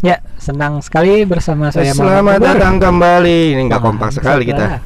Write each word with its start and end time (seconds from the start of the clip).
Ya, 0.00 0.16
senang 0.40 0.80
sekali 0.80 1.28
bersama 1.28 1.68
saya 1.68 1.92
Selamat 1.92 2.40
datang 2.40 2.80
kembali. 2.80 3.52
Ini 3.52 3.62
nggak 3.68 3.80
Muhammad 3.84 4.08
kompak 4.08 4.10
sekali 4.16 4.48
kita. 4.48 4.80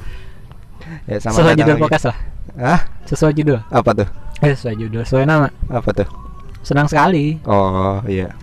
Ya, 1.06 1.16
selamat 1.22 1.38
Sesuai 1.38 1.54
judul 1.54 1.76
podcast 1.78 2.04
lah. 2.10 2.16
Hah? 2.54 2.80
Sesuai 3.06 3.32
judul. 3.32 3.58
Apa 3.70 3.90
tuh? 3.94 4.08
Eh, 4.42 4.52
sesuai 4.52 4.74
judul, 4.76 5.02
sesuai 5.06 5.24
nama. 5.24 5.46
Apa 5.70 5.90
tuh? 5.94 6.08
Senang 6.66 6.90
sekali. 6.90 7.38
Oh 7.46 8.02
iya. 8.04 8.34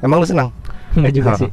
Emang 0.00 0.22
lu 0.22 0.26
senang? 0.26 0.48
Enggak 0.96 1.12
juga 1.12 1.28
Oh. 1.34 1.38
sih. 1.44 1.50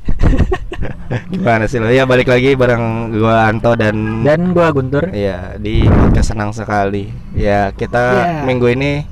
Gimana 1.34 1.68
sih 1.68 1.78
lo? 1.78 1.92
Ya 1.92 2.08
balik 2.08 2.32
lagi 2.32 2.56
bareng 2.56 3.12
gua 3.12 3.52
Anto 3.52 3.76
dan 3.76 4.24
Dan 4.24 4.56
gua 4.56 4.72
Guntur. 4.72 5.12
ya 5.12 5.60
di 5.60 5.84
podcast 5.84 6.32
senang 6.32 6.56
sekali. 6.56 7.12
Ya 7.36 7.76
kita 7.76 8.04
Ya. 8.16 8.48
minggu 8.48 8.72
ini 8.72 9.04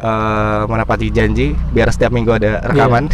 eh 0.00 0.60
menepati 0.64 1.12
janji 1.12 1.52
biar 1.68 1.92
setiap 1.92 2.08
minggu 2.08 2.32
ada 2.32 2.64
rekaman. 2.64 3.12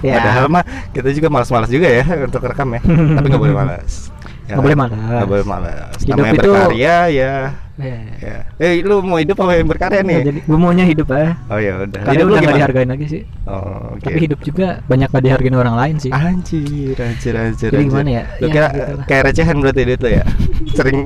Ya. 0.00 0.14
Padahal 0.16 0.46
mah 0.48 0.62
kita 0.90 1.08
juga 1.10 1.28
malas-malas 1.28 1.68
juga 1.68 1.86
ya 1.86 2.04
untuk 2.20 2.40
rekam 2.40 2.68
ya. 2.70 2.80
Tapi 3.16 3.26
nggak 3.26 3.42
boleh 3.42 3.54
malas. 3.54 4.10
Ya, 4.42 4.58
Nggak 4.58 4.64
boleh 4.64 4.76
malas. 4.76 4.98
Nggak 4.98 5.28
boleh 5.28 5.46
malas. 5.46 5.94
Hidup 5.98 6.12
Namanya 6.12 6.32
itu- 6.34 6.42
berkarya 6.48 6.96
ya. 7.08 7.34
Ya. 7.80 7.98
Ya. 8.20 8.36
Eh, 8.60 8.84
lu 8.84 9.00
mau 9.00 9.16
hidup 9.16 9.32
apa 9.38 9.56
yang 9.56 9.64
berkarya 9.64 10.04
nih? 10.04 10.18
Jadi 10.22 10.38
gua 10.44 10.58
maunya 10.60 10.84
hidup 10.84 11.08
ah. 11.08 11.32
Oh 11.48 11.56
ya 11.56 11.80
udah. 11.80 12.00
Karena 12.00 12.12
Hidup 12.12 12.26
lu 12.26 12.32
udah 12.32 12.42
gak 12.42 12.54
dihargain 12.54 12.90
lagi 12.90 13.06
sih. 13.08 13.22
Oh, 13.44 13.96
oke. 13.96 14.04
Tapi 14.04 14.18
hidup 14.20 14.40
juga 14.42 14.66
banyak 14.84 15.08
gak 15.08 15.24
dihargain 15.24 15.56
orang 15.56 15.74
lain 15.74 15.94
sih. 15.96 16.12
Anjir, 16.12 16.94
anjir, 16.94 17.32
anjir. 17.32 17.70
Jadi 17.70 17.80
anjir. 17.80 17.88
gimana 17.88 18.10
ya? 18.12 18.24
Lu 18.38 18.46
Ya, 18.46 18.52
kira 18.52 18.68
gitu 18.68 18.92
lah. 18.92 19.06
kayak 19.08 19.22
recehan 19.24 19.56
berarti 19.58 19.82
dia 19.82 19.96
tuh 19.96 20.10
ya? 20.10 20.24
Sering 20.76 20.98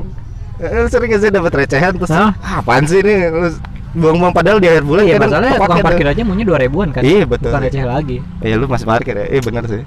eh, 0.57 0.87
sering 0.89 1.09
gak 1.09 1.21
sih 1.21 1.31
dapat 1.31 1.53
recehan 1.55 1.93
terus? 1.95 2.11
"Ah, 2.11 2.33
apaan 2.57 2.85
sih 2.85 2.99
ini 2.99 3.15
Lu 3.29 3.49
buang-buang 3.97 4.33
padahal 4.33 4.59
di 4.61 4.69
akhir 4.69 4.85
bulan 4.85 5.03
Iya, 5.03 5.15
kadang 5.17 5.31
masalahnya 5.33 5.57
tukang 5.57 5.81
parkir 5.81 6.07
aja 6.07 6.21
maunya 6.23 6.45
2 6.45 6.65
ribuan 6.69 6.89
kan. 6.93 7.03
Iya, 7.03 7.25
betul. 7.25 7.51
Bukan 7.51 7.63
receh 7.65 7.85
lagi. 7.85 8.17
Iya 8.45 8.55
lu 8.55 8.67
masih 8.69 8.87
parkir 8.87 9.15
ya? 9.17 9.27
Iya 9.27 9.41
bener 9.41 9.65
sih. 9.67 9.83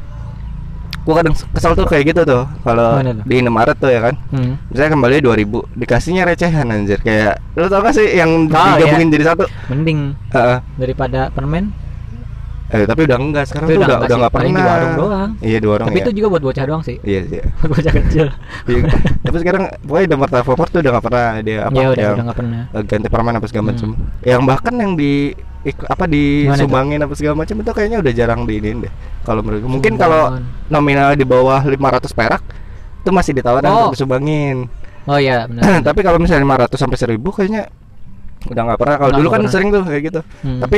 Gua 0.99 1.15
kadang 1.23 1.33
kesel 1.33 1.73
tuh 1.73 1.87
kayak 1.87 2.03
gitu 2.11 2.21
tuh 2.21 2.43
kalau 2.61 2.99
di 3.23 3.35
Indomaret 3.39 3.77
tuh 3.77 3.89
ya 3.89 4.01
kan. 4.03 4.13
Hmm. 4.29 4.59
Misalnya 4.69 4.91
kembali 4.93 5.15
2000 5.23 5.79
dikasihnya 5.79 6.23
recehan 6.27 6.67
anjir 6.67 6.99
kayak 6.99 7.39
lu 7.55 7.65
tau 7.65 7.81
gak 7.81 7.95
sih 7.95 8.13
yang 8.13 8.49
Oh, 8.49 8.75
digabungin 8.77 9.09
iya. 9.09 9.13
jadi 9.17 9.25
satu? 9.33 9.43
Mending 9.69 10.13
Heeh. 10.29 10.57
daripada 10.77 11.29
permen. 11.29 11.71
Eh 12.69 12.85
tapi 12.85 13.01
udah 13.03 13.17
enggak 13.17 13.45
sekarang 13.45 13.65
Tapi 13.65 13.73
tuh 13.73 13.81
udah 13.81 13.87
udah 13.87 13.97
enggak 13.97 14.05
udah 14.05 14.17
enggak 14.19 14.31
pernah. 14.31 14.49
di 14.51 14.63
warung 14.63 14.93
doang. 14.95 15.29
Iya 15.39 15.57
di 15.57 15.67
warung 15.67 15.87
Tapi 15.87 15.97
ya. 15.97 16.03
itu 16.03 16.11
juga 16.13 16.27
buat 16.29 16.43
bocah 16.43 16.63
doang 16.65 16.83
sih. 16.83 16.97
Iya 17.01 17.21
iya. 17.25 17.43
Buat 17.59 17.69
bocah 17.71 17.93
kecil. 17.95 18.27
Iya. 18.65 18.81
Tapi 19.19 19.35
sekarang 19.37 19.63
pokoknya 19.81 20.05
Indomaret 20.05 20.33
Alfamart 20.35 20.69
tuh 20.69 20.79
udah 20.79 20.91
gak 20.91 21.03
pernah 21.03 21.25
dia 21.39 21.57
apa 21.61 21.73
ya 21.73 21.87
udah 21.87 21.97
yang 21.99 22.13
udah 22.13 22.25
nggak 22.25 22.37
pernah. 22.37 22.61
eh, 22.69 22.83
ganti 22.85 23.07
permen 23.07 23.33
apa 23.33 23.45
segala 23.45 23.63
Hmm. 23.63 23.71
macam. 23.71 23.89
Yang 24.21 24.41
bahkan 24.45 24.73
yang 24.75 24.91
di 24.93 25.13
ik- 25.59 25.83
apa 25.83 26.03
Gimana 26.05 26.55
disumbangin 26.55 26.99
apa 27.01 27.13
segala 27.13 27.35
macam 27.35 27.55
itu 27.57 27.71
kayaknya 27.71 27.97
udah 27.99 28.13
jarang 28.13 28.41
diinin 28.45 28.77
deh. 28.81 28.93
Kalau 29.21 29.41
menurut 29.41 29.65
mungkin 29.65 29.93
kalau 29.95 30.37
nominal 30.67 31.13
di 31.13 31.23
bawah 31.23 31.59
500 31.59 31.75
perak 32.11 32.41
itu 32.99 33.09
masih 33.09 33.33
ditawarin 33.33 33.65
Oh. 33.67 33.77
untuk 33.83 33.97
disumbangin. 33.97 34.69
Oh 35.03 35.17
iya 35.17 35.43
benar. 35.43 35.81
Tapi 35.89 35.99
kalau 35.99 36.17
misalnya 36.17 36.45
500 36.45 36.77
sampai 36.77 36.97
1000 36.99 37.17
kayaknya 37.33 37.65
udah 38.45 38.61
nggak 38.63 38.77
pernah. 38.77 38.95
Kalau 38.95 39.11
dulu 39.15 39.27
kan 39.27 39.41
pernah. 39.41 39.51
sering 39.51 39.69
tuh 39.69 39.81
kayak 39.83 40.01
gitu. 40.05 40.21
Hmm. 40.45 40.61
Tapi 40.61 40.77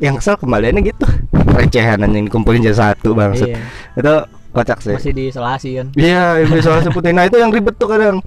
yang 0.00 0.16
kesel 0.16 0.34
kembaliannya 0.34 0.82
gitu. 0.82 1.06
Recehan 1.60 2.00
yang 2.00 2.24
dikumpulin 2.24 2.60
jadi 2.60 2.76
satu 2.76 3.12
bangset. 3.12 3.52
Iya. 3.52 3.60
Itu 3.94 4.14
kocak 4.50 4.78
sih. 4.80 4.96
masih 4.96 5.12
di 5.14 5.24
selasi 5.28 5.68
kan. 5.76 5.86
Iya, 5.94 6.42
yang 6.42 6.50
bisa 6.50 6.80
sebutin. 6.80 7.14
Nah, 7.20 7.24
itu 7.24 7.36
yang 7.36 7.52
ribet 7.52 7.76
tuh 7.76 7.86
kadang. 7.86 8.18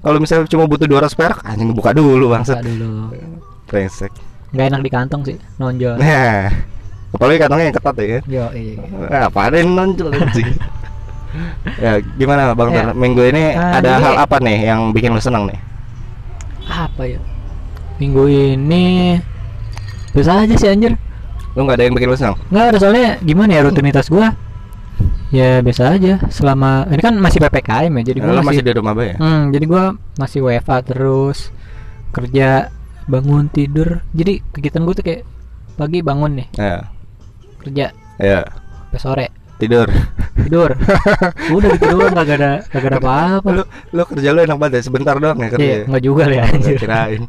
Kalau 0.00 0.18
misalnya 0.22 0.46
cuma 0.46 0.64
butuh 0.64 0.86
200 0.86 1.12
perak, 1.12 1.42
anjing 1.42 1.74
buka 1.74 1.90
dulu 1.90 2.30
Buka 2.30 2.38
bangsat. 2.38 2.62
dulu. 2.62 3.10
Brengsek. 3.66 4.12
Nggak 4.54 4.66
enak 4.70 4.80
di 4.80 4.90
kantong 4.92 5.22
sih, 5.26 5.36
nonjol. 5.58 5.98
Nah, 5.98 6.46
apalagi 7.10 7.38
kantongnya 7.42 7.66
yang 7.66 7.76
ketat 7.76 7.96
ya. 7.98 8.20
Yo, 8.24 8.46
iya. 8.54 8.74
Eh, 9.10 9.22
apa 9.26 9.40
ada 9.42 9.56
yang 9.58 9.74
nonjol 9.74 10.14
anjing. 10.14 10.46
ya, 11.82 11.98
gimana 12.14 12.54
Bang 12.54 12.70
Ya. 12.70 12.94
Minggu 12.94 13.26
ini 13.26 13.52
Ah, 13.52 13.82
ada 13.82 13.98
jadi- 13.98 14.04
hal 14.06 14.14
apa 14.16 14.36
nih 14.38 14.58
yang 14.64 14.80
bikin 14.94 15.10
lu 15.10 15.18
senang 15.18 15.50
nih? 15.50 15.58
Apa 16.64 17.02
ya? 17.04 17.18
Minggu 17.98 18.24
ini 18.30 19.16
biasa 20.14 20.46
aja 20.46 20.54
sih 20.54 20.70
anjir. 20.70 20.94
Lu 21.56 21.64
nggak 21.64 21.76
ada 21.80 21.84
yang 21.88 21.94
bikin 21.96 22.08
lu 22.12 22.16
senang? 22.20 22.36
Nggak 22.52 22.64
ada 22.68 22.78
soalnya 22.78 23.08
gimana 23.24 23.50
ya 23.56 23.60
rutinitas 23.64 24.06
gua? 24.12 24.36
Ya 25.32 25.58
biasa 25.64 25.96
aja 25.96 26.22
selama 26.30 26.86
ini 26.92 27.02
kan 27.02 27.16
masih 27.16 27.40
PPKM 27.42 27.92
ya. 27.96 28.02
Jadi 28.12 28.18
gua 28.20 28.38
masih 28.38 28.46
masih, 28.46 28.62
di 28.62 28.72
rumah 28.76 28.92
Bay 28.92 29.06
ya? 29.12 29.16
Hmm, 29.18 29.42
jadi 29.50 29.64
gua 29.64 29.82
masih 30.20 30.38
WFA 30.44 30.78
terus 30.84 31.50
kerja 32.12 32.68
bangun 33.08 33.48
tidur. 33.48 34.04
Jadi 34.12 34.44
kegiatan 34.52 34.84
gua 34.84 34.94
tuh 34.94 35.04
kayak 35.04 35.24
pagi 35.76 36.00
bangun 36.00 36.40
nih, 36.40 36.48
Ya. 36.56 36.88
kerja 37.60 37.92
Ya, 38.16 38.48
sampai 38.88 39.00
sore 39.00 39.26
tidur. 39.56 39.88
tidur. 40.36 40.70
Udah 41.56 41.68
gitu 41.72 41.86
doang 41.90 42.14
kagak 42.14 42.36
ada 42.36 42.52
kagak 42.66 42.90
ada 42.92 42.98
apa-apa. 42.98 43.48
lu 43.50 43.62
lu 43.90 44.02
kerja 44.04 44.28
lu 44.30 44.40
enak 44.42 44.56
banget 44.56 44.74
ya, 44.76 44.82
sebentar 44.82 45.14
doang 45.16 45.36
ya 45.36 45.48
kerja. 45.48 45.64
Iya, 45.64 45.74
ya? 45.74 45.84
enggak 45.86 46.02
juga 46.02 46.24
ya. 46.26 46.42
Anjir. 46.46 46.78
kirain. 46.78 47.22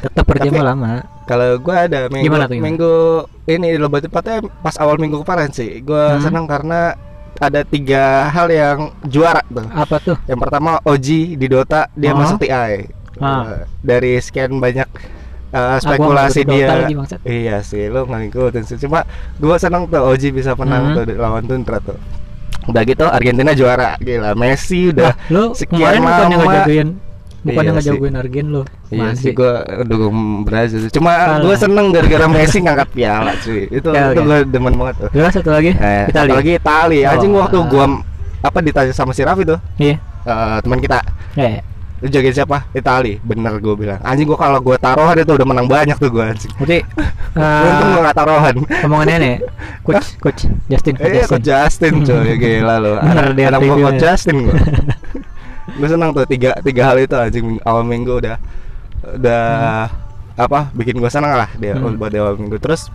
Tetap 0.00 0.24
kerja 0.26 0.46
Tapi- 0.46 0.56
mah 0.56 0.66
lama. 0.66 0.92
Kalau 1.24 1.48
gua 1.56 1.86
ada 1.86 1.98
minggu 2.08 2.26
Gimana 2.26 2.44
tuh, 2.44 2.52
gimana? 2.52 2.66
minggu 2.66 2.92
ini 3.46 3.68
lebih 3.72 4.00
tepatnya 4.02 4.36
pas 4.60 4.74
awal 4.76 4.98
minggu 4.98 5.22
kemarin 5.22 5.50
sih. 5.50 5.78
Gua 5.80 6.18
Hmm. 6.18 6.22
senang 6.22 6.46
karena 6.46 6.98
ada 7.38 7.60
tiga 7.62 8.26
hal 8.28 8.50
yang 8.50 8.78
juara 9.06 9.40
tuh. 9.46 9.64
Apa 9.70 9.96
tuh? 9.98 10.16
Yang 10.26 10.40
pertama 10.42 10.82
OG 10.82 11.08
di 11.34 11.46
Dota 11.46 11.86
dia 11.94 12.10
Oh. 12.10 12.18
masuk 12.18 12.42
TI. 12.42 12.90
Ah. 13.16 13.62
Dari 13.80 14.18
sekian 14.18 14.58
banyak 14.58 14.84
uh, 15.50 15.76
spekulasi 15.76 16.40
dia. 16.42 16.66
lagi, 16.68 16.94
iya 17.24 17.56
sih, 17.60 17.86
lu 17.86 18.02
nggak 18.02 18.20
ngikutin 18.26 18.62
sih. 18.64 18.76
Cuma 18.78 19.02
gua 19.36 19.56
senang 19.56 19.86
tuh 19.86 20.00
OG 20.00 20.22
bisa 20.30 20.54
menang 20.54 20.90
Hmm. 20.90 20.96
tuh 20.96 21.14
lawan 21.14 21.44
Tundra 21.44 21.78
tuh. 21.78 21.98
Udah 22.66 22.82
gitu 22.82 23.04
Argentina 23.04 23.50
juara. 23.50 23.96
Gila, 23.96 24.34
Messi 24.34 24.90
udah 24.90 25.16
lu 25.28 25.50
sekian 25.52 25.80
kemarin 25.80 26.00
bukannya 26.00 26.36
lama. 26.36 26.44
ngejagoin 26.44 26.88
bukannya 27.40 27.64
Iya 27.64 27.72
ngejagoin 27.74 28.14
Argen 28.14 28.46
lu. 28.50 28.62
Iya 28.88 29.00
Masih. 29.02 29.16
sih 29.18 29.32
gua 29.32 29.52
dukung 29.82 30.18
Brazil. 30.44 30.80
Cuma 30.88 31.12
gua 31.40 31.54
seneng 31.56 31.86
gara-gara 31.88 32.26
Messi 32.26 32.58
ngangkat 32.60 32.88
piala 32.90 33.32
cuy. 33.38 33.64
Itu 33.80 33.88
Oke, 33.88 34.00
itu 34.12 34.20
gua 34.22 34.38
demen 34.44 34.74
banget 34.76 34.94
tuh. 34.98 35.08
Terus 35.10 35.32
satu 35.32 35.50
lagi 35.50 35.70
Eh, 35.72 36.04
kita 36.06 36.18
satu 36.22 36.34
lagi 36.36 36.50
Itali. 36.54 36.98
Anjing 37.02 37.32
Oh. 37.32 37.40
waktu 37.40 37.58
gua 37.66 37.84
apa 38.40 38.58
ditanya 38.60 38.92
sama 38.92 39.10
si 39.10 39.20
Raffi 39.20 39.44
tuh, 39.44 39.56
Iya. 39.76 39.96
eh, 40.22 40.56
teman 40.60 40.78
kita. 40.78 41.00
Ya, 41.32 41.48
ya. 41.50 41.62
Lu 42.00 42.08
jagain 42.08 42.32
siapa? 42.32 42.64
Itali. 42.72 43.20
Bener 43.20 43.60
gua 43.60 43.76
bilang. 43.76 44.00
Anjing 44.00 44.24
gua 44.24 44.40
kalau 44.40 44.58
gua 44.58 44.76
taruhan 44.76 45.12
itu 45.14 45.28
udah 45.30 45.44
menang 45.44 45.68
banyak 45.68 45.96
tuh 45.96 46.08
gua 46.08 46.32
anjing. 46.32 46.48
Berarti 46.56 46.78
Untung 47.68 47.88
eh 47.88 47.92
gua 47.92 48.02
gak 48.04 48.16
taruhan. 48.16 48.54
omongannya 48.82 49.16
nih, 49.20 49.34
coach 49.82 50.08
coach 50.18 50.40
Justin 50.66 50.94
coach 50.96 51.12
Eh, 51.12 51.24
Coach 51.24 51.44
Justin 51.44 51.92
cuy, 52.00 52.32
gila 52.42 52.74
lu. 52.78 52.92
Bener 52.96 53.24
Anak, 53.28 53.32
dia 53.36 53.46
anak 53.48 53.60
reviewnya. 53.60 53.84
Coach 53.86 54.00
Justin 54.00 54.36
gua. 54.42 54.54
gua 55.78 55.88
senang 55.88 56.10
tuh 56.10 56.24
tiga 56.24 56.50
tiga 56.60 56.82
hal 56.82 56.96
itu 56.98 57.14
anjing 57.14 57.46
awal 57.62 57.84
minggu 57.84 58.16
udah 58.16 58.36
udah 59.12 59.44
apa 60.34 60.72
bikin 60.72 60.96
gua 60.96 61.08
senang 61.08 61.36
lah 61.36 61.48
dia 61.56 61.72
Hmm. 61.72 61.94
buat 61.94 62.10
awal 62.10 62.34
minggu 62.34 62.56
terus 62.58 62.88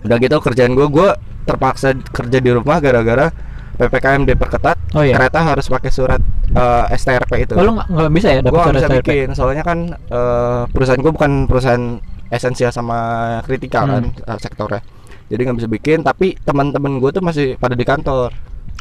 udah 0.00 0.16
gitu 0.16 0.36
kerjaan 0.38 0.72
gua 0.72 0.86
gua 0.86 1.08
terpaksa 1.42 1.92
kerja 2.08 2.38
di 2.38 2.50
rumah 2.52 2.76
gara-gara 2.78 3.32
ppkm 3.74 4.24
diperketat 4.24 4.76
Oh 4.92 5.00
iya. 5.00 5.16
kereta 5.16 5.40
harus 5.42 5.66
pakai 5.66 5.88
surat 5.88 6.20
eh, 6.50 6.84
STRP 6.92 7.32
itu 7.42 7.52
Oh, 7.52 7.62
lu 7.62 7.72
nggak 7.74 7.88
nggak 7.88 8.12
bisa 8.12 8.28
ya 8.30 8.40
dapat 8.40 8.60
bisa 8.70 8.86
STRP? 8.86 8.98
bikin 9.02 9.28
soalnya 9.32 9.62
kan 9.62 9.78
eh, 9.90 10.62
perusahaan 10.68 10.98
gua 10.98 11.12
bukan 11.12 11.32
perusahaan 11.44 11.84
esensial 12.28 12.70
sama 12.70 12.98
kritikal 13.42 13.84
Hmm. 13.84 13.92
kan 13.94 14.04
eh, 14.26 14.38
sektornya 14.38 14.80
jadi 15.26 15.40
nggak 15.44 15.58
bisa 15.58 15.68
bikin 15.68 15.98
tapi 16.00 16.36
teman-teman 16.38 16.96
gua 16.96 17.10
tuh 17.10 17.20
masih 17.20 17.56
pada 17.56 17.72
di 17.72 17.82
kantor 17.82 18.32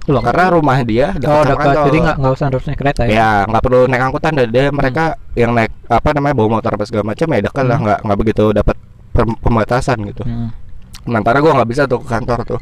Loh, 0.07 0.23
karena 0.23 0.47
rumah 0.49 0.79
dia 0.81 1.11
dekat 1.11 1.27
Oh, 1.27 1.43
dekat. 1.43 1.59
kantor. 1.59 1.83
Jadi 1.91 1.97
nggak 1.99 2.15
nggak 2.15 2.31
usah 2.31 2.45
harus 2.47 2.63
naik 2.63 2.79
kereta 2.79 3.01
ya? 3.03 3.11
ya 3.11 3.29
nggak 3.43 3.59
perlu 3.59 3.79
naik 3.85 4.03
angkutan 4.03 4.33
dan 4.33 4.47
dia 4.47 4.65
mereka 4.71 5.03
yang 5.35 5.51
naik 5.51 5.67
apa 5.83 6.09
namanya 6.15 6.31
bawa 6.33 6.49
motor 6.49 6.71
apa 6.71 6.87
segala 6.87 7.03
macam 7.05 7.27
ya 7.27 7.39
dekat 7.41 7.65
lah 7.65 7.75
Hmm. 7.75 7.83
nggak 7.83 7.99
nggak 8.07 8.17
begitu 8.17 8.43
dapat 8.51 8.75
pembatasan 9.37 9.97
gitu 10.05 10.23
Hmm. 10.23 10.49
sementara 11.03 11.39
gua 11.39 11.59
nggak 11.59 11.69
bisa 11.69 11.83
tuh 11.83 11.99
ke 11.99 12.07
kantor 12.07 12.39
tuh 12.45 12.59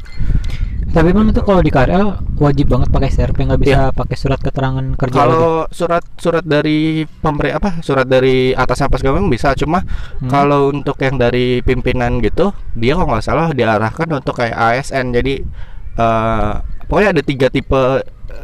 Tapi 0.86 1.08
emang 1.08 1.28
itu 1.28 1.40
kalau 1.40 1.60
di 1.60 1.68
KRL 1.68 2.08
wajib 2.36 2.66
banget 2.66 2.88
pakai 2.88 3.08
STRP 3.08 3.38
nggak 3.44 3.60
bisa 3.60 3.80
pakai 3.90 4.16
surat 4.16 4.36
keterangan 4.38 4.86
kerja 4.94 5.12
kalau 5.14 5.68
surat 5.68 6.04
surat 6.16 6.40
dari 6.40 6.78
pemberi 7.04 7.50
apa 7.50 7.80
surat 7.80 8.04
dari 8.04 8.50
atas 8.50 8.80
apa 8.80 8.96
segala 8.96 9.18
macam 9.18 9.28
bisa 9.28 9.52
cuma 9.54 9.84
Hmm. 10.16 10.28
kalau 10.28 10.70
untuk 10.70 10.96
yang 10.98 11.16
dari 11.16 11.60
pimpinan 11.60 12.16
gitu 12.18 12.48
dia 12.72 12.92
kalau 12.92 13.08
nggak 13.10 13.22
salah 13.22 13.48
diarahkan 13.50 14.08
untuk 14.10 14.36
kayak 14.36 14.52
ASN 14.52 15.12
jadi 15.12 15.44
eh 15.94 16.52
pokoknya 16.86 17.10
ada 17.10 17.22
tiga 17.22 17.48
tipe 17.48 17.82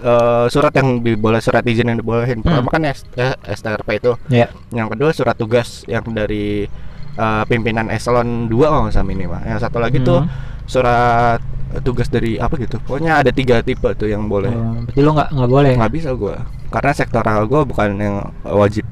eh, 0.02 0.46
surat 0.46 0.73
yang 0.73 1.00
diboleh 1.00 1.38
surat 1.38 1.62
izin 1.62 1.87
yang 1.87 1.99
dibolehin. 1.99 2.40
Pertama 2.40 2.69
kan 2.69 2.82
S- 2.84 3.06
eh, 3.14 3.32
STRP 3.46 3.88
itu. 3.99 4.12
Ya. 4.29 4.49
yang 4.70 4.88
kedua 4.88 5.12
surat 5.12 5.34
tugas 5.34 5.84
yang 5.87 6.05
dari 6.06 6.64
eh, 7.12 7.43
pimpinan 7.44 7.88
eselon 7.88 8.44
2 8.44 8.56
kalau 8.62 8.82
nggak 8.82 8.94
salah 8.94 9.08
ini 9.11 9.25
mah 9.25 9.43
yang 9.43 9.56
satu 9.56 9.79
lagi 9.79 10.00
tuh 10.00 10.20
Hmm. 10.20 10.32
surat 10.64 11.40
tugas 11.80 12.12
dari 12.12 12.36
apa 12.36 12.60
gitu? 12.60 12.76
Pokoknya 12.84 13.24
ada 13.24 13.32
tiga 13.32 13.64
tipe 13.64 13.88
tuh 13.96 14.12
yang 14.12 14.28
boleh. 14.28 14.52
Oh, 14.52 14.84
berarti 14.84 15.00
lu 15.00 15.10
nggak 15.16 15.28
nggak 15.32 15.50
boleh. 15.50 15.72
nggak 15.80 15.92
bisa 15.96 16.10
gua. 16.12 16.36
Karena 16.69 16.92
sektoral 16.92 17.48
gua 17.48 17.64
bukan 17.64 17.96
yang 17.96 18.16
wajib 18.44 18.84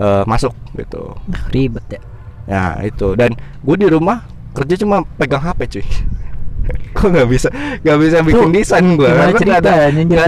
eh, 0.00 0.22
masuk 0.28 0.52
gitu. 0.76 1.16
Ribet 1.52 1.84
ya. 1.88 2.00
ya 2.48 2.64
itu. 2.84 3.14
Dan 3.14 3.36
gue 3.36 3.76
di 3.76 3.86
rumah 3.88 4.24
kerja 4.56 4.74
cuma 4.80 5.04
pegang 5.16 5.44
HP 5.44 5.60
cuy. 5.78 5.86
Kok 6.96 7.08
nggak 7.10 7.28
bisa 7.30 7.48
nggak 7.82 7.98
bisa 7.98 8.16
bikin 8.22 8.48
Tuh, 8.48 8.54
desain 8.54 8.86
gue 8.94 9.08
kan 9.10 9.34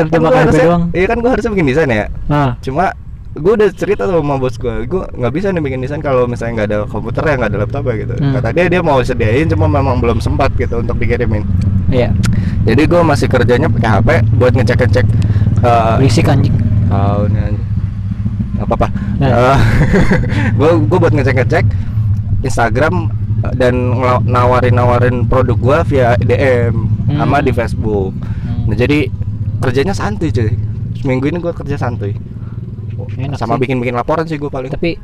gua 0.08 0.30
pakai 0.30 0.38
HP 0.42 0.42
harusnya- 0.42 0.66
doang? 0.66 0.82
Iya 0.92 1.06
kan 1.06 1.16
gue 1.20 1.30
harusnya 1.30 1.50
bikin 1.54 1.66
desain 1.68 1.90
ya. 1.90 2.06
Nah, 2.26 2.50
Cuma 2.62 2.84
gue 3.32 3.52
udah 3.56 3.68
cerita 3.72 4.04
sama 4.04 4.36
bos 4.36 4.60
gue 4.60 4.84
Gue 4.84 5.08
nggak 5.08 5.32
bisa 5.32 5.48
nih 5.48 5.62
bikin 5.64 5.80
desain 5.80 6.02
kalau 6.04 6.28
misalnya 6.28 6.52
nggak 6.62 6.68
ada 6.68 6.78
komputer 6.84 7.22
ya 7.24 7.34
nggak 7.40 7.50
ada 7.54 7.58
laptop 7.64 7.82
ya 7.88 7.94
gitu. 8.04 8.14
Hmm. 8.18 8.32
Kata 8.36 8.48
dia 8.52 8.64
dia 8.68 8.80
mau 8.84 8.98
sediain 9.00 9.46
cuma 9.48 9.66
memang 9.70 9.96
belum 10.02 10.18
sempat 10.20 10.52
gitu 10.58 10.82
untuk 10.82 10.98
dikirimin 10.98 11.42
iya. 11.92 12.10
Jadi 12.66 12.82
gue 12.88 13.00
masih 13.04 13.26
kerjanya 13.28 13.68
pakai 13.68 13.88
HP 14.00 14.08
buat 14.38 14.52
ngecek-ngecek 14.56 15.06
eh, 15.62 15.94
Berisik 16.00 16.26
anjing. 16.26 16.54
Tahu 16.88 17.22
nih 17.30 17.40
anjing. 17.52 17.66
Nggak 18.56 18.66
apa-apa. 18.66 18.88
Nah. 19.20 19.58
gue 20.58 20.70
gue 20.88 20.98
buat 20.98 21.12
ngecek-ngecek 21.14 21.66
Instagram 22.42 22.94
eh, 23.46 23.54
dan 23.54 23.74
nawarin-nawarin 24.26 25.26
produk 25.30 25.56
gua 25.58 25.78
via 25.86 26.16
DM 26.18 26.92
Hmm. 27.02 27.18
sama 27.18 27.42
di 27.42 27.52
Facebook. 27.52 28.14
Hmm. 28.14 28.70
Nah, 28.72 28.76
jadi 28.78 29.10
kerjanya 29.58 29.92
santuy 29.92 30.30
cuy. 30.30 30.54
Seminggu 30.96 31.28
ini 31.28 31.38
gua 31.42 31.52
kerja 31.52 31.76
santuy. 31.76 32.14
Enak 33.18 33.36
sama 33.36 33.58
bikin-bikin 33.58 33.92
laporan 33.92 34.24
sih 34.24 34.38
gua 34.38 34.48
paling. 34.48 34.70
Tapi 34.70 34.96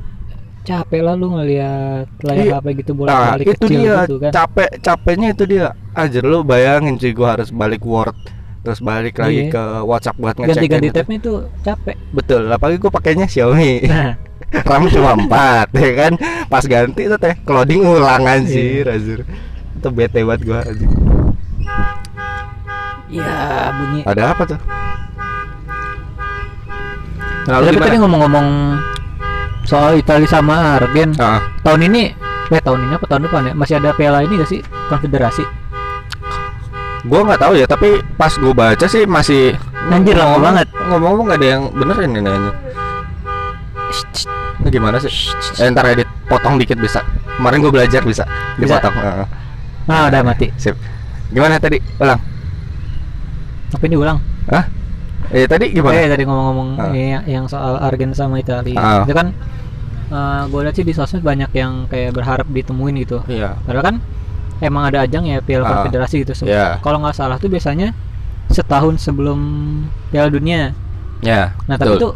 capek 0.68 1.00
lah 1.00 1.14
lu 1.14 1.32
ngelihat 1.32 2.04
layar 2.20 2.44
Iya. 2.44 2.54
HP 2.54 2.66
gitu 2.78 2.92
Nah, 2.92 2.98
bolak-balik 3.00 3.46
itu 3.46 3.52
kecil 3.58 3.68
dia 3.72 3.96
gitu 3.98 4.14
kan. 4.18 4.30
capek 4.30 4.68
capeknya 4.78 5.28
itu 5.30 5.44
dia. 5.44 5.66
Anjir 5.92 6.22
lu 6.22 6.38
bayangin 6.42 6.94
cuy 6.94 7.10
gua 7.10 7.28
harus 7.32 7.48
balik 7.48 7.80
Word 7.82 8.12
terus 8.60 8.78
balik 8.78 9.16
lagi 9.16 9.48
Iya. 9.48 9.50
ke 9.50 9.62
WhatsApp 9.82 10.16
buat 10.18 10.34
ngecek 10.36 10.52
Ganti-ganti 10.52 10.88
tabnya 10.92 11.16
itu 11.16 11.32
capek. 11.62 11.96
Betul, 12.10 12.42
apalagi 12.46 12.76
gua 12.76 12.92
pakainya 12.92 13.24
Xiaomi. 13.24 13.72
Nah, 13.82 14.12
RAM 14.68 14.84
cuma 14.86 15.12
4 15.14 15.72
ya 15.74 15.90
kan 15.94 16.12
pas 16.46 16.62
ganti 16.62 17.02
itu 17.02 17.16
teh 17.16 17.34
clouding 17.42 17.82
ulang 17.82 18.24
anjir 18.24 18.84
Iya. 18.84 18.94
anjir 18.94 19.18
itu 19.74 19.88
bete 19.88 20.20
banget 20.20 20.40
gua 20.42 20.60
anjir. 20.62 20.88
ya 23.08 23.32
bunyi. 23.72 24.00
ada 24.04 24.22
apa 24.30 24.44
tuh 24.46 24.60
Lalu 27.46 27.64
Tapi 27.66 27.80
tadi 27.80 27.96
ngomong-ngomong 27.98 28.46
soal 29.68 30.00
Italia 30.00 30.24
sama 30.24 30.80
Argen, 30.80 31.12
Ah, 31.20 31.44
tahun 31.60 31.92
ini 31.92 32.16
eh 32.48 32.60
tahun 32.64 32.88
ini 32.88 32.92
apa? 32.96 33.04
Tahun 33.04 33.22
depan 33.22 33.42
ya? 33.44 33.52
Masih 33.52 33.74
ada 33.76 33.92
piala 33.92 34.24
ini 34.24 34.40
gak 34.40 34.48
sih? 34.48 34.60
Konfederasi? 34.88 35.44
Gua 37.04 37.20
nggak 37.22 37.38
tahu 37.38 37.52
ya 37.54 37.64
tapi 37.64 38.00
pas 38.16 38.32
gua 38.34 38.50
baca 38.50 38.84
sih 38.84 39.04
masih 39.04 39.52
Anjir, 39.88 40.16
lama 40.16 40.34
ngomong- 40.34 40.42
banget. 40.42 40.66
ngomong-ngomong 40.82 41.24
nggak 41.28 41.38
ada 41.38 41.48
yang 41.48 41.62
bener 41.70 41.96
ini 42.02 42.18
nanya 42.18 42.52
ini 44.58 44.68
gimana 44.68 44.96
sih? 44.98 45.12
Eh, 45.56 45.68
ntar 45.70 45.86
edit 45.86 46.08
potong 46.26 46.58
dikit 46.58 46.76
bisa. 46.76 47.00
Kemarin 47.38 47.62
gua 47.62 47.72
belajar 47.72 48.02
bisa 48.02 48.24
Bisa? 48.56 48.76
dipotong 48.76 48.94
Heeh. 48.96 49.26
ah 49.86 50.02
udah 50.10 50.20
mati. 50.20 50.50
Sip. 50.58 50.74
Gimana 51.30 51.56
tadi? 51.56 51.78
Ulang. 51.96 52.18
Tapi 53.68 53.84
ini 53.86 53.96
ulang? 53.96 54.18
Hah? 54.48 54.64
Eh 55.30 55.44
tadi 55.44 55.70
gimana 55.70 55.94
eh 55.94 56.08
tadi 56.08 56.22
ngomong-ngomong 56.24 56.68
Ah. 56.78 56.90
yang, 56.90 57.24
yang 57.26 57.44
soal 57.44 57.76
Argen 57.76 58.12
sama 58.12 58.38
Italia 58.38 58.76
Ah. 58.76 59.02
itu 59.04 59.12
kan 59.12 59.30
gue 60.48 60.60
lihat 60.64 60.74
sih 60.74 60.82
di 60.82 60.92
sosmed 60.92 61.20
banyak 61.20 61.52
yang 61.52 61.84
kayak 61.86 62.16
berharap 62.16 62.48
ditemuin 62.48 62.94
gitu 63.04 63.20
iya 63.28 63.52
padahal 63.60 63.84
kan 63.84 63.96
emang 64.58 64.88
ada 64.88 65.04
ajang 65.04 65.28
ya 65.28 65.38
piala 65.38 65.64
Ah. 65.64 65.70
konfederasi 65.78 66.24
gitu 66.24 66.32
Iya. 66.44 66.80
kalau 66.80 66.98
nggak 66.98 67.12
salah 67.12 67.36
tuh 67.36 67.46
biasanya 67.46 67.92
setahun 68.48 68.96
sebelum 68.98 69.38
piala 70.08 70.32
dunia 70.32 70.72
ya 71.20 71.52
nah 71.68 71.76
tapi 71.76 71.94
betul. 71.94 72.00
tuh 72.00 72.12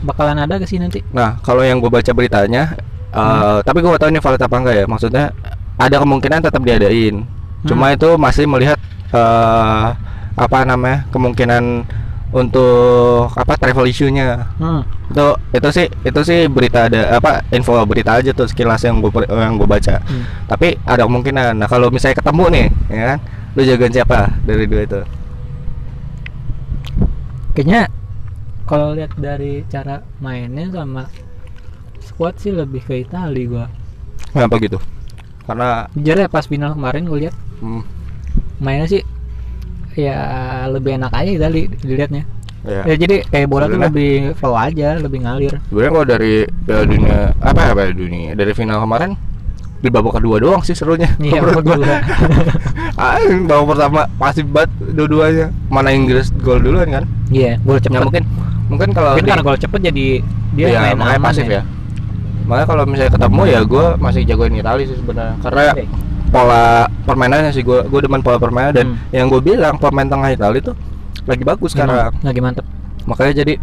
bakalan 0.00 0.36
ada 0.38 0.56
ke 0.56 0.64
sih 0.64 0.76
nanti 0.76 1.00
Nah, 1.12 1.40
kalau 1.40 1.64
yang 1.64 1.80
gue 1.80 1.88
baca 1.88 2.12
beritanya, 2.12 2.76
eh, 3.08 3.16
Hmm. 3.16 3.64
tapi 3.64 3.80
gue 3.80 3.88
gak 3.88 4.04
tahu 4.04 4.12
ini 4.12 4.20
valid 4.20 4.42
apa 4.42 4.56
enggak 4.60 4.76
ya. 4.76 4.84
Maksudnya 4.84 5.24
ada 5.76 5.96
kemungkinan 5.96 6.44
tetap 6.44 6.60
diadain. 6.60 7.24
Cuma 7.64 7.88
Hmm. 7.88 7.96
itu 7.96 8.08
masih 8.16 8.44
melihat 8.44 8.76
eh, 9.08 9.86
apa 10.36 10.58
namanya 10.66 11.08
kemungkinan 11.08 11.88
untuk 12.34 13.30
apa 13.38 13.54
travel 13.54 13.86
issue-nya. 13.86 14.50
hmm. 14.58 14.82
Itu 15.14 15.26
itu 15.54 15.68
sih 15.70 15.86
itu 15.86 16.20
sih 16.26 16.50
berita 16.50 16.90
ada 16.90 17.14
apa 17.22 17.46
info 17.54 17.78
berita 17.86 18.18
aja 18.18 18.34
tuh 18.34 18.50
sekilas 18.50 18.82
yang 18.82 18.98
gue 18.98 19.10
yang 19.30 19.54
gue 19.54 19.68
baca. 19.70 20.02
Hmm. 20.02 20.26
Tapi 20.50 20.74
ada 20.82 21.06
kemungkinan. 21.06 21.62
Nah, 21.62 21.70
kalau 21.70 21.94
misalnya 21.94 22.18
ketemu 22.18 22.44
nih, 22.50 22.66
ya 22.90 23.04
kan, 23.14 23.18
lu 23.54 23.62
jagain 23.62 23.94
siapa 23.94 24.18
dari 24.42 24.66
dua 24.66 24.82
itu? 24.82 25.00
kayaknya 27.54 27.86
kalau 28.66 28.98
lihat 28.98 29.14
dari 29.14 29.62
cara 29.70 30.02
mainnya 30.18 30.66
sama 30.74 31.06
squad 32.02 32.34
sih 32.42 32.50
lebih 32.50 32.82
ke 32.82 33.06
Italia 33.06 33.46
gua 33.46 33.66
Kenapa 34.34 34.58
gitu? 34.58 34.82
Karena 35.46 35.86
jujur 35.94 36.18
ya 36.18 36.26
pas 36.26 36.50
final 36.50 36.74
kemarin 36.74 37.06
gue 37.06 37.18
lihat 37.22 37.34
hmm, 37.62 37.82
mainnya 38.58 38.90
sih 38.90 39.06
ya 39.94 40.18
lebih 40.68 40.98
enak 40.98 41.12
aja 41.12 41.30
Italia 41.30 41.64
dilihatnya 41.80 42.22
ya. 42.62 42.82
ya 42.84 42.94
jadi 42.96 43.16
kayak 43.26 43.46
bola 43.46 43.64
tuh 43.64 43.76
Sebenarnya- 43.76 43.88
lebih 43.94 44.12
flow 44.34 44.54
aja 44.54 44.88
lebih 44.98 45.18
ngalir 45.22 45.54
Sebenarnya 45.66 45.90
kalau 45.92 46.06
dari 46.06 46.32
Piala 46.64 46.84
Dunia 46.84 47.18
apa 47.38 47.60
ya 47.60 47.72
Piala 47.72 47.92
Dunia 47.92 48.30
dari 48.34 48.52
final 48.52 48.78
kemarin 48.80 49.10
di 49.78 49.92
babak 49.92 50.16
kedua 50.16 50.40
doang 50.40 50.64
sih 50.64 50.72
serunya. 50.72 51.12
Iya, 51.20 51.44
menurut 51.44 51.60
babak 51.60 51.64
gua. 51.68 51.74
kedua. 51.76 51.96
ah, 53.04 53.20
babak 53.20 53.66
pertama 53.68 54.00
pasif 54.16 54.48
banget 54.48 54.72
dua-duanya. 54.96 55.52
Mana 55.68 55.92
Inggris 55.92 56.32
gol 56.40 56.56
duluan 56.56 56.88
kan? 56.88 57.04
iya 57.28 57.60
gol 57.60 57.76
cepet 57.76 57.92
Ya 57.92 58.00
mungkin 58.00 58.24
mungkin 58.72 58.88
kalau 58.96 59.12
mungkin 59.12 59.28
di- 59.28 59.32
karena 59.36 59.44
gol 59.44 59.60
cepet 59.60 59.80
jadi 59.84 60.06
dia 60.56 60.66
iya, 60.72 60.78
main 60.80 60.96
makanya 60.96 61.20
pasif 61.20 61.44
ya. 61.44 61.62
Makanya 62.48 62.64
kalau 62.64 62.82
misalnya 62.88 63.12
ketemu 63.12 63.42
ya 63.44 63.60
gue 63.60 63.84
masih 64.00 64.20
jagoin 64.24 64.56
Italia 64.56 64.84
sih 64.88 64.96
sebenarnya 64.96 65.36
karena 65.44 65.62
Oke. 65.76 65.84
Pola 66.34 66.64
permainannya 67.06 67.54
sih 67.54 67.62
gue 67.62 67.86
gue 67.86 68.00
demen 68.02 68.18
pola 68.18 68.42
permainan 68.42 68.74
dan 68.74 68.86
Hmm. 68.90 68.98
yang 69.14 69.26
gue 69.30 69.38
bilang 69.38 69.78
pemain 69.78 70.02
tengah 70.04 70.34
Italia 70.34 70.58
tuh 70.60 70.74
lagi 71.24 71.40
bagus 71.40 71.70
sekarang. 71.72 72.10
Lagi 72.20 72.40
mantep. 72.42 72.66
Makanya 73.06 73.32
jadi 73.38 73.54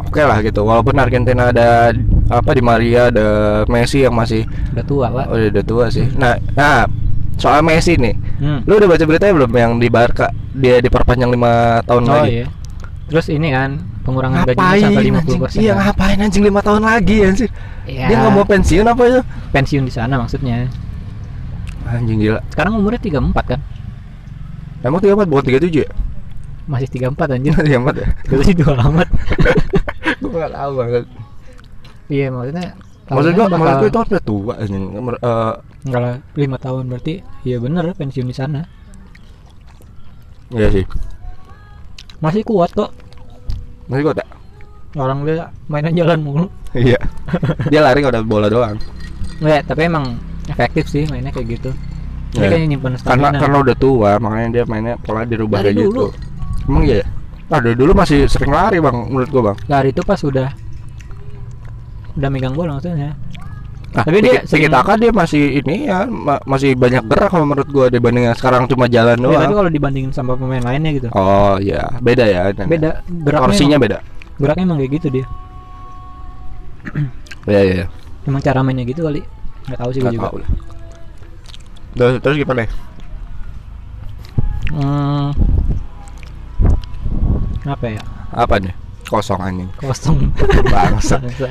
oke 0.00 0.18
lah 0.18 0.40
gitu 0.40 0.64
walaupun 0.64 0.96
Argentina 0.96 1.52
ada 1.52 1.92
apa 2.26 2.50
di 2.50 2.62
Maria 2.64 3.12
ada 3.12 3.26
Messi 3.68 4.02
yang 4.02 4.16
masih 4.16 4.48
udah 4.72 4.84
tua 4.84 5.06
pak. 5.12 5.24
Oh, 5.28 5.36
udah 5.36 5.64
tua 5.64 5.84
sih. 5.92 6.08
Nah 6.16 6.40
nah 6.56 6.88
soal 7.36 7.60
Messi 7.60 7.94
nih. 7.94 8.16
Hmm. 8.36 8.60
lu 8.64 8.76
udah 8.76 8.88
baca 8.88 9.04
beritanya 9.04 9.32
belum 9.36 9.52
yang 9.52 9.72
di 9.76 9.88
Barca? 9.88 10.32
Dia 10.52 10.80
diperpanjang 10.80 11.28
lima 11.28 11.84
tahun 11.84 12.02
oh 12.04 12.12
lagi. 12.24 12.30
iya. 12.34 12.46
Terus 13.06 13.26
ini 13.30 13.48
kan 13.48 13.78
pengurangan 14.02 14.42
ngapain 14.44 14.82
sampai 14.82 15.02
50 15.04 15.18
anjing 15.18 15.38
persen 15.38 15.58
iya 15.58 15.72
ngapain 15.74 16.18
anjing 16.18 16.42
lima 16.42 16.60
tahun 16.62 16.82
lagi 16.82 17.16
anjing? 17.22 17.50
Iya. 17.86 18.06
dia 18.06 18.16
nggak 18.18 18.32
mau 18.32 18.42
pensiun 18.44 18.86
apa 18.86 19.02
itu? 19.04 19.20
Pensiun 19.52 19.84
di 19.84 19.92
sana 19.94 20.14
maksudnya 20.16 20.66
anjing 21.86 22.18
gila. 22.18 22.40
Sekarang 22.50 22.78
umurnya 22.78 22.98
34 22.98 23.52
kan? 23.56 23.60
Emang 24.82 25.00
tiga 25.02 25.14
empat 25.16 25.28
bukan 25.28 25.44
tiga 25.44 25.58
tujuh 25.62 25.82
ya? 25.82 25.90
Masih 26.66 26.88
34 26.90 27.34
anjir 27.34 27.52
tiga 27.58 27.78
empat 27.78 27.94
ya? 27.98 28.06
Itu 28.26 28.42
sih 28.42 28.54
dua 28.54 28.74
amat. 28.86 29.08
Gue 30.22 30.30
nggak 30.32 30.52
tahu 30.52 30.72
banget 30.76 31.04
iya 32.06 32.30
maksudnya 32.30 32.70
maksud 33.10 33.34
gue 33.34 33.46
maksud 33.46 33.58
bakal- 33.58 33.80
gue 33.82 33.90
itu 33.90 33.98
udah 33.98 34.22
tua 34.22 34.54
anjing. 34.58 34.84
Enggak 35.86 36.00
lah, 36.02 36.14
lima 36.34 36.56
tahun 36.58 36.84
berarti 36.86 37.14
iya 37.42 37.56
bener 37.58 37.90
pensiun 37.92 38.26
di 38.26 38.34
sana. 38.34 38.62
iya 40.50 40.70
sih. 40.70 40.86
Masih 42.18 42.42
kuat 42.42 42.70
kok. 42.72 42.90
masih 43.86 44.02
gue 44.02 44.14
tak 44.16 44.28
Orang 44.96 45.26
dia 45.26 45.50
mainan 45.68 45.92
jalan 45.92 46.18
mulu. 46.24 46.46
iya. 46.72 46.96
Dia 47.70 47.84
lari 47.84 48.00
kalau 48.00 48.16
ada 48.16 48.22
bola 48.24 48.48
doang. 48.48 48.80
Enggak, 49.38 49.68
tapi 49.68 49.84
emang 49.84 50.16
efektif 50.48 50.84
sih 50.86 51.04
mainnya 51.06 51.30
kayak 51.30 51.48
gitu. 51.52 51.70
Dia 52.28 52.38
Iya. 52.38 52.48
kayaknya 52.48 52.68
nyimpen 52.68 52.92
karena 52.94 52.98
stamina. 53.28 53.38
karena 53.38 53.56
udah 53.62 53.76
tua 53.76 54.10
makanya 54.18 54.48
dia 54.50 54.64
mainnya 54.64 54.94
pola 54.96 55.22
dirubah 55.22 55.58
Dari 55.58 55.72
kayak 55.72 55.78
gitu 55.80 55.90
dulu. 55.90 56.06
emang 56.66 56.82
iya 56.84 56.96
ya? 56.96 57.06
ah 57.46 57.60
dari 57.60 57.74
dulu 57.74 57.92
masih 57.92 58.18
sering 58.26 58.50
lari 58.50 58.76
bang 58.76 58.96
menurut 59.06 59.30
gua 59.30 59.42
bang 59.46 59.56
lari 59.68 59.88
itu 59.90 60.02
pas 60.02 60.18
udah 60.20 60.50
udah 62.12 62.28
megang 62.28 62.52
bola 62.52 62.74
maksudnya. 62.74 63.14
nah, 63.88 64.02
Tapi 64.02 64.18
dia 64.20 64.42
sering- 64.42 64.68
Taka 64.68 64.92
dia 64.96 65.10
masih 65.10 65.42
ini 65.56 65.86
ya 65.86 66.04
ma- 66.04 66.42
masih 66.44 66.74
banyak 66.74 67.06
gerak 67.06 67.30
kalau 67.30 67.46
menurut 67.46 67.68
gua 67.68 67.86
dibanding 67.86 68.26
yang 68.26 68.34
sekarang 68.34 68.66
cuma 68.66 68.84
jalan 68.86 69.14
Ya, 69.14 69.22
doang 69.22 69.42
tapi 69.42 69.54
kalau 69.54 69.70
dibandingin 69.70 70.10
sama 70.10 70.34
pemain 70.34 70.60
lainnya 70.60 70.90
gitu. 70.92 71.08
oh 71.10 71.56
iya 71.56 71.86
beda 71.98 72.24
ya 72.24 72.50
Beda 72.58 73.00
geraknya. 73.06 73.40
porsinya 73.40 73.70
emang, 73.72 73.84
beda 73.86 73.98
geraknya 74.36 74.64
emang 74.64 74.78
kayak 74.78 74.92
gitu 74.92 75.08
dia. 75.12 75.26
iya 77.46 77.60
iya 77.64 77.84
Emang 78.24 78.42
cara 78.42 78.58
mainnya 78.60 78.82
gitu 78.82 79.00
kali. 79.00 79.22
Nggak 79.66 79.78
tahu 79.78 79.90
sih 79.90 80.00
gue 80.00 80.10
juga. 80.10 80.26
tahu 80.26 80.36
lah. 80.38 80.50
Terus, 81.92 82.14
terus 82.20 82.36
gimana 82.36 82.62
Hmm. 84.68 85.30
Apa 87.64 87.86
ya? 87.88 88.02
apa 88.28 88.54
nih 88.58 88.74
kosong 89.06 89.38
anjing 89.38 89.70
Kosong. 89.76 90.18
Bangsat. 90.74 91.22
Bangsat. 91.22 91.50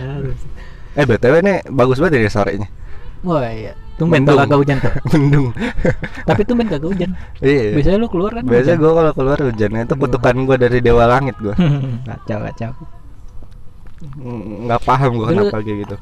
eh 1.00 1.04
btw 1.04 1.36
nih 1.40 1.58
bagus 1.70 1.98
banget 1.98 2.22
ya 2.22 2.32
sorenya 2.32 2.68
Wah 3.22 3.42
iya. 3.44 3.74
Tumben 3.96 4.22
tuh 4.22 4.36
kagak 4.36 4.60
hujan 4.60 4.78
tuh. 4.78 4.92
mendung 5.12 5.48
Tapi 6.24 6.42
tumben 6.44 6.68
kagak 6.68 6.86
hujan. 6.86 7.10
iya 7.40 7.72
Biasanya 7.74 7.98
lu 7.98 8.08
keluar 8.08 8.32
kan? 8.32 8.44
biasanya 8.44 8.76
hujan. 8.76 8.84
gua 8.86 8.92
kalau 8.94 9.12
keluar 9.14 9.38
hujannya 9.42 9.82
itu 9.82 9.96
kutukan 9.98 10.36
gua 10.44 10.58
dari 10.60 10.80
dewa 10.80 11.04
langit 11.06 11.36
gua 11.40 11.56
kacau 12.06 12.38
kacau. 12.44 12.72
Nggak 14.62 14.82
paham 14.84 15.12
gua 15.16 15.28
Dulu- 15.28 15.48
kenapa 15.48 15.58
kayak 15.64 15.78
gitu 15.82 15.96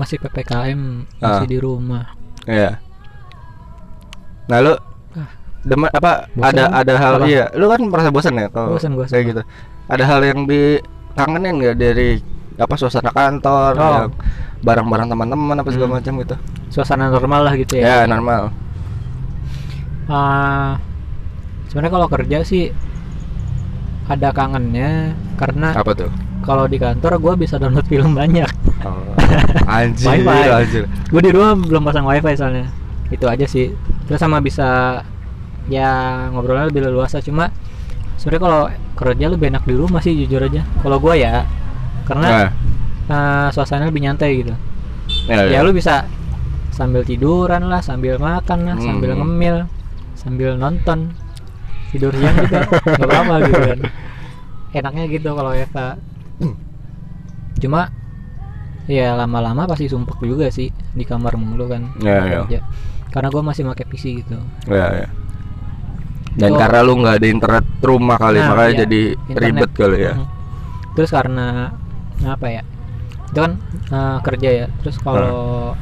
Masih 0.00 0.16
PPKM, 0.16 0.80
masih 1.14 1.44
Ah. 1.44 1.46
di 1.46 1.58
rumah. 1.60 2.04
Iya. 2.48 2.80
Nah 4.48 4.58
lu 4.58 4.72
demen 5.60 5.92
apa 5.92 6.24
Bosan 6.32 6.56
ada 6.56 6.64
ada 6.72 6.94
hal 6.96 7.12
Apa? 7.20 7.28
iya 7.28 7.44
lu 7.52 7.68
kan 7.68 7.84
merasa 7.84 8.08
bosan 8.08 8.32
ya 8.32 8.48
kalau 8.48 8.72
Bosan, 8.72 8.96
bosan. 8.96 9.12
kayak 9.12 9.24
gitu 9.28 9.42
ada 9.86 10.04
hal 10.08 10.20
yang 10.24 10.48
dikangenin 10.48 11.52
nggak 11.54 11.76
dari 11.76 12.16
apa 12.56 12.74
suasana 12.74 13.12
kantor 13.12 13.76
Oh. 13.76 13.84
yang 14.00 14.12
barang-barang 14.58 15.06
teman-teman 15.06 15.52
apa 15.54 15.68
segala 15.68 15.88
Hmm. 15.90 15.96
macam 16.00 16.12
gitu 16.18 16.36
suasana 16.72 17.12
normal 17.12 17.40
lah 17.44 17.54
gitu 17.54 17.76
ya, 17.76 17.84
ya, 17.84 17.96
normal 18.06 18.56
Ah, 20.08 20.80
sebenarnya 21.68 21.92
kalau 21.92 22.08
kerja 22.08 22.38
sih 22.40 22.72
ada 24.08 24.32
kangennya 24.32 25.12
karena 25.36 25.70
apa 25.70 25.92
tuh 25.94 26.10
kalau 26.40 26.64
di 26.64 26.76
kantor 26.76 27.18
gue 27.18 27.34
bisa 27.38 27.56
download 27.56 27.84
film 27.84 28.12
banyak. 28.12 28.48
Oh, 28.80 29.12
anjir 29.66 30.08
Wifi. 30.24 30.48
anjir. 30.48 30.82
Gue 31.06 31.20
di 31.20 31.30
rumah 31.30 31.52
belum 31.54 31.82
pasang 31.82 32.04
wifi 32.04 32.32
soalnya. 32.34 32.66
Itu 33.08 33.26
aja 33.26 33.44
sih. 33.44 33.70
Terus 34.06 34.18
sama 34.18 34.40
bisa 34.40 35.00
ya 35.68 35.90
ngobrolnya 36.32 36.68
lebih 36.68 36.88
leluasa. 36.88 37.20
Cuma 37.20 37.52
sebenarnya 38.16 38.42
kalau 38.42 38.62
kerja 38.96 39.26
lebih 39.28 39.46
enak 39.48 39.64
di 39.64 39.74
rumah 39.76 40.00
sih 40.00 40.16
jujur 40.16 40.40
aja. 40.40 40.64
Kalau 40.80 40.96
gue 40.96 41.14
ya 41.16 41.44
karena 42.08 42.28
nah, 42.28 42.48
eh, 43.06 43.48
suasana 43.52 43.86
lebih 43.86 44.02
nyantai 44.02 44.30
gitu. 44.40 44.54
Ya, 45.28 45.46
ya 45.46 45.58
lu 45.60 45.70
bisa 45.70 46.08
sambil 46.70 47.04
tiduran 47.04 47.68
lah 47.68 47.84
sambil 47.84 48.16
makan 48.16 48.64
lah 48.64 48.76
sambil 48.80 49.12
Hmm. 49.12 49.20
ngemil 49.20 49.56
sambil 50.16 50.56
nonton 50.56 51.12
tidur 51.92 52.14
siang 52.14 52.36
juga 52.40 52.64
nggak 52.96 53.04
apa-apa 53.04 53.34
gitu 53.44 53.60
kan. 53.60 53.80
Enaknya 54.70 55.04
gitu 55.10 55.28
kalau 55.34 55.52
Eva 55.52 55.98
cuma 57.60 57.92
ya 58.86 59.14
lama-lama 59.14 59.68
pasti 59.68 59.86
sumpek 59.86 60.16
juga 60.20 60.48
sih 60.48 60.66
di 60.90 61.04
kamar 61.04 61.36
mulu 61.36 61.68
kan 61.68 61.92
Ya, 62.00 62.24
ya. 62.24 62.40
kerja. 62.42 62.58
karena 63.10 63.28
gue 63.28 63.42
masih 63.42 63.62
pakai 63.64 63.84
PC 63.84 64.04
gitu 64.18 64.36
ya, 64.66 64.86
ya. 64.96 65.08
dan 66.34 66.50
Itu- 66.50 66.58
karena 66.58 66.78
lu 66.80 66.92
nggak 66.96 67.16
ada 67.16 67.28
internet 67.28 67.64
rumah 67.80 68.16
kali 68.16 68.38
Nah, 68.38 68.48
makanya 68.50 68.70
iya, 68.70 68.80
jadi 68.80 69.00
internet. 69.28 69.42
ribet 69.44 69.70
kali 69.72 69.98
ya 70.00 70.12
terus 70.90 71.10
karena 71.10 71.70
apa 72.20 72.46
ya 72.50 72.62
itu 73.26 73.38
kan 73.38 73.52
eh, 73.90 74.18
kerja 74.20 74.48
ya 74.50 74.66
terus 74.80 74.96
kalau 74.98 75.74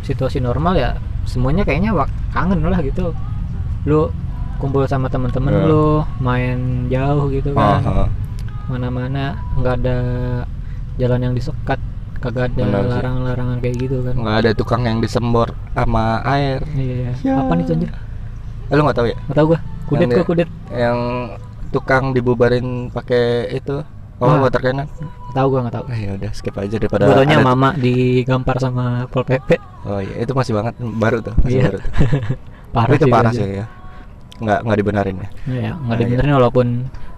situasi 0.00 0.40
normal 0.40 0.74
ya 0.74 0.90
semuanya 1.24 1.62
kayaknya 1.62 1.92
wak 1.92 2.08
kangen 2.30 2.62
lah 2.62 2.80
gitu 2.80 3.12
lu 3.84 4.08
kumpul 4.56 4.84
sama 4.84 5.08
temen-temen 5.08 5.52
Ya. 5.52 5.64
lu 5.64 5.84
main 6.18 6.58
jauh 6.86 7.28
gitu 7.28 7.56
kan. 7.56 7.80
Mana-mana 8.70 9.24
nggak 9.54 9.74
ada 9.76 9.96
jalan 10.96 11.20
yang 11.20 11.34
disekat 11.34 11.80
kagak 12.16 12.52
ada 12.52 12.84
larangan-larangan 12.84 13.58
kayak 13.58 13.76
gitu 13.80 13.96
kan. 14.00 14.14
Nggak 14.14 14.36
ada 14.38 14.50
tukang 14.52 14.82
yang 14.84 14.98
disembor 14.98 15.50
sama 15.72 16.20
air. 16.22 16.60
Iya 16.70 17.10
Ya. 17.20 17.34
apa 17.38 17.52
nih 17.54 17.64
tuh 17.64 17.74
anjir 17.74 17.90
Eh, 18.70 18.74
lu 18.76 18.82
nggak 18.84 18.94
tahu 18.94 19.06
ya? 19.08 19.16
Nggak 19.24 19.36
tahu 19.36 19.46
gua. 19.48 19.60
Kudet 19.84 20.00
Yang 20.04 20.14
gua 20.14 20.26
kudet. 20.26 20.48
yang 20.70 20.98
tukang 21.70 22.04
dibubarin 22.12 22.66
pakai 22.88 23.24
itu 23.50 23.82
oh 24.16 24.26
Ah. 24.26 24.38
water 24.38 24.60
cannon? 24.60 24.86
Nggak 24.86 25.34
tahu 25.34 25.46
gua 25.48 25.60
nggak 25.64 25.74
tahu. 25.74 25.84
Eh 25.88 25.98
ya 25.98 26.10
udah 26.14 26.30
skip 26.30 26.54
aja 26.54 26.76
daripada 26.76 27.02
Fotonya 27.04 27.36
ada- 27.36 27.46
mama 27.46 27.68
digampar 27.74 28.56
sama 28.56 28.84
pol 29.06 29.24
pp 29.24 29.56
oh 29.84 29.98
iya. 29.98 30.14
Itu 30.20 30.32
masih 30.32 30.52
banget 30.52 30.74
baru 30.78 31.18
tuh 31.20 31.34
masih 31.40 31.56
Iya. 31.56 31.64
baru 31.66 31.78
tuh. 31.80 31.92
parah 32.76 32.94
itu 32.94 33.02
sih 33.02 33.10
parah 33.10 33.32
gua 33.32 33.40
sih 33.40 33.48
ya. 33.50 33.66
Nggak 34.38 34.58
nggak 34.62 34.78
dibenarin 34.78 35.16
ya. 35.16 35.28
Iya, 35.46 35.70
nggak 35.74 35.88
Nah, 35.88 35.90
ada 35.90 36.02
iya. 36.02 36.10
benernya 36.12 36.34
walaupun 36.36 36.66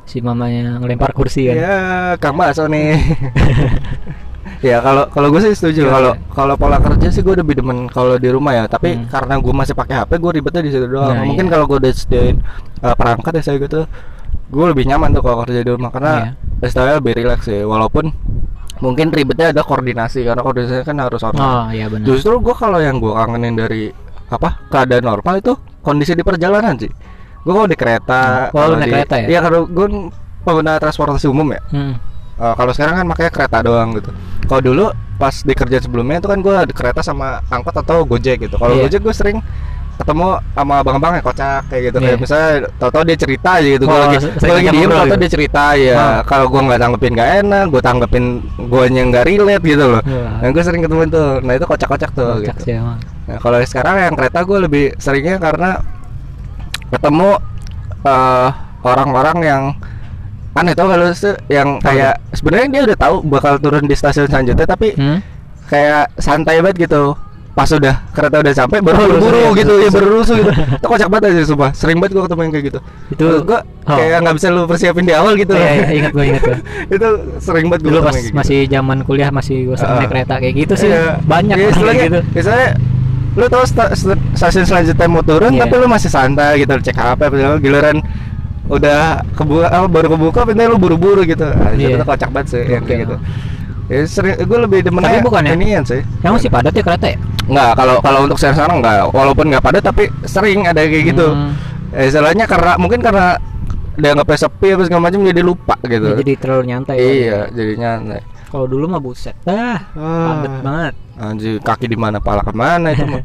si 0.04 0.18
mamanya 0.18 0.76
ngelempar 0.76 1.10
kursi 1.10 1.46
kan. 1.46 1.54
ya 1.56 1.76
kang 2.16 2.34
bakso 2.34 2.66
nih 2.66 2.98
ya 4.62 4.78
kalau 4.78 5.04
kalau 5.08 5.28
gue 5.30 5.40
sih 5.40 5.52
setuju 5.52 5.86
kalau 5.86 6.12
kalau 6.28 6.54
pola 6.54 6.78
kerja 6.78 7.08
sih 7.08 7.20
gue 7.20 7.34
lebih 7.34 7.54
demen 7.56 7.86
kalau 7.86 8.14
di 8.14 8.26
rumah 8.26 8.52
ya 8.52 8.64
tapi 8.66 8.94
Hmm. 8.94 9.06
karena 9.06 9.34
gue 9.36 9.52
masih 9.52 9.74
pakai 9.74 9.94
HP 9.96 10.10
gue 10.16 10.32
ribetnya 10.32 10.60
di 10.60 10.70
situ 10.70 10.86
doang 10.86 11.10
Nah, 11.12 11.24
mungkin 11.24 11.46
iya. 11.46 11.52
kalau 11.52 11.64
gue 11.66 11.78
udah 11.78 11.92
sediain 11.92 12.36
uh, 12.80 12.94
perangkat 12.94 13.32
ya 13.32 13.42
saya 13.44 13.56
gitu 13.58 13.86
gue 14.48 14.66
lebih 14.66 14.84
nyaman 14.84 15.10
tuh 15.10 15.22
kalau 15.22 15.42
kerja 15.42 15.60
di 15.60 15.70
rumah 15.70 15.90
karena 15.90 16.34
Iya. 16.60 16.68
style 16.68 16.98
lebih 16.98 17.12
relax 17.16 17.40
sih 17.44 17.62
walaupun 17.62 18.10
mungkin 18.78 19.10
ribetnya 19.10 19.50
ada 19.50 19.62
koordinasi 19.62 20.22
karena 20.22 20.40
koordinasi 20.40 20.82
kan 20.82 20.98
harus 20.98 21.22
online 21.22 21.42
Oh 21.44 21.66
iya 21.68 21.86
benar. 21.86 22.04
justru 22.04 22.34
gue 22.36 22.54
kalau 22.54 22.78
yang 22.78 22.98
gue 22.98 23.10
kangenin 23.10 23.54
dari 23.56 23.90
apa 24.28 24.62
keadaan 24.68 25.04
normal 25.04 25.38
itu 25.38 25.52
kondisi 25.80 26.14
di 26.14 26.22
perjalanan 26.22 26.74
sih 26.76 26.90
gue 27.42 27.52
kalau 27.52 27.66
di 27.66 27.74
kereta 27.74 28.20
Oh, 28.48 28.60
kalau 28.60 28.74
naik 28.76 28.86
di- 28.86 28.94
kereta 28.94 29.14
ya? 29.16 29.26
iya 29.28 29.40
kalau 29.40 29.60
gue 29.64 29.86
pengguna 30.40 30.72
transportasi 30.76 31.26
umum 31.26 31.48
ya 31.48 31.62
Hmm. 31.68 31.94
Eh, 32.34 32.54
kalau 32.56 32.72
sekarang 32.72 32.94
kan 32.96 33.06
makanya 33.06 33.30
kereta 33.30 33.58
doang 33.60 33.94
gitu. 33.94 34.10
Kalau 34.42 34.58
dulu 34.60 34.84
pas 35.16 35.36
di 35.36 35.52
kerjaan 35.52 35.78
sebelumnya 35.80 36.18
itu 36.18 36.26
kan 36.26 36.38
gue 36.38 36.56
di 36.64 36.74
kereta 36.74 36.98
sama 37.00 37.38
angkot 37.46 37.76
atau 37.76 38.02
gojek 38.02 38.40
gitu. 38.40 38.56
Kalau 38.56 38.74
Iya. 38.74 38.82
gojek 38.82 39.00
gue 39.00 39.14
sering 39.14 39.38
ketemu 39.92 40.28
sama 40.50 40.74
abang-abang 40.76 41.12
yang 41.14 41.22
kocak 41.22 41.62
kayak 41.68 41.82
gitu. 41.86 41.96
Iya. 41.96 42.06
Kayak 42.08 42.18
misalnya 42.18 42.50
tau-tau 42.80 43.02
dia 43.04 43.14
cerita 43.14 43.50
aja 43.54 43.68
gitu. 43.68 43.84
Gue 43.84 43.92
Oh, 43.92 44.02
lagi 44.02 44.16
gue 44.18 44.48
lagi 44.50 44.68
diem 44.72 44.88
tau-tau 44.88 45.06
gitu. 45.06 45.20
dia 45.20 45.30
cerita 45.30 45.64
ya. 45.76 45.94
Ah. 45.94 46.20
Kalau 46.24 46.46
gue 46.48 46.60
nggak 46.64 46.80
tanggepin 46.80 47.12
nggak 47.12 47.30
enak, 47.38 47.64
gue 47.68 47.82
tanggepin 47.84 48.24
guanya 48.66 49.02
nggak 49.04 49.24
relate 49.24 49.62
gitu 49.64 49.84
loh. 49.86 50.02
Wah. 50.02 50.32
Nah 50.40 50.48
gue 50.50 50.62
sering 50.64 50.82
ketemu 50.82 51.02
tuh. 51.08 51.30
Nah 51.38 51.52
itu 51.52 51.66
kocak-kocak 51.68 52.10
tuh 52.10 52.28
Kocak 52.34 52.42
gitu. 52.48 52.62
sih 52.64 52.74
emang. 52.74 52.98
Nah, 53.22 53.38
kalau 53.38 53.58
sekarang 53.62 53.94
yang 54.00 54.14
kereta 54.16 54.38
gue 54.42 54.58
lebih 54.58 54.84
seringnya 54.96 55.36
karena 55.38 55.78
ketemu 56.92 57.28
eh, 58.02 58.48
orang-orang 58.82 59.38
yang 59.40 59.62
aneh 60.52 60.74
tau 60.74 60.84
kalau 60.84 61.08
sih 61.10 61.32
yang 61.48 61.80
kayak 61.80 62.20
sebenarnya 62.30 62.68
dia 62.68 62.82
udah 62.84 62.98
tahu 62.98 63.14
bakal 63.24 63.56
turun 63.56 63.84
di 63.84 63.94
stasiun 63.94 64.28
selanjutnya 64.28 64.66
tapi 64.66 64.92
Hmm? 64.92 65.24
kayak 65.64 66.12
santai 66.14 66.60
banget 66.60 66.84
gitu 66.84 67.16
pas 67.52 67.68
udah 67.68 68.00
kereta 68.12 68.40
udah 68.40 68.52
sampai 68.54 68.80
baru 68.80 68.96
Oh, 68.96 69.04
buru-buru 69.06 69.36
ya, 69.38 69.48
gitu 69.54 69.72
ya 69.74 69.80
rusuh. 69.82 69.92
baru 69.94 70.08
rusuh 70.14 70.34
gitu 70.38 70.52
itu 70.78 70.86
kocak 70.86 71.08
banget 71.08 71.24
aja 71.26 71.42
sumpah 71.46 71.70
sering 71.72 71.96
banget 71.96 72.12
gue 72.12 72.22
ketemu 72.22 72.40
yang 72.40 72.52
kayak 72.52 72.66
gitu 72.66 72.80
Itu 73.08 73.24
Menurut 73.26 73.44
gua 73.46 73.60
oh. 73.60 73.92
kayak 73.94 74.16
nggak 74.18 74.34
bisa 74.34 74.46
lu 74.48 74.62
persiapin 74.64 75.04
di 75.04 75.12
awal 75.12 75.32
gitu 75.34 75.52
Iya, 75.52 75.68
iya, 75.70 75.86
ingat 75.94 76.10
gua 76.10 76.24
ingat 76.26 76.42
gua. 76.42 76.56
itu 76.96 77.08
sering 77.38 77.66
banget 77.66 77.80
gue 77.82 77.90
Dulu 77.92 78.00
pas 78.02 78.16
masih 78.34 78.58
zaman 78.66 78.98
kuliah 79.02 79.28
masih 79.30 79.56
gua 79.64 79.76
sering 79.78 79.94
Ah. 79.94 80.00
naik 80.00 80.10
kereta 80.10 80.34
kayak 80.38 80.54
gitu 80.58 80.74
sih. 80.78 80.88
Iya. 80.88 81.04
Banyak 81.22 81.54
Iya, 81.54 81.68
kayak 81.72 81.96
gitu. 82.02 82.20
Misalnya 82.30 82.68
lu 83.32 83.44
sta- 83.64 83.92
stasiun 84.36 84.64
selanjutnya 84.64 85.06
mau 85.08 85.24
turun 85.24 85.56
Iya. 85.56 85.64
tapi 85.64 85.74
lu 85.80 85.86
masih 85.88 86.10
santai 86.12 86.60
gitu 86.60 86.72
cek 86.76 86.92
HP 86.92 87.20
giliran 87.60 87.96
udah 88.68 89.20
kebuka 89.34 89.68
apa 89.68 89.86
baru 89.88 90.06
kebuka 90.12 90.40
pintunya 90.44 90.68
lu 90.70 90.78
buru-buru 90.78 91.24
gitu. 91.24 91.44
Ah, 91.44 91.72
Iya. 91.72 91.96
Itu 92.00 92.04
kocak 92.04 92.30
banget 92.30 92.48
sih 92.56 92.62
yang 92.68 92.84
Oke. 92.84 92.92
kayak 92.92 93.00
gitu. 93.08 93.16
Ya 93.90 93.98
sering 94.06 94.36
gue 94.38 94.58
lebih 94.62 94.78
demen 94.86 95.02
Tapi 95.04 95.20
bukan 95.20 95.42
ya? 95.44 95.52
inian 95.52 95.82
sih. 95.84 96.00
Yang 96.24 96.32
masih 96.40 96.48
padat 96.48 96.72
ya 96.72 96.82
kereta 96.84 97.06
ya? 97.12 97.18
Enggak, 97.50 97.70
kalau 97.76 97.96
kalau 98.00 98.18
untuk 98.24 98.38
saya 98.38 98.52
sekarang 98.54 98.80
enggak. 98.80 98.96
Walaupun 99.12 99.44
enggak 99.52 99.64
padat 99.64 99.82
tapi 99.84 100.04
sering 100.24 100.64
ada 100.64 100.80
kayak 100.80 101.04
gitu. 101.12 101.26
Hmm. 101.28 101.52
Eh, 101.92 102.08
istilahnya 102.08 102.44
karena 102.48 102.72
mungkin 102.80 103.04
karena 103.04 103.36
dia 104.00 104.16
nggak 104.16 104.24
sepi 104.32 104.72
apa 104.72 104.82
segala 104.88 105.02
macam 105.10 105.20
jadi 105.20 105.42
lupa 105.44 105.76
gitu. 105.84 106.06
Ya, 106.08 106.16
jadi 106.24 106.32
terlalu 106.40 106.62
nyantai. 106.72 106.96
iya, 106.96 107.38
jadinya 107.52 108.00
nyantai. 108.00 108.20
Kalau 108.52 108.68
dulu 108.68 108.84
mah 108.84 109.00
buset. 109.00 109.32
Ah, 109.48 109.80
padat 109.96 110.54
banget. 110.60 110.94
Anjir, 111.16 111.56
kaki 111.64 111.88
di 111.88 111.96
mana, 111.96 112.20
pala 112.20 112.44
ke 112.44 112.52
mana 112.52 112.92
itu 112.92 113.08
mah. 113.08 113.24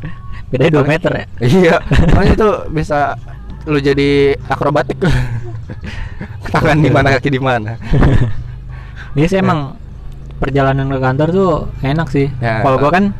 Bedanya 0.54 0.78
2 0.78 0.86
meter 0.86 1.10
ya. 1.10 1.24
iya, 1.58 1.74
makanya 2.14 2.32
itu 2.38 2.48
bisa 2.70 3.18
lu 3.66 3.82
jadi 3.82 4.38
akrobatik. 4.46 5.02
Tangan 6.54 6.78
di 6.78 6.90
mana, 6.94 7.18
kaki 7.18 7.26
di 7.26 7.42
mana. 7.42 7.74
Iya 9.18 9.26
sih 9.26 9.38
emang 9.42 9.74
perjalanan 10.38 10.86
ke 10.94 10.98
kantor 11.02 11.28
tuh 11.34 11.52
enak 11.82 12.08
sih. 12.14 12.30
Ya. 12.38 12.62
Kalau 12.62 12.78
gua 12.78 12.94
kan 12.94 13.10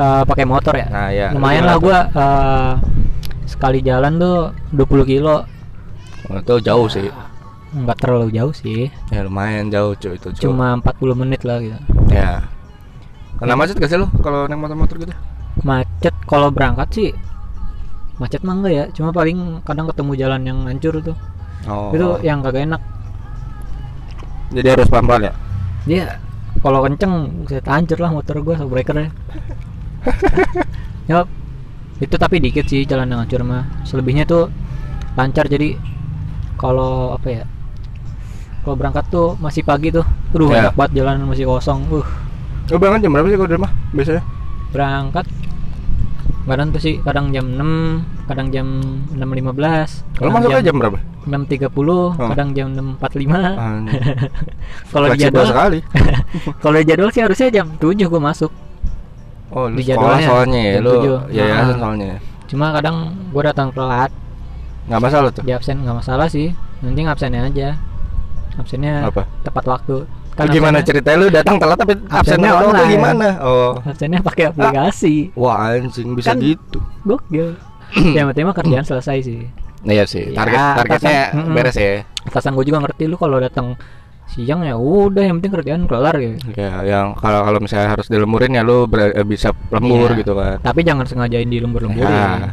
eh, 0.00 0.22
pakai 0.24 0.48
motor 0.48 0.80
ya. 0.80 0.88
Nah, 0.88 1.08
ya. 1.12 1.28
Lumayan 1.36 1.68
lah 1.68 1.76
gua 1.76 2.08
eh, 2.08 2.72
sekali 3.44 3.84
jalan 3.84 4.16
tuh 4.16 4.56
20 4.72 5.12
kilo. 5.12 5.44
Oh, 6.32 6.40
itu 6.40 6.54
jauh 6.64 6.88
sih. 6.88 7.12
Nggak 7.76 7.96
terlalu 8.00 8.32
jauh 8.32 8.54
sih. 8.56 8.88
Ya 9.12 9.20
lumayan 9.20 9.68
jauh 9.68 9.92
cuy 9.92 10.16
itu. 10.16 10.32
Cuy. 10.32 10.42
Cuma 10.48 10.80
40 10.80 11.20
menit 11.20 11.44
lah 11.44 11.60
gitu. 11.60 11.76
ya. 12.08 12.48
Kena 13.36 13.52
macet 13.52 13.76
gak 13.76 13.92
sih 13.92 14.00
lu 14.00 14.08
kalau 14.24 14.48
naik 14.48 14.56
motor-motor 14.56 14.96
gitu? 14.96 15.12
Macet 15.60 16.16
kalau 16.24 16.48
berangkat 16.48 16.88
sih 16.96 17.12
macet 18.16 18.40
mah 18.40 18.56
enggak 18.56 18.72
ya. 18.72 18.84
Cuma 18.96 19.12
paling 19.12 19.60
kadang 19.60 19.92
ketemu 19.92 20.12
jalan 20.16 20.40
yang 20.48 20.58
hancur 20.64 21.04
tuh. 21.04 21.16
Oh. 21.68 21.92
Itu 21.92 22.24
yang 22.24 22.40
kagak 22.40 22.64
enak. 22.64 22.80
Jadi 24.56 24.68
harus 24.72 24.88
pelan-pelan 24.88 25.28
ya. 25.28 25.32
Dia 25.84 26.04
kalau 26.64 26.80
kenceng 26.80 27.44
saya 27.44 27.60
hancur 27.68 28.00
lah 28.00 28.08
motor 28.08 28.40
gua 28.40 28.56
breaker 28.64 28.96
ya. 29.04 29.10
Itu 31.96 32.20
tapi 32.20 32.40
dikit 32.40 32.68
sih 32.68 32.84
jalan 32.84 33.08
yang 33.08 33.20
hancur 33.24 33.40
mah. 33.44 33.64
Selebihnya 33.84 34.24
tuh 34.24 34.48
lancar 35.16 35.48
jadi 35.48 35.76
kalau 36.56 37.12
apa 37.12 37.28
ya? 37.28 37.44
Kalau 38.66 38.74
berangkat 38.74 39.06
tuh 39.06 39.38
masih 39.38 39.62
pagi 39.62 39.88
tuh. 39.88 40.02
Aduh, 40.34 40.50
Ya. 40.50 40.68
enak 40.68 40.74
banget 40.74 40.92
jalan 40.98 41.22
masih 41.24 41.46
kosong. 41.46 41.86
Uh, 41.86 42.02
Lu 42.66 42.76
berangkat 42.76 43.00
jam 43.00 43.14
berapa 43.14 43.26
sih 43.26 43.36
kalau 43.36 43.46
di 43.46 43.54
rumah 43.54 43.72
biasanya? 43.94 44.22
berangkat 44.66 45.26
kadang 46.46 46.68
tuh 46.70 46.78
sih 46.78 46.94
kadang 47.00 47.30
jam 47.30 47.46
6, 47.48 47.58
kadang 48.26 48.46
jam 48.50 48.66
6.15. 49.14 50.02
Kalau 50.14 50.30
masuknya 50.30 50.62
jam 50.62 50.76
berapa? 50.76 50.98
6.30, 51.24 51.70
Oh. 52.14 52.28
kadang 52.28 52.48
jam 52.52 52.66
6.45. 52.70 53.54
Anjir. 53.54 54.02
Kalau 54.92 55.06
di 55.08 55.18
jadwal 55.20 55.42
sekali. 55.44 55.78
kalau 56.62 56.76
di 56.76 56.86
jadwal 56.86 57.10
sih 57.10 57.22
harusnya 57.22 57.48
jam 57.52 57.66
7 57.72 57.98
gua 58.04 58.22
masuk. 58.24 58.50
Oh, 59.48 59.66
lu 59.66 59.74
Di 59.74 59.86
jadwalnya 59.86 60.22
soalnya 60.24 60.60
ya, 60.60 60.72
jam 60.72 60.82
lu 60.82 60.90
tujuh. 60.92 61.18
yayasan 61.30 61.66
Ah. 61.68 61.78
soalnya. 61.80 62.06
ya? 62.08 62.18
cuma 62.46 62.70
kadang 62.70 62.96
gue 63.26 63.42
datang 63.42 63.68
telat 63.70 64.10
nggak 64.86 65.00
masalah 65.00 65.30
tuh 65.30 65.42
di 65.42 65.50
absen 65.50 65.82
nggak 65.82 65.98
masalah 65.98 66.30
sih 66.30 66.54
nanti 66.78 67.02
absennya 67.02 67.42
aja 67.42 67.74
absennya 68.56 68.94
apa? 69.04 69.22
tepat 69.42 69.64
waktu. 69.66 69.96
Lu 70.36 70.44
gimana 70.46 70.78
absennya- 70.78 70.84
ceritanya? 70.84 71.16
Lu 71.16 71.26
datang 71.28 71.56
telat 71.56 71.76
tapi 71.76 71.92
absennya 72.04 72.50
Absennya 72.50 72.50
online. 72.52 72.92
gimana? 72.92 73.28
Oh. 73.40 73.72
Absennya 73.80 74.20
pakai 74.20 74.44
aplikasi. 74.46 75.14
Wah 75.32 75.72
anjing 75.72 76.12
bisa 76.12 76.32
Kan- 76.32 76.40
gitu. 76.40 76.78
Gokil 77.02 77.56
yang 78.12 78.28
penting 78.28 78.44
kerjaan 78.46 78.84
selesai 78.84 79.18
sih. 79.22 79.40
Iya 79.80 80.02
sih 80.02 80.28
Ya, 80.28 80.42
target 80.42 80.60
targetnya 80.76 81.20
atasan- 81.30 81.54
beres 81.54 81.76
ya. 81.76 81.92
Atasan 82.24 82.52
gue 82.52 82.64
juga 82.64 82.82
ngerti 82.82 83.06
lu 83.06 83.14
kalau 83.14 83.38
datang 83.38 83.78
siang 84.26 84.60
ya 84.60 84.74
udah 84.74 85.22
yang 85.22 85.38
penting 85.38 85.54
kerjaan 85.54 85.82
kelar 85.86 86.18
gitu 86.18 86.50
ya 86.52 86.82
yang 86.82 87.14
kalau 87.14 87.46
kalau 87.46 87.62
misalnya 87.62 87.94
harus 87.94 88.10
dilemurin 88.10 88.50
ya 88.50 88.66
lu 88.66 88.84
ber- 88.84 89.14
eh, 89.14 89.22
bisa 89.22 89.54
lembur 89.70 90.10
Iya. 90.10 90.18
gitu 90.18 90.32
kan. 90.34 90.58
Tapi 90.60 90.80
jangan 90.82 91.06
sengajain 91.06 91.46
di 91.46 91.62
lembur-lemburin 91.62 92.10
Ya, 92.10 92.50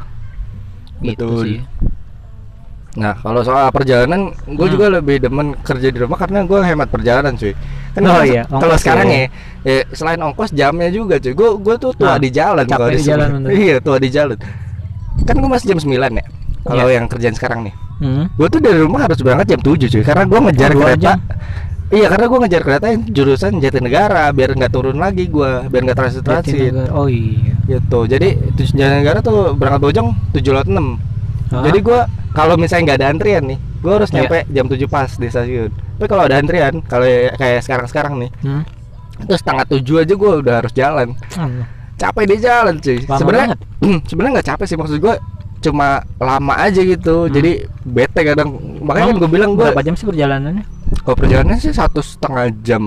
gitu 1.01 1.25
betul. 1.27 1.41
sih 1.41 1.57
Nah, 2.93 3.17
kalau 3.17 3.41
soal 3.41 3.67
perjalanan, 3.69 4.29
gue 4.45 4.53
Hmm. 4.61 4.69
juga 4.71 4.85
lebih 4.87 5.17
demen 5.17 5.57
kerja 5.57 5.89
di 5.89 5.97
rumah 5.97 6.13
karena 6.13 6.45
gue 6.45 6.59
hemat 6.61 6.87
perjalanan, 6.87 7.33
cuy. 7.33 7.57
Kan 7.91 8.01
Oh 8.03 8.21
iya, 8.21 8.45
kalau 8.45 8.73
sekarang 8.75 9.09
ya. 9.09 9.17
ya, 9.17 9.27
ya, 9.63 9.81
selain 9.91 10.19
ongkos 10.19 10.49
jamnya 10.51 10.89
juga, 10.89 11.17
cuy. 11.17 11.33
Gue 11.33 11.57
gue 11.57 11.75
tuh 11.79 11.91
tua 11.91 12.15
Nah, 12.15 12.17
di 12.17 12.29
jalan 12.29 12.63
capek 12.63 12.89
di 12.89 12.97
di 12.97 13.03
jalan, 13.03 13.27
bener. 13.35 13.49
Iya, 13.65 13.75
tua 13.81 13.97
di 13.97 14.09
jalan. 14.09 14.37
Kan 15.23 15.35
gue 15.35 15.49
masih 15.49 15.67
jam 15.67 15.79
9 15.79 15.89
ya. 16.13 16.25
Kalau 16.63 16.85
Iya. 16.85 16.95
yang 16.95 17.05
kerjaan 17.07 17.33
sekarang 17.33 17.59
nih. 17.65 17.73
hmm. 17.99 18.25
Gue 18.35 18.47
tuh 18.47 18.59
dari 18.59 18.77
rumah 18.77 19.01
harus 19.01 19.17
berangkat 19.19 19.47
jam 19.49 19.61
7, 19.63 19.87
cuy. 19.89 20.03
Karena 20.03 20.23
gue 20.23 20.39
ngejar 20.43 20.69
Oh, 20.69 20.79
kereta. 20.79 21.01
jam. 21.01 21.17
Iya, 21.89 22.07
karena 22.09 22.25
gue 22.25 22.39
ngejar 22.39 22.61
kereta 22.63 22.85
yang 22.89 23.01
jurusan 23.07 23.51
Jatinegara 23.59 24.25
biar 24.31 24.49
nggak 24.51 24.71
turun 24.71 24.97
lagi 24.97 25.29
gue, 25.29 25.51
biar 25.63 25.81
nggak 25.83 25.93
transit 25.95 26.21
transit. 26.21 26.73
Oh 26.89 27.05
iya 27.05 27.53
Gitu. 27.63 27.99
Jadi 28.07 28.27
Jatinegara 28.55 29.21
tuh 29.21 29.53
berangkat 29.53 29.81
Bojong 29.83 30.09
7 30.33 30.51
lewat 30.51 30.67
6. 30.67 30.97
Hah? 31.51 31.63
Jadi 31.65 31.79
gua 31.83 32.05
kalau 32.31 32.55
misalnya 32.55 32.93
nggak 32.93 32.99
ada 33.03 33.07
antrian 33.11 33.43
nih, 33.43 33.59
gua 33.83 33.91
harus 33.99 34.09
Iya. 34.09 34.25
nyampe 34.25 34.37
jam 34.49 34.65
7 34.69 34.87
pas 34.87 35.09
di 35.17 35.27
stasiun. 35.27 35.71
Tapi 35.71 36.07
kalau 36.09 36.23
ada 36.25 36.35
antrian, 36.39 36.73
kalau 36.85 37.05
ya- 37.05 37.35
kayak 37.35 37.61
sekarang-sekarang 37.65 38.13
nih, 38.21 38.29
hmm. 38.45 38.63
itu 39.27 39.33
setengah 39.37 39.65
tujuh 39.69 39.95
aja 40.01 40.13
gua 40.15 40.31
udah 40.39 40.55
harus 40.63 40.73
jalan. 40.73 41.07
Hmm. 41.35 41.67
Capek 41.99 42.23
di 42.25 42.35
jalan 42.41 42.75
cuy. 42.81 42.97
Lama 43.05 43.19
Sebenarnya 43.19 43.47
sebenarnya 44.09 44.31
nggak 44.39 44.47
capek 44.55 44.65
sih 44.65 44.77
maksud 44.79 44.97
gua 45.03 45.15
cuma 45.63 46.03
lama 46.19 46.53
aja 46.59 46.81
gitu. 46.83 47.27
Hmm. 47.27 47.31
Jadi 47.31 47.51
bete 47.87 48.21
kadang. 48.23 48.49
Makanya 48.83 49.15
kan 49.15 49.17
gue 49.21 49.29
bilang 49.31 49.51
gua 49.55 49.71
berapa 49.71 49.85
jam 49.85 49.95
sih 49.95 50.03
perjalanannya 50.03 50.83
kalau 51.01 51.17
perjalanannya 51.17 51.59
sih 51.59 51.73
satu 51.73 51.99
setengah 52.05 52.53
jam 52.61 52.83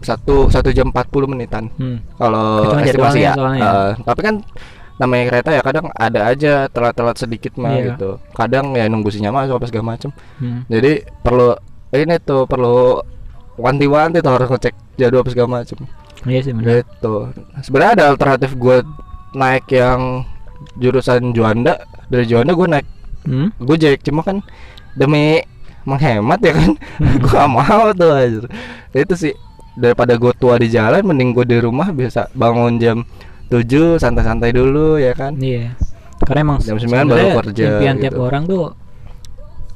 satu 0.00 0.48
satu 0.48 0.72
jam 0.72 0.88
40 0.88 1.28
menitan 1.28 1.68
hmm. 1.76 2.16
kalau 2.16 2.72
estimasi 2.80 3.20
ya. 3.20 3.36
soalnya 3.36 3.60
ya. 3.60 3.68
Eh, 3.68 3.90
tapi 4.08 4.20
kan 4.24 4.34
namanya 5.00 5.32
kereta 5.32 5.50
ya 5.56 5.62
kadang 5.64 5.88
ada 5.96 6.28
aja 6.28 6.68
telat-telat 6.68 7.16
sedikit 7.16 7.56
mah 7.56 7.72
Iya. 7.72 7.84
gitu. 7.96 8.20
Kadang 8.36 8.76
ya 8.76 8.84
nunggu 8.84 9.08
sinyal 9.08 9.32
masuk 9.32 9.56
apa 9.56 9.66
segala 9.66 9.96
macem. 9.96 10.12
Hmm. 10.36 10.68
Jadi 10.68 11.00
perlu 11.24 11.56
ini 11.90 12.20
tuh 12.20 12.44
perlu 12.44 13.00
wanti-wanti 13.56 14.20
tuh 14.20 14.30
harus 14.30 14.48
ngecek 14.48 14.74
jadwal 14.96 15.24
apa 15.24 15.30
segala 15.32 15.48
macem. 15.58 15.78
iya 16.28 16.44
sih 16.44 16.52
benar 16.52 16.84
Gitu. 16.84 17.14
Sebenarnya 17.64 17.92
ada 17.96 18.04
alternatif 18.12 18.52
gue 18.54 18.84
naik 19.32 19.64
yang 19.72 20.28
jurusan 20.76 21.32
Juanda 21.32 21.80
dari 22.12 22.28
Juanda 22.28 22.52
gue 22.52 22.68
naik 22.68 22.86
hmm? 23.24 23.48
Gojek 23.58 24.04
cuma 24.04 24.20
kan 24.20 24.44
demi 24.92 25.40
menghemat 25.88 26.44
ya 26.44 26.52
kan 26.52 26.76
gue 27.24 27.32
gak 27.32 27.48
mau 27.48 27.88
tuh 27.96 28.12
anjir. 28.12 28.44
itu 28.92 29.14
sih 29.16 29.32
daripada 29.72 30.20
gue 30.20 30.32
tua 30.36 30.60
di 30.60 30.68
jalan 30.68 31.00
mending 31.00 31.32
gue 31.32 31.46
di 31.46 31.56
rumah 31.56 31.88
biasa 31.88 32.28
bangun 32.36 32.76
jam 32.76 33.00
7 33.50 33.98
santai-santai 33.98 34.54
dulu 34.54 34.96
ya 34.96 35.12
kan? 35.12 35.34
Iya. 35.36 35.74
Karena 36.22 36.40
emang 36.46 36.58
Jam 36.62 36.78
9 36.78 36.86
sebenarnya 36.86 37.06
baru 37.10 37.28
kerja, 37.42 37.64
impian 37.66 37.96
tiap 37.98 38.14
gitu. 38.14 38.22
orang 38.22 38.42
tuh 38.46 38.64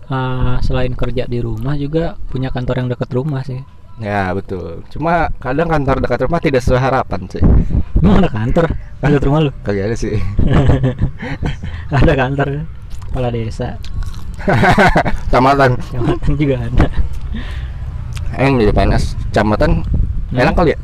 uh, 0.09 0.57
selain 0.62 0.92
kerja 0.94 1.25
di 1.27 1.38
rumah 1.40 1.75
juga 1.75 2.14
punya 2.31 2.53
kantor 2.55 2.85
yang 2.85 2.88
dekat 2.92 3.11
rumah 3.11 3.42
sih. 3.42 3.59
Ya 3.98 4.31
betul. 4.35 4.83
Cuma 4.90 5.31
kadang 5.38 5.70
kantor 5.70 6.03
dekat 6.03 6.27
rumah 6.27 6.38
tidak 6.42 6.61
sesuai 6.62 6.83
harapan 6.83 7.20
sih. 7.31 7.42
Emang 7.98 8.22
ada 8.22 8.31
kantor 8.31 8.66
dekat 9.01 9.22
rumah 9.27 9.40
lu? 9.46 9.51
Kagak 9.62 9.85
ada 9.90 9.96
sih. 9.96 10.14
Ada 11.94 12.12
kantor 12.18 12.48
kepala 13.07 13.29
desa. 13.31 13.79
Kecamatan. 15.31 15.79
Kecamatan 15.79 16.33
juga 16.35 16.57
ada. 16.59 16.87
Yang 18.35 18.53
jadi 18.66 18.72
PNS 18.75 19.05
kecamatan 19.31 19.70
Hmm. 20.35 20.42
enak 20.42 20.55
kali 20.59 20.75
ya 20.75 20.79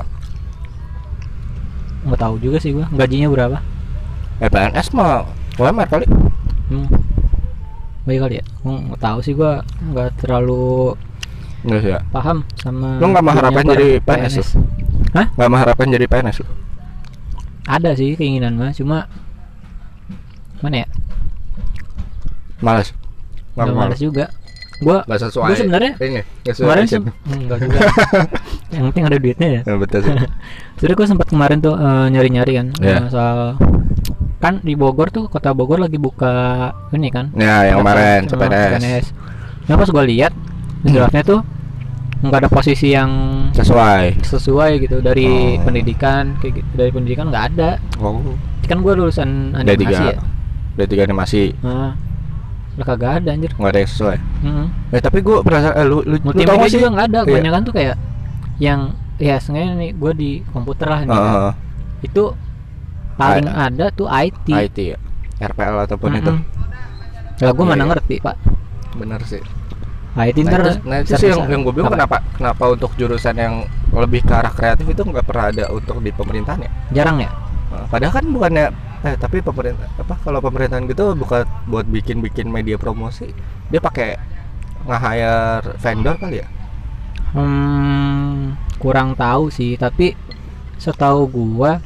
nggak 2.07 2.21
tahu 2.21 2.35
juga 2.41 2.57
sih 2.59 2.73
gua. 2.73 2.87
Gajinya 2.93 3.29
berapa? 3.29 3.59
Eh 4.41 4.49
PNS 4.49 4.97
mah 4.97 5.29
UMR 5.61 5.89
kali. 5.89 6.07
Hmm. 6.73 6.89
Iya 8.09 8.19
kali 8.27 8.35
ya. 8.41 8.45
Gua 8.65 8.75
nggak 8.81 9.01
tahu 9.01 9.19
sih 9.21 9.33
gua 9.37 9.61
nggak 9.81 10.09
terlalu 10.25 10.97
enggak 11.61 11.81
sih 11.85 11.91
ya? 11.93 12.01
paham 12.09 12.41
sama 12.57 12.97
Lu 12.97 13.13
nggak 13.13 13.21
mengharapkan 13.21 13.65
jadi 13.69 13.89
PNS 14.01 14.33
lu? 14.41 14.45
Hah? 15.13 15.27
nggak 15.37 15.51
mengharapkan 15.53 15.87
jadi 15.93 16.07
PNS 16.09 16.37
lu? 16.41 16.49
Ada 17.69 17.91
sih 17.95 18.17
keinginan 18.17 18.57
mah 18.57 18.73
cuma 18.73 19.05
mana 20.65 20.85
ya? 20.85 20.89
Malas 22.65 22.97
nggak 23.57 23.77
malas 23.77 24.01
juga. 24.01 24.27
Gua 24.81 25.05
Gak 25.05 25.21
Gua 25.37 25.53
sebenarnya 25.53 25.93
ini 26.01 26.25
gak 26.41 26.57
kemarin 26.57 26.85
sem- 26.89 27.13
enggak 27.29 27.59
juga 27.61 27.79
yang 28.71 28.85
penting 28.89 29.05
ada 29.05 29.17
duitnya 29.17 29.49
ya 29.51 29.61
Ya, 29.65 29.75
betul 29.77 30.01
sih. 30.03 30.15
Jadi 30.81 30.93
gue 30.93 31.07
sempat 31.07 31.27
kemarin 31.27 31.59
tuh 31.59 31.75
eh, 31.75 32.07
nyari-nyari 32.09 32.53
kan 32.55 32.67
Iya. 32.79 32.97
eh, 32.97 33.09
soal 33.09 33.39
kan 34.39 34.57
di 34.59 34.73
Bogor 34.73 35.09
tuh 35.09 35.27
kota 35.27 35.51
Bogor 35.51 35.77
lagi 35.77 35.97
buka 35.97 36.71
ini 36.91 37.09
kan 37.09 37.29
Ya, 37.35 37.67
yang 37.67 37.81
kemarin 37.81 38.25
CPNS 38.25 39.13
Nah 39.67 39.75
pas 39.75 39.87
gue 39.87 40.05
lihat 40.09 40.33
di 40.81 40.91
draftnya 40.91 41.23
tuh 41.23 41.41
nggak 42.21 42.37
ada 42.39 42.51
posisi 42.51 42.93
yang 42.93 43.09
sesuai. 43.51 44.21
sesuai 44.21 44.71
gitu 44.79 45.01
dari 45.01 45.57
Oh. 45.57 45.65
pendidikan 45.65 46.37
kayak 46.37 46.53
gitu 46.59 46.69
dari 46.75 46.91
pendidikan 46.91 47.29
nggak 47.29 47.45
ada 47.51 47.71
Oh. 47.97 48.21
kan 48.63 48.79
gue 48.79 48.93
lulusan 48.93 49.57
animasi 49.57 49.81
tiga, 49.83 49.99
ya 50.07 50.19
ada 50.71 50.85
tiga 50.87 51.03
animasi, 51.03 51.43
nah, 51.59 51.93
lah 52.77 52.87
kagak 52.87 53.13
ada 53.19 53.35
anjir 53.35 53.51
nggak 53.51 53.67
ada 53.67 53.79
yang 53.79 53.91
sesuai. 53.91 54.19
hmm. 54.41 54.67
Eh 54.91 55.01
tapi 55.01 55.19
gue 55.21 55.37
perasaan 55.41 55.75
eh, 55.75 55.85
lu 55.85 55.99
lu, 56.01 56.17
lu 56.17 56.31
tau 56.39 56.61
sih? 56.65 56.77
juga 56.77 56.89
nggak 56.89 57.07
ada 57.09 57.19
Iya. 57.19 57.27
kebanyakan 57.27 57.61
tuh 57.61 57.75
kayak 57.75 57.97
yang 58.66 58.81
ya 59.20 59.37
sengaja 59.44 59.73
nih 59.81 59.90
gue 60.01 60.12
di 60.23 60.31
komputer 60.53 60.88
lah 60.92 61.03
nih 61.11 61.20
kan. 61.27 61.37
Heeh, 61.37 61.53
itu 62.07 62.23
paling 63.20 63.49
A- 63.51 63.68
ada 63.68 63.87
tuh 63.99 64.09
IT 64.11 64.46
IT 64.49 64.79
ya, 64.94 64.99
RPL 65.40 65.77
ataupun 65.87 66.12
itu. 66.20 66.33
Mm-mm. 66.33 66.37
Lah 67.44 67.53
gue 67.57 67.64
Iya, 67.64 67.70
mana 67.70 67.85
iya. 67.85 67.88
ngerti 67.88 68.16
pak 68.20 68.37
Bener 68.99 69.23
sih. 69.27 69.42
IT 70.16 70.37
Nah, 70.44 70.51
ntar 70.51 70.61
itu, 70.61 70.70
nah, 70.88 70.99
itu 71.05 71.12
sih 71.20 71.29
yang, 71.33 71.44
yang 71.53 71.61
gue 71.66 71.75
bingung 71.77 71.92
Apa? 71.92 71.96
kenapa 71.96 72.16
kenapa 72.37 72.64
untuk 72.73 72.90
jurusan 72.96 73.37
yang 73.37 73.55
lebih 73.92 74.25
ke 74.25 74.33
arah 74.33 74.53
kreatif 74.53 74.87
itu 74.88 75.03
nggak 75.05 75.27
pernah 75.29 75.46
ada 75.53 75.64
untuk 75.73 76.01
di 76.01 76.11
pemerintahan 76.14 76.61
ya? 76.64 76.73
jarang 76.94 77.18
ya 77.23 77.31
Nah, 77.70 77.87
Padahal 77.87 78.12
kan 78.18 78.25
bukannya 78.35 78.66
eh 79.01 79.16
tapi 79.16 79.40
pemerintah 79.40 79.88
apa 79.96 80.14
kalau 80.20 80.40
pemerintahan 80.44 80.85
gitu 80.90 81.16
bukan 81.16 81.42
buat 81.70 81.87
bikin-bikin 81.88 82.46
media 82.53 82.77
promosi, 82.77 83.33
dia 83.73 83.81
pakai 83.81 84.09
nge-hire 84.88 85.77
vendor 85.83 86.16
kali 86.20 86.37
ya? 86.42 86.49
hmm, 87.33 88.00
kurang 88.81 89.12
tahu 89.12 89.47
sih 89.49 89.77
tapi 89.77 90.16
setahu 90.75 91.29
gua 91.29 91.79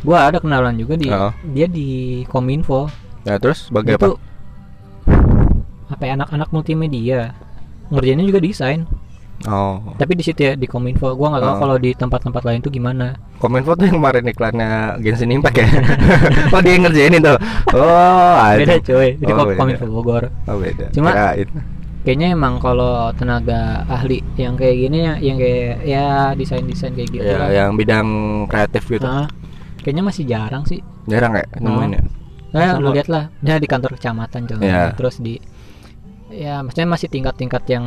gua 0.00 0.26
ada 0.26 0.40
kenalan 0.40 0.74
juga 0.74 0.96
di 0.96 1.06
Oh. 1.06 1.30
dia 1.46 1.68
di 1.68 1.88
kominfo 2.24 2.88
Nah, 3.22 3.36
terus 3.36 3.68
sebagai 3.68 3.94
itu 3.94 4.08
apa? 4.08 4.16
apa 5.88 6.02
ya, 6.02 6.12
anak-anak 6.14 6.48
multimedia 6.48 7.36
ngerjainnya 7.88 8.24
juga 8.24 8.40
desain 8.40 8.88
Oh. 9.44 9.94
tapi 9.94 10.12
di 10.12 10.24
situ 10.24 10.40
ya 10.42 10.52
di 10.52 10.64
kominfo 10.64 11.14
gua 11.14 11.30
nggak 11.30 11.42
tahu 11.42 11.54
Oh. 11.54 11.60
kalau 11.60 11.76
di 11.76 11.90
tempat-tempat 11.92 12.42
lain 12.42 12.58
tuh 12.58 12.72
gimana 12.72 13.14
Kominfo 13.38 13.70
tuh 13.72 13.86
yang 13.86 14.02
kemarin 14.02 14.26
iklannya 14.26 14.70
Genshin 14.98 15.30
Impact 15.30 15.56
ya? 15.56 15.68
oh 16.50 16.58
dia 16.58 16.74
yang 16.74 16.82
ngerjain 16.82 17.14
itu? 17.14 17.34
Oh 17.70 18.34
beda 18.50 18.66
ada. 18.66 18.82
cuy 18.82 19.14
di 19.14 19.30
Oh, 19.30 19.46
kominfo 19.54 19.86
Bogor 19.86 20.26
Oh 20.44 20.58
beda. 20.58 20.90
Cuma- 20.90 21.14
Kirain. 21.14 21.48
Kayaknya 22.02 22.32
emang 22.32 22.58
kalau 22.58 23.10
tenaga 23.12 23.84
ahli 23.86 24.22
yang 24.34 24.54
kayak 24.54 24.76
gini 24.78 24.98
ya 25.04 25.14
yang 25.18 25.36
kayak 25.36 25.74
ya 25.84 26.06
desain 26.32 26.64
desain 26.64 26.94
kayak 26.94 27.10
gitu 27.10 27.24
ya 27.24 27.36
lah. 27.36 27.48
yang 27.50 27.70
bidang 27.74 28.06
kreatif 28.46 28.86
gitu. 28.86 29.04
Ah, 29.04 29.26
kayaknya 29.80 30.04
masih 30.04 30.24
jarang 30.24 30.64
sih 30.64 30.80
Jarang 31.04 31.32
ya 31.34 31.44
nemuin 31.58 31.90
ya? 31.96 32.02
Nah, 32.48 32.80
lu 32.80 32.92
lihat 32.92 33.08
lah, 33.08 33.28
ya 33.40 33.56
di 33.56 33.68
kantor 33.68 33.96
kecamatan 33.96 34.48
contohnya, 34.48 34.88
Iya. 34.88 34.96
terus 34.96 35.20
di 35.20 35.36
ya 36.28 36.60
maksudnya 36.60 36.88
masih 36.88 37.08
tingkat-tingkat 37.08 37.64
yang 37.68 37.84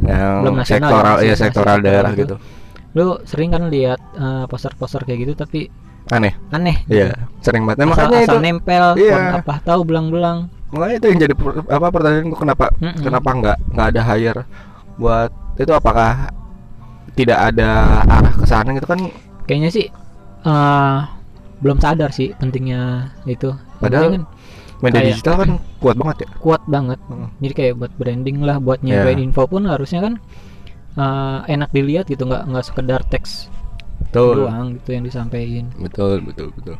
Yang 0.00 0.32
Belum 0.44 0.54
nasional 0.56 0.64
ya, 0.64 0.88
sektoral 0.88 1.12
masih- 1.12 1.24
ya 1.24 1.32
masih 1.32 1.40
sektoral 1.40 1.76
sektoral 1.76 1.78
daerah 1.84 2.12
gitu. 2.12 2.36
gitu. 2.36 2.36
lu 2.96 3.06
sering 3.22 3.52
kan 3.52 3.68
lihat 3.68 4.00
eh, 4.16 4.44
poster-poster 4.48 5.04
kayak 5.04 5.18
gitu 5.28 5.32
tapi 5.34 5.68
Aneh. 6.08 6.32
aneh. 6.48 6.88
Iya, 6.88 7.12
sering 7.44 7.68
banget. 7.68 7.84
Nah, 7.84 7.92
Asal, 7.92 8.08
makanya 8.08 8.18
asal 8.24 8.32
itu 8.32 8.38
nempel, 8.40 8.84
Iya. 8.96 9.44
apa 9.44 9.54
tahu 9.60 9.80
belang-belang. 9.84 10.48
Makanya 10.68 10.94
itu 10.96 11.06
yang 11.06 11.20
jadi 11.20 11.34
per- 11.34 11.64
apa 11.66 11.86
pertanyaan 11.88 12.26
gue 12.26 12.38
kenapa 12.38 12.64
Mm-mm. 12.76 13.00
kenapa 13.00 13.28
nggak 13.32 13.56
nggak 13.72 13.86
ada 13.88 14.00
hire 14.04 14.42
buat 14.94 15.30
itu 15.56 15.72
apakah 15.72 16.28
tidak 17.14 17.38
ada 17.46 17.68
arah 18.04 18.32
ke 18.32 18.44
sana 18.44 18.70
gitu 18.72 18.86
kan 18.86 19.00
Kayaknya 19.44 19.70
sih 19.70 19.86
eh 20.40 20.98
belum 21.58 21.78
sadar 21.78 22.12
sih 22.12 22.30
pentingnya 22.32 23.10
itu. 23.24 23.50
Padahal- 23.80 24.14
kan 24.14 24.24
media 24.78 25.00
Kayak- 25.00 25.08
digital 25.10 25.34
kan 25.36 25.50
kuat 25.78 25.96
banget 25.96 26.16
ya 26.20 26.28
kuat 26.38 26.62
banget 26.64 26.98
Hmm. 27.04 27.28
jadi 27.38 27.52
kayak 27.52 27.74
buat 27.76 27.92
branding 27.96 28.38
lah 28.40 28.56
buat 28.58 28.78
Iya. 28.78 29.02
nyampein 29.02 29.18
info 29.20 29.42
pun 29.44 29.66
harusnya 29.66 30.00
kan 30.00 30.14
eh, 30.94 31.38
enak 31.48 31.70
dilihat 31.70 32.06
gitu 32.06 32.22
nggak 32.22 32.46
nggak 32.46 32.64
sekedar 32.64 33.02
teks 33.04 33.50
betul 34.00 34.46
doang 34.46 34.78
gitu 34.78 34.92
yang 34.92 35.02
disampaikan 35.02 35.74
betul 35.76 36.22
betul 36.22 36.54
betul 36.54 36.76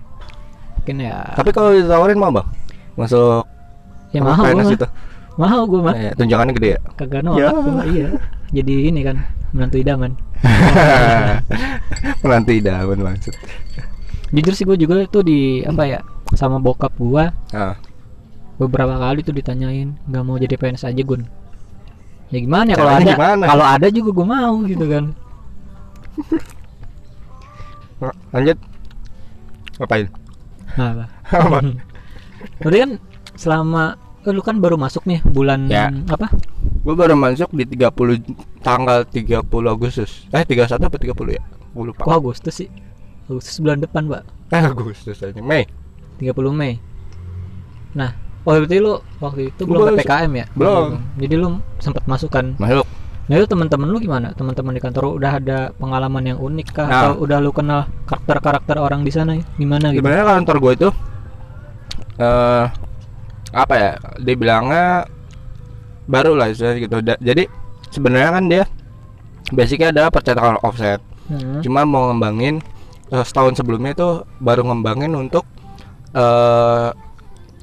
mungkin 0.77 0.97
ya 1.01 1.27
tapi 1.35 1.51
kalau 1.51 1.71
ditawarin 1.73 2.15
mau 2.17 2.31
bang 2.31 2.47
masuk 2.95 3.43
ya 4.13 4.21
apa, 4.25 4.29
mahal 4.33 4.45
gua 4.45 4.63
mah. 4.63 4.73
gitu 4.73 4.87
mahal 5.39 5.61
gue 5.71 5.81
mah. 5.81 5.95
Eh, 5.95 6.13
tunjangannya 6.19 6.53
gede 6.59 6.69
ya? 6.75 6.81
Kagak 6.99 7.23
nolak 7.23 7.39
Ya. 7.39 7.51
gua 7.55 7.85
iya. 7.87 8.09
Jadi 8.51 8.75
ini 8.91 9.01
kan 9.07 9.23
menantu 9.55 9.79
idaman. 9.79 10.13
Menanti 12.27 12.53
idaman 12.59 12.99
maksud. 12.99 13.35
Jujur 14.35 14.53
sih 14.53 14.67
gue 14.67 14.77
juga 14.77 15.07
tuh 15.09 15.23
di 15.25 15.63
apa 15.65 15.89
ya 15.89 16.01
sama 16.37 16.61
bokap 16.61 16.93
gua 17.01 17.33
ah. 17.57 17.73
beberapa 18.61 19.01
kali 19.01 19.25
tuh 19.25 19.33
ditanyain 19.33 19.97
nggak 20.05 20.25
mau 20.27 20.37
jadi 20.37 20.59
PNS 20.59 20.91
aja 20.91 21.03
gun? 21.07 21.25
Ya 22.29 22.45
gimana 22.45 22.75
ya 22.75 22.77
kalau 22.77 22.93
ada? 22.93 23.13
kalau 23.49 23.65
ada 23.65 23.87
juga 23.89 24.11
gue 24.13 24.27
mau 24.27 24.55
gitu 24.67 24.85
kan. 24.85 25.05
Lanjut. 28.35 28.59
Ngapain? 29.79 30.07
Nah 30.77 30.89
apa? 30.93 31.07
apa? 31.31 31.59
Berarti 32.61 32.79
kan 32.85 32.91
selama 33.39 33.95
eh, 34.27 34.35
lu 34.35 34.43
kan 34.43 34.59
baru 34.59 34.75
masuk 34.75 35.07
nih 35.07 35.23
bulan 35.23 35.71
Ya. 35.71 35.95
apa? 36.11 36.27
Gue 36.83 36.95
baru 36.99 37.15
masuk 37.15 37.55
di 37.55 37.63
30 37.65 38.19
tanggal 38.61 39.07
30 39.07 39.47
Agustus. 39.71 40.27
Eh 40.35 40.43
31 40.43 40.75
apa 40.83 40.97
30 40.99 41.39
ya? 41.39 41.43
Gue 41.71 41.85
lupa. 41.95 42.03
Kok 42.03 42.15
Agustus 42.19 42.55
sih. 42.59 42.69
Agustus 43.31 43.61
bulan 43.63 43.79
depan 43.79 44.11
pak. 44.11 44.23
Eh 44.51 44.63
Agustus 44.63 45.23
aja 45.23 45.39
Mei. 45.39 45.69
30 46.19 46.35
Mei. 46.51 46.83
Nah 47.95 48.11
oh 48.43 48.57
berarti 48.57 48.81
lu 48.81 48.99
waktu 49.23 49.55
itu 49.55 49.63
belum. 49.69 49.95
PPKM 49.95 50.33
ya? 50.35 50.47
Belum. 50.59 50.99
jadi 51.21 51.35
lu 51.39 51.49
sempat 51.79 52.03
masuk 52.09 52.33
kan? 52.33 52.57
Masuk. 52.59 52.89
Nah 53.29 53.37
itu 53.37 53.45
teman-teman 53.45 53.87
lu 53.93 54.01
gimana? 54.01 54.33
Teman-teman 54.33 54.73
di 54.73 54.81
kantor 54.81 55.21
udah 55.21 55.33
ada 55.37 55.59
pengalaman 55.77 56.25
yang 56.25 56.39
unik 56.41 56.69
kah? 56.73 56.89
Nah. 56.89 56.97
atau 56.97 57.13
udah 57.23 57.39
lu 57.45 57.53
kenal 57.53 57.85
karakter-karakter 58.09 58.81
orang 58.81 59.05
di 59.05 59.13
sana 59.13 59.37
ya? 59.37 59.45
gimana 59.61 59.93
gitu? 59.93 60.01
Sebenarnya 60.01 60.25
kantor 60.27 60.57
gue 60.65 60.73
itu 60.75 60.89
eh 62.19 62.67
apa 63.51 63.75
ya 63.75 63.91
dibilangnya 64.19 65.09
baru 66.05 66.33
lah 66.35 66.49
istilahnya 66.49 66.79
gitu 66.83 66.97
Da- 67.01 67.21
jadi 67.21 67.45
sebenarnya 67.89 68.31
kan 68.31 68.45
dia 68.47 68.65
basicnya 69.51 69.89
adalah 69.91 70.11
percetakan 70.11 70.61
offset 70.63 71.01
Hmm. 71.25 71.61
cuma 71.61 71.85
mau 71.85 72.09
ngembangin 72.09 72.65
eh, 73.09 73.21
setahun 73.21 73.53
sebelumnya 73.55 73.93
itu 73.93 74.09
baru 74.39 74.65
ngembangin 74.65 75.13
untuk 75.13 75.45
eh 76.11 76.89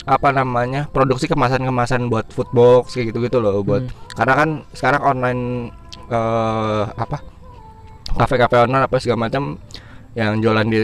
apa 0.06 0.30
namanya 0.30 0.86
produksi 0.88 1.26
kemasan-kemasan 1.26 2.06
buat 2.06 2.30
foodbox 2.30 2.94
kayak 2.94 3.10
gitu-gitu 3.10 3.42
loh 3.42 3.66
buat 3.66 3.82
Hmm. 3.82 3.94
karena 4.14 4.34
kan 4.36 4.50
sekarang 4.72 5.02
online 5.04 5.42
eh 6.08 6.84
apa 6.88 7.18
kafe-kafe 8.14 8.56
online 8.60 8.86
apa 8.86 8.96
segala 8.98 9.26
macam 9.26 9.58
yang 10.14 10.38
jualan 10.40 10.64
di 10.64 10.80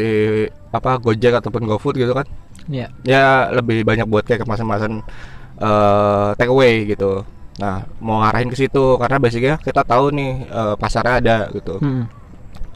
apa 0.67 0.97
Gojek 0.97 1.37
ataupun 1.37 1.63
GoFood 1.63 1.95
gitu 1.95 2.11
kan 2.11 2.25
ya 2.67 2.87
ya 3.01 3.23
lebih 3.51 3.81
banyak 3.81 4.05
buat 4.05 4.21
kayak 4.21 4.41
kemasan-kemasan 4.41 5.01
eh 5.57 6.29
take 6.35 6.49
away 6.49 6.85
gitu 6.85 7.23
nah 7.57 7.85
mau 7.99 8.19
ngarahin 8.19 8.49
ke 8.49 8.57
situ 8.57 8.97
karena 8.97 9.17
basicnya 9.17 9.55
kita 9.57 9.81
tahu 9.81 10.09
nih 10.09 10.31
eh, 10.43 10.73
pasarnya 10.75 11.13
ada 11.17 11.37
gitu 11.51 11.77
Hmm. 11.77 12.05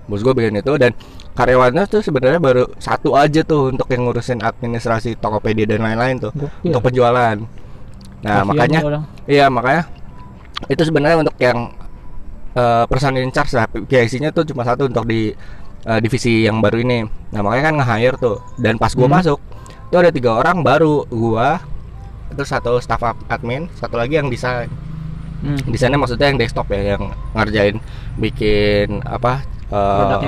bos 0.06 0.22
gue 0.22 0.32
bikin 0.32 0.56
itu 0.56 0.74
dan 0.78 0.94
karyawannya 1.34 1.84
tuh 1.86 2.00
sebenarnya 2.00 2.38
baru 2.38 2.70
satu 2.78 3.14
aja 3.14 3.42
tuh 3.42 3.70
untuk 3.70 3.90
yang 3.90 4.06
ngurusin 4.06 4.40
administrasi 4.40 5.18
Tokopedia 5.18 5.66
dan 5.66 5.82
lain-lain 5.82 6.22
tuh 6.22 6.32
Gokil. 6.32 6.70
untuk 6.70 6.82
penjualan 6.84 7.38
nah 8.22 8.42
Kasihan 8.42 8.46
makanya 8.48 8.80
orang. 8.82 9.04
iya 9.26 9.46
makanya 9.50 9.84
itu 10.66 10.82
sebenarnya 10.82 11.18
untuk 11.20 11.36
yang 11.38 11.74
eh, 12.54 12.84
person 12.86 13.18
in 13.18 13.30
charge 13.30 13.52
lah 13.52 13.66
PIC-nya 13.68 14.30
tuh 14.30 14.46
cuma 14.46 14.62
satu 14.62 14.86
untuk 14.86 15.04
di 15.04 15.34
eh, 15.84 16.00
divisi 16.00 16.46
yang 16.46 16.62
baru 16.62 16.80
ini 16.80 17.02
nah 17.32 17.42
makanya 17.42 17.64
kan 17.66 17.76
nge-hire 17.76 18.16
tuh 18.16 18.38
dan 18.56 18.78
pas 18.78 18.94
gua 18.94 19.08
Hmm. 19.08 19.18
masuk 19.18 19.40
itu 19.96 20.02
ada 20.02 20.12
tiga 20.12 20.36
orang 20.36 20.60
baru 20.60 21.08
gua 21.08 21.64
terus 22.30 22.52
satu 22.52 22.76
staff 22.78 23.00
ad- 23.00 23.24
admin 23.32 23.72
satu 23.74 23.96
lagi 23.96 24.20
yang 24.20 24.28
desain 24.28 24.68
Hmm. 25.36 25.62
desainnya 25.68 25.96
maksudnya 25.96 26.28
yang 26.28 26.36
desktop 26.36 26.68
ya 26.68 26.98
yang 26.98 27.04
ngerjain 27.32 27.78
bikin 28.18 29.00
apa 29.04 29.46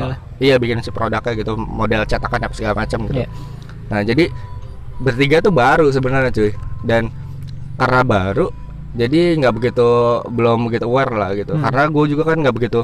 lah. 0.05 0.17
iya 0.37 0.55
bikin 0.55 0.79
si 0.79 0.87
produknya 0.87 1.33
gitu 1.33 1.57
model 1.57 2.05
cetakan 2.05 2.37
apa 2.39 2.53
segala 2.53 2.75
macam 2.77 2.99
gitu 3.03 3.17
Iya. 3.17 3.27
nah 3.87 3.99
jadi 4.01 4.29
bertiga 4.97 5.41
tuh 5.41 5.49
baru 5.49 5.89
sebenarnya 5.89 6.29
cuy 6.29 6.51
dan 6.81 7.09
karena 7.75 8.01
baru 8.03 8.47
jadi 8.93 9.35
nggak 9.37 9.53
begitu 9.53 9.87
belum 10.27 10.69
begitu 10.69 10.85
aware 10.85 11.11
lah 11.11 11.31
gitu 11.33 11.51
Hmm. 11.51 11.65
karena 11.65 11.81
gue 11.87 12.03
juga 12.07 12.23
kan 12.23 12.37
nggak 12.37 12.55
begitu 12.55 12.81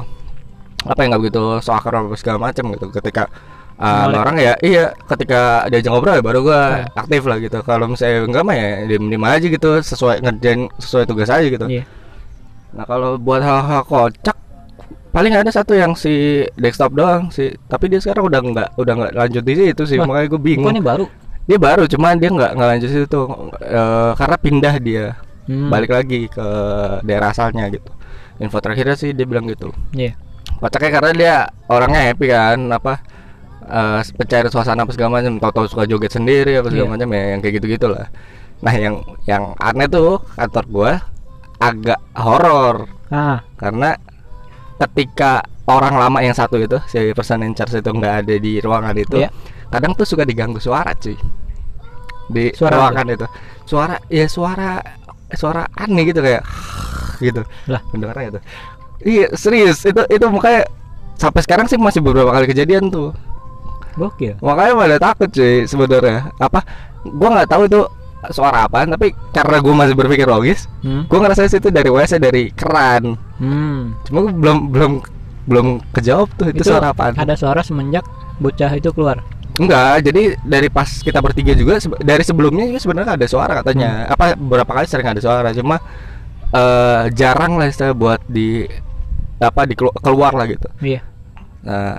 apa 0.82 0.98
ya 0.98 1.06
nggak 1.06 1.22
begitu 1.22 1.40
so 1.60 1.70
akrab 1.70 2.08
apa 2.08 2.16
segala 2.18 2.38
macam 2.42 2.64
gitu 2.68 2.86
ketika 2.90 3.30
uh, 3.76 4.06
Melek. 4.06 4.20
orang 4.20 4.36
ya 4.36 4.52
iya 4.60 4.84
ketika 5.04 5.40
diajak 5.66 5.90
ngobrol 5.90 6.14
ya 6.14 6.22
baru 6.22 6.40
gue 6.42 6.60
Ya. 6.74 6.86
aktif 6.94 7.22
lah 7.22 7.38
gitu 7.38 7.58
kalau 7.60 7.86
misalnya 7.86 8.22
enggak 8.22 8.42
mah 8.42 8.54
ya 8.54 8.68
diem 8.86 9.04
diem 9.06 9.24
aja 9.24 9.46
gitu 9.46 9.68
sesuai 9.80 10.16
ngerjain 10.20 10.60
sesuai 10.76 11.04
tugas 11.04 11.28
aja 11.28 11.44
gitu 11.44 11.66
Iya. 11.66 11.84
Nah 12.72 12.84
kalau 12.84 13.14
buat 13.16 13.38
hal-hal 13.38 13.82
kocak 13.82 14.34
paling 15.10 15.30
ada 15.32 15.46
satu 15.48 15.72
yang 15.72 15.94
si 15.94 16.42
desktop 16.54 16.90
doang 16.92 17.30
sih 17.30 17.54
tapi 17.64 17.86
dia 17.86 17.98
sekarang 17.98 18.26
udah 18.26 18.40
nggak 18.42 18.68
udah 18.74 18.94
nggak 18.96 19.12
lanjut 19.14 19.42
di 19.42 19.54
situ 19.54 19.82
sih 19.84 19.94
Wah, 19.96 20.10
makanya 20.10 20.26
gue 20.28 20.40
bingung 20.42 20.66
Bukannya 20.66 20.82
baru 20.84 21.04
dia 21.44 21.54
baru 21.56 21.84
cuman 21.86 22.14
dia 22.16 22.30
nggak 22.30 22.50
nggak 22.52 22.68
lanjut 22.68 22.90
situ 22.90 23.20
Eh, 23.60 24.10
karena 24.14 24.36
pindah 24.36 24.76
dia 24.78 25.06
Hmm. 25.44 25.68
balik 25.68 25.92
lagi 25.92 26.24
ke 26.26 26.46
daerah 27.04 27.28
asalnya 27.28 27.68
gitu 27.68 27.92
info 28.38 28.58
terakhirnya 28.58 28.96
sih 28.96 29.12
dia 29.12 29.22
bilang 29.22 29.44
gitu 29.44 29.68
Iya. 29.92 30.16
kocaknya 30.56 30.90
karena 30.90 31.10
dia 31.12 31.34
orangnya 31.68 32.00
happy 32.02 32.26
kan 32.26 32.58
apa 32.72 33.04
eh 33.64 34.00
pencari 34.12 34.48
suasana 34.52 34.84
apa 34.84 34.92
segala 34.92 35.20
macam 35.20 35.40
tahu-tahu 35.40 35.66
suka 35.68 35.84
joget 35.88 36.12
sendiri 36.12 36.60
apa 36.60 36.68
segala 36.68 36.88
Iya. 36.88 36.92
macam 36.94 37.08
ya 37.10 37.22
yang 37.32 37.40
kayak 37.40 37.54
gitu 37.58 37.66
gitulah 37.74 38.06
nah 38.60 38.72
yang 38.72 38.94
yang 39.24 39.52
aneh 39.56 39.88
tuh 39.88 40.20
kantor 40.36 40.64
gua 40.68 40.92
agak 41.54 42.00
horor. 42.12 42.88
Ah. 43.08 43.40
Karena 43.56 43.94
ketika 44.76 45.40
orang 45.64 45.96
lama 45.96 46.18
yang 46.20 46.34
satu 46.34 46.60
itu 46.60 46.76
si 46.84 47.14
person 47.16 47.40
in 47.40 47.54
charge 47.54 47.78
itu 47.78 47.88
nggak 47.88 48.14
ada 48.26 48.34
di 48.36 48.58
ruangan 48.60 48.92
itu 48.96 49.22
Iya. 49.22 49.30
kadang 49.70 49.96
tuh 49.96 50.04
suka 50.04 50.24
diganggu 50.24 50.60
suara 50.60 50.92
cuy. 50.92 51.16
Di 52.28 52.52
Suara 52.56 52.88
ruangan 52.88 53.06
itu. 53.12 53.26
Suara 53.64 53.96
ya 54.08 54.26
suara 54.28 54.80
suara 55.32 55.64
aneh 55.76 56.04
gitu 56.08 56.20
kayak 56.20 56.42
gitu. 57.20 57.42
Lah. 57.68 57.80
pendengarnya 57.88 58.36
itu. 58.36 58.40
Iya 59.04 59.26
serius. 59.36 59.84
Itu 59.84 60.04
itu 60.08 60.24
makanya 60.28 60.64
sampai 61.16 61.40
sekarang 61.44 61.66
sih 61.68 61.76
masih 61.76 62.00
beberapa 62.00 62.32
kali 62.32 62.48
kejadian 62.50 62.88
tuh 62.88 63.12
gokil. 63.94 64.34
Makanya 64.42 64.72
pada 64.74 64.96
takut 65.00 65.28
cuy 65.30 65.64
sebenarnya. 65.64 66.30
Apa? 66.38 66.60
Gua 67.04 67.28
nggak 67.34 67.48
tahu 67.50 67.62
itu 67.68 67.80
suara 68.32 68.64
apa 68.64 68.88
tapi 68.88 69.12
karena 69.36 69.60
gua 69.60 69.84
masih 69.84 69.92
berpikir 69.92 70.24
logis 70.24 70.64
hmm. 70.80 71.12
gua 71.12 71.28
ngerasa 71.28 71.44
itu 71.44 71.68
dari 71.68 71.90
WC 71.92 72.16
dari 72.16 72.48
keran. 72.54 73.20
Hmm. 73.36 73.98
cuma 74.08 74.24
gua 74.24 74.32
belum 74.32 74.58
belum 74.72 74.92
belum 75.44 75.66
kejawab 75.92 76.32
tuh 76.40 76.48
itu, 76.56 76.64
suara 76.64 76.96
apaan. 76.96 77.12
ada 77.20 77.36
suara 77.36 77.60
semenjak 77.60 78.06
bocah 78.40 78.72
itu 78.72 78.88
keluar? 78.96 79.20
Enggak 79.60 80.08
jadi 80.08 80.40
dari 80.40 80.72
pas 80.72 80.88
kita 80.88 81.20
bertiga 81.20 81.52
juga 81.52 81.76
dari 82.00 82.24
sebelumnya 82.24 82.64
juga 82.64 82.80
sebenarnya 82.80 83.12
ada 83.20 83.26
suara 83.28 83.52
katanya. 83.60 84.08
Apa 84.08 84.34
beberapa 84.40 84.72
kali 84.72 84.86
sering 84.88 85.08
ada 85.12 85.20
suara 85.20 85.52
cuma 85.52 85.78
eh 86.54 87.12
jarang 87.12 87.60
lah 87.60 87.68
istilah 87.68 87.92
buat 87.92 88.24
di 88.24 88.64
apa 89.36 89.68
di 89.68 89.74
keluar 89.76 90.32
lah 90.32 90.48
gitu. 90.48 90.68
Iya 90.80 91.13
nah 91.64 91.96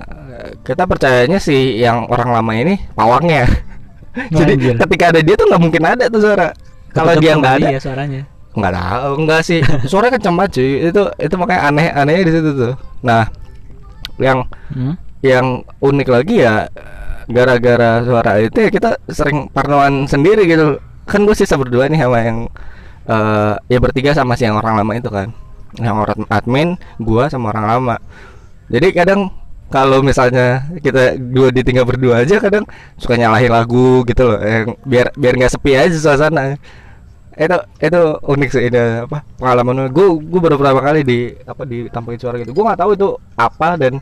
kita 0.62 0.86
percayanya 0.86 1.42
sih 1.42 1.82
yang 1.82 2.06
orang 2.06 2.30
lama 2.30 2.52
ini 2.54 2.74
pawangnya. 2.94 3.50
Jadi 4.38 4.52
Anjir. 4.56 4.74
ketika 4.80 5.04
ada 5.12 5.20
dia 5.20 5.34
tuh 5.36 5.46
nggak 5.50 5.62
mungkin 5.62 5.82
ada 5.84 6.04
tuh 6.08 6.20
suara. 6.22 6.48
Kalau 6.94 7.12
dia 7.20 7.36
nggak 7.36 7.54
ada 7.60 7.68
dia 7.76 7.80
suaranya. 7.82 8.22
nggak 8.56 8.72
tahu 8.72 9.12
nggak 9.26 9.40
sih. 9.44 9.60
Suaranya 9.90 10.16
kenceng 10.16 10.36
banget 10.38 10.50
cuy. 10.56 10.70
Itu 10.88 11.02
itu 11.20 11.34
makanya 11.36 11.62
aneh 11.68 11.86
anehnya 11.92 12.22
di 12.24 12.32
situ 12.32 12.50
tuh. 12.56 12.74
Nah 13.04 13.28
yang 14.16 14.48
hmm? 14.72 14.94
yang 15.20 15.46
unik 15.82 16.08
lagi 16.08 16.40
ya 16.40 16.70
gara-gara 17.26 18.00
suara 18.06 18.38
itu 18.38 18.56
ya 18.62 18.70
kita 18.72 18.96
sering 19.10 19.52
parnoan 19.52 20.08
sendiri 20.08 20.48
gitu. 20.48 20.80
Kan 21.04 21.28
gue 21.28 21.36
sisa 21.36 21.58
berdua 21.60 21.90
nih 21.90 22.00
sama 22.00 22.18
yang 22.24 22.38
eh 23.06 23.54
ya 23.70 23.78
bertiga 23.78 24.10
sama 24.16 24.34
si 24.34 24.48
yang 24.48 24.56
orang 24.56 24.80
lama 24.80 24.92
itu 24.96 25.10
kan. 25.12 25.30
Yang 25.76 25.96
orang 26.08 26.20
admin 26.32 26.68
gua 26.96 27.28
sama 27.28 27.52
orang 27.52 27.66
lama. 27.68 27.96
Jadi 28.72 28.96
kadang 28.96 29.30
kalau 29.66 29.98
misalnya 29.98 30.62
kita 30.78 31.18
dua 31.18 31.50
ditinggal 31.50 31.82
berdua 31.82 32.22
aja 32.22 32.38
kadang 32.38 32.62
suka 32.94 33.18
nyalahin 33.18 33.50
lagu 33.50 34.06
gitu 34.06 34.22
loh 34.22 34.38
yang 34.38 34.78
biar 34.86 35.10
biar 35.18 35.34
nggak 35.34 35.52
sepi 35.58 35.74
aja 35.74 35.96
suasana. 35.98 36.54
Itu 37.36 37.58
itu 37.82 38.00
unik 38.24 38.48
sih 38.48 38.62
ini 38.70 38.80
apa 39.04 39.26
pengalaman 39.36 39.90
gue 39.92 40.06
gue 40.22 40.40
baru 40.40 40.56
pertama 40.56 40.80
kali 40.80 41.00
di 41.02 41.18
apa 41.44 41.66
ditampilin 41.66 42.20
suara 42.22 42.36
gitu. 42.38 42.54
Gue 42.54 42.64
nggak 42.64 42.78
tahu 42.78 42.90
itu 42.94 43.08
apa 43.34 43.68
dan 43.74 43.98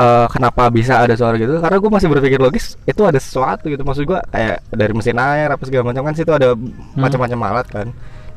eh, 0.00 0.26
kenapa 0.32 0.72
bisa 0.72 1.04
ada 1.04 1.14
suara 1.14 1.36
gitu. 1.36 1.60
Karena 1.60 1.76
gue 1.76 1.90
masih 1.92 2.08
berpikir 2.08 2.40
logis 2.40 2.80
itu 2.88 3.02
ada 3.04 3.20
sesuatu 3.20 3.68
gitu. 3.68 3.84
Maksud 3.84 4.08
gue 4.08 4.18
kayak 4.32 4.64
dari 4.72 4.92
mesin 4.96 5.20
air 5.20 5.52
apa 5.52 5.62
segala 5.68 5.92
macam 5.92 6.02
kan 6.08 6.14
situ 6.16 6.32
ada 6.32 6.56
macam-macam 6.96 7.38
alat 7.44 7.66
kan. 7.68 7.86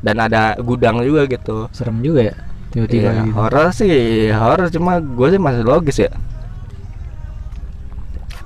Dan 0.04 0.16
ada 0.20 0.56
gudang 0.60 1.00
juga 1.00 1.24
gitu. 1.24 1.66
Serem 1.72 2.04
juga 2.04 2.28
ya 2.28 2.49
tiba-tiba 2.70 3.10
Iya, 3.10 3.22
gitu. 3.24 3.34
horor 3.34 3.66
sih 3.70 3.92
horor 4.30 4.68
cuma 4.68 4.92
gue 4.98 5.28
sih 5.28 5.40
masih 5.40 5.62
logis 5.62 5.98
ya. 6.00 6.10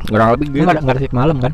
Kurang 0.05 0.29
lebih 0.37 0.47
gitu. 0.53 0.65
Nggak 0.65 0.85
ada 0.85 1.01
shift 1.01 1.17
malam 1.17 1.37
kan? 1.41 1.53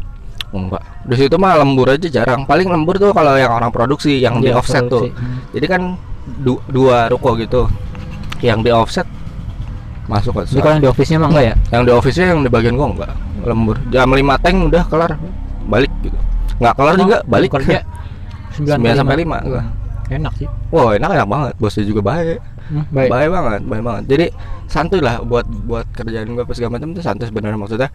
Enggak. 0.50 0.82
Di 1.06 1.14
situ 1.16 1.36
mah 1.38 1.54
lembur 1.56 1.86
aja 1.86 2.08
jarang. 2.08 2.42
Paling 2.42 2.66
lembur 2.66 2.98
tuh 2.98 3.14
kalau 3.14 3.38
yang 3.38 3.52
orang 3.52 3.70
produksi 3.70 4.18
yang 4.18 4.42
di 4.42 4.50
Iya, 4.50 4.58
offset 4.58 4.86
tuh. 4.86 5.06
produksi. 5.06 5.14
Hmm. 5.14 5.38
jadi 5.54 5.66
kan 5.66 5.82
du- 6.42 6.62
dua 6.66 7.06
ruko 7.06 7.38
gitu. 7.38 7.70
Yang 8.42 8.58
di 8.60 8.70
offset 8.70 9.06
masuk 10.06 10.42
ke 10.42 10.50
Jadi 10.50 10.58
kalau 10.58 10.74
yang 10.74 10.82
di 10.82 10.90
office-nya 10.90 11.18
mah 11.18 11.28
enggak 11.30 11.44
ya? 11.46 11.54
yang 11.70 11.82
di 11.86 11.92
office 11.94 12.18
yang 12.18 12.42
di 12.42 12.50
bagian 12.50 12.74
gua 12.74 12.86
enggak. 12.90 13.10
Lembur. 13.46 13.76
Jam 13.88 14.10
5 14.10 14.34
tank 14.36 14.56
udah 14.66 14.82
kelar 14.90 15.12
balik 15.66 15.92
gitu. 16.02 16.18
Nggak 16.58 16.74
kelar 16.74 16.94
juga 16.98 17.16
Oh, 17.22 17.30
balik. 17.30 17.50
kerja 17.54 17.78
9 18.58 18.82
9 18.82 18.98
sampai 18.98 19.16
5 19.22 19.38
gua. 19.46 19.62
Enak 20.10 20.32
sih. 20.34 20.48
Wah 20.74 20.90
enak 20.90 21.10
enak 21.14 21.28
banget. 21.30 21.52
Bosnya 21.62 21.86
juga 21.86 22.02
baik 22.02 22.42
Hmm, 22.70 22.86
baik. 22.88 23.10
baik 23.10 23.28
banget 23.28 23.60
baik 23.66 23.82
banget. 23.82 24.04
Jadi 24.06 24.26
santuy 24.66 25.00
lah 25.02 25.18
buat 25.20 25.42
buat 25.44 25.86
kerjaan 25.90 26.30
gue 26.30 26.44
segala 26.54 26.78
macam 26.78 26.94
itu 26.94 27.02
santuy 27.02 27.26
sebenarnya. 27.26 27.58
Maksudnya 27.58 27.88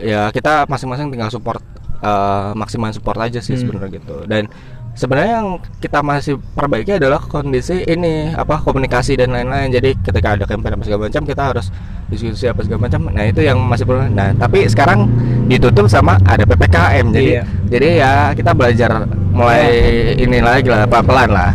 ya 0.00 0.32
kita 0.32 0.64
masing-masing 0.66 1.12
tinggal 1.12 1.28
support 1.28 1.60
eh 2.00 2.50
maksimal 2.52 2.90
support 2.90 3.16
aja 3.20 3.38
sih 3.38 3.54
Hmm. 3.54 3.60
sebenarnya 3.62 3.90
gitu. 3.96 4.16
Dan 4.24 4.48
sebenarnya 4.92 5.40
yang 5.40 5.48
kita 5.78 6.00
masih 6.00 6.36
perbaiki 6.52 6.96
adalah 6.96 7.20
kondisi 7.20 7.80
ini 7.84 8.32
apa 8.32 8.60
komunikasi 8.60 9.14
dan 9.14 9.30
lain-lain. 9.30 9.68
Jadi 9.68 9.96
ketika 10.00 10.34
ada 10.34 10.44
campaign 10.44 10.76
apa 10.76 10.84
segala 10.84 11.00
macam 11.06 11.22
kita 11.22 11.42
harus 11.54 11.66
diskusi 12.08 12.44
apa 12.44 12.60
segala 12.60 12.88
macam. 12.88 13.08
Nah 13.08 13.24
itu 13.24 13.40
yang 13.40 13.56
masih 13.60 13.84
perlu. 13.84 14.04
Nah 14.08 14.32
tapi 14.34 14.68
sekarang 14.68 15.08
ditutup 15.44 15.84
sama 15.88 16.16
ada 16.24 16.44
ppkm 16.44 17.12
jadi 17.12 17.28
Iya. 17.36 17.42
jadi 17.68 17.88
ya 18.00 18.12
kita 18.32 18.56
belajar 18.56 18.90
mulai 19.28 19.68
ini 20.16 20.40
lagi 20.40 20.72
lah 20.72 20.88
pelan-pelan 20.88 21.28
lah 21.28 21.52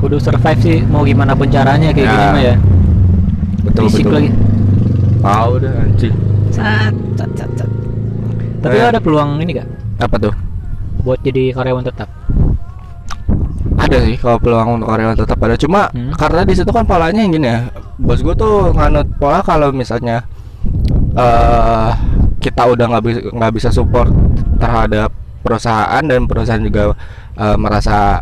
Kudu 0.00 0.16
survive 0.16 0.60
sih 0.60 0.78
mau 0.82 1.04
gimana 1.04 1.32
pun 1.32 1.46
caranya 1.46 1.92
kayak 1.92 2.08
gini 2.08 2.16
Ya. 2.18 2.30
mah 2.30 2.42
ya. 2.42 2.54
betul 3.60 3.82
Fisik 3.86 4.02
betul 4.02 4.14
lagi. 4.16 4.30
Ah 5.20 5.44
udah 5.46 5.72
anjing 5.78 6.14
Sat, 6.48 6.94
sat, 7.14 7.30
sat, 7.36 7.50
sat. 7.54 7.70
Tapi 8.58 8.74
Eh. 8.74 8.84
ada 8.86 8.98
peluang 8.98 9.36
ini 9.38 9.54
gak 9.54 9.68
apa 10.00 10.16
tuh 10.18 10.34
buat 11.00 11.20
jadi 11.20 11.52
karyawan 11.52 11.80
tetap? 11.82 12.08
ada 13.76 13.96
sih 14.00 14.14
kalau 14.14 14.36
peluang 14.36 14.76
untuk 14.76 14.88
karyawan 14.88 15.12
tetap 15.14 15.38
ada 15.38 15.56
cuma 15.56 15.88
Hmm. 15.90 16.12
karena 16.12 16.40
di 16.42 16.52
situ 16.52 16.68
kan 16.68 16.84
polanya 16.84 17.16
yang 17.18 17.32
gini 17.32 17.48
ya 17.48 17.60
bos 17.96 18.20
gue 18.20 18.34
tuh 18.34 18.70
nganut 18.70 19.08
pola 19.16 19.40
kalau 19.40 19.68
misalnya 19.70 20.24
eh 21.12 21.90
kita 22.38 22.62
udah 22.66 22.86
nggak 22.86 23.02
bisa 23.02 23.20
nggak 23.26 23.52
bisa 23.52 23.68
support 23.68 24.08
terhadap 24.56 25.10
perusahaan 25.40 26.02
dan 26.02 26.24
perusahaan 26.24 26.60
juga 26.60 26.92
eh, 27.34 27.56
merasa 27.56 28.20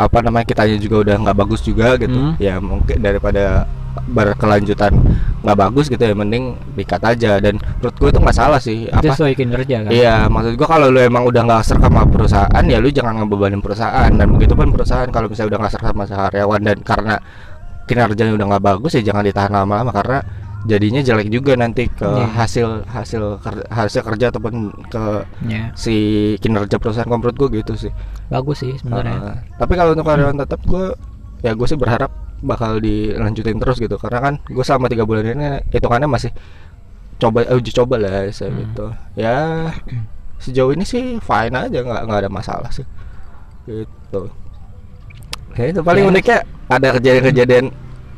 apa 0.00 0.18
namanya 0.24 0.48
kitanya 0.48 0.80
juga 0.80 0.96
udah 1.04 1.16
nggak 1.28 1.36
bagus 1.36 1.60
juga 1.60 2.00
gitu. 2.00 2.16
Hmm. 2.16 2.34
ya 2.40 2.56
mungkin 2.56 2.96
daripada 3.04 3.68
berkelanjutan 4.10 4.94
nggak 5.42 5.58
bagus 5.58 5.90
gitu 5.90 6.00
ya 6.00 6.14
mending 6.16 6.56
dikat 6.78 7.02
aja. 7.04 7.36
Dan 7.36 7.60
menurut 7.60 7.94
gue 8.00 8.08
itu 8.08 8.18
nggak 8.24 8.36
salah 8.36 8.60
sih 8.62 8.88
Itu 8.88 8.96
apa? 8.96 9.12
sesuai 9.12 9.32
kinerja 9.36 9.76
kan? 9.84 9.90
Iya, 9.92 10.26
maksud 10.32 10.56
gua 10.56 10.68
kalau 10.78 10.88
lu 10.88 11.00
emang 11.04 11.28
udah 11.28 11.42
nggak 11.44 11.62
serka 11.66 11.92
sama 11.92 12.08
perusahaan 12.08 12.64
ya 12.64 12.78
lu 12.80 12.88
jangan 12.88 13.20
ngebebanin 13.20 13.60
perusahaan. 13.60 14.10
Dan 14.10 14.26
begitu 14.32 14.56
pun 14.56 14.72
perusahaan 14.72 15.08
kalau 15.12 15.28
misalnya 15.28 15.56
udah 15.56 15.58
nggak 15.66 15.72
serka 15.76 15.88
sama 15.92 16.04
karyawan 16.08 16.60
dan 16.64 16.78
karena 16.80 17.14
kinerjanya 17.84 18.32
udah 18.38 18.46
nggak 18.56 18.64
bagus 18.64 18.92
ya 18.96 19.02
jangan 19.04 19.22
ditahan 19.26 19.52
lama-lama. 19.52 19.90
Karena 19.92 20.18
jadinya 20.62 21.00
jelek 21.00 21.28
juga 21.28 21.54
nanti 21.54 21.88
ke 21.88 22.04
Iya. 22.04 22.26
hasil 22.36 22.68
hasil 22.84 23.22
hasil 23.68 24.00
kerja 24.02 24.28
ataupun 24.28 24.54
ke 24.86 25.04
Ya, 25.46 25.72
si 25.72 25.94
kinerja 26.36 26.76
perusahaan 26.76 27.08
menurut 27.08 27.32
gua 27.34 27.48
gitu 27.50 27.72
sih. 27.78 27.92
bagus 28.28 28.60
sih 28.60 28.76
sebenarnya. 28.76 29.16
Uh, 29.16 29.36
tapi 29.56 29.72
kalau 29.74 29.92
untuk 29.92 30.04
karyawan 30.04 30.36
tetap 30.36 30.60
gua 30.64 30.92
ya 31.40 31.56
gue 31.56 31.64
sih 31.64 31.74
berharap 31.74 32.12
bakal 32.40 32.76
dilanjutin 32.76 33.56
terus 33.56 33.76
gitu 33.76 33.96
karena 33.96 34.20
kan 34.22 34.34
gue 34.42 34.60
selama 34.60 34.86
tiga 34.86 35.04
bulan 35.04 35.24
ini 35.26 35.60
hitungannya 35.70 36.04
masih 36.06 36.30
coba 37.16 37.42
eh, 37.42 37.52
uji 37.54 37.68
coba 37.70 37.96
lah 37.96 38.28
saya 38.28 38.48
Hmm. 38.48 38.60
gitu 38.60 38.86
ya 39.14 39.36
sejauh 40.36 40.72
ini 40.72 40.84
sih 40.84 41.16
fine 41.18 41.52
aja 41.52 41.78
nggak 41.80 42.00
nggak 42.04 42.18
ada 42.18 42.30
masalah 42.30 42.68
sih 42.68 42.84
gitu 43.64 44.28
ya 45.52 45.64
itu 45.66 45.80
paling 45.80 46.04
Ya. 46.04 46.08
uniknya 46.08 46.38
ada 46.66 46.88
kejadian-kejadian 46.94 47.66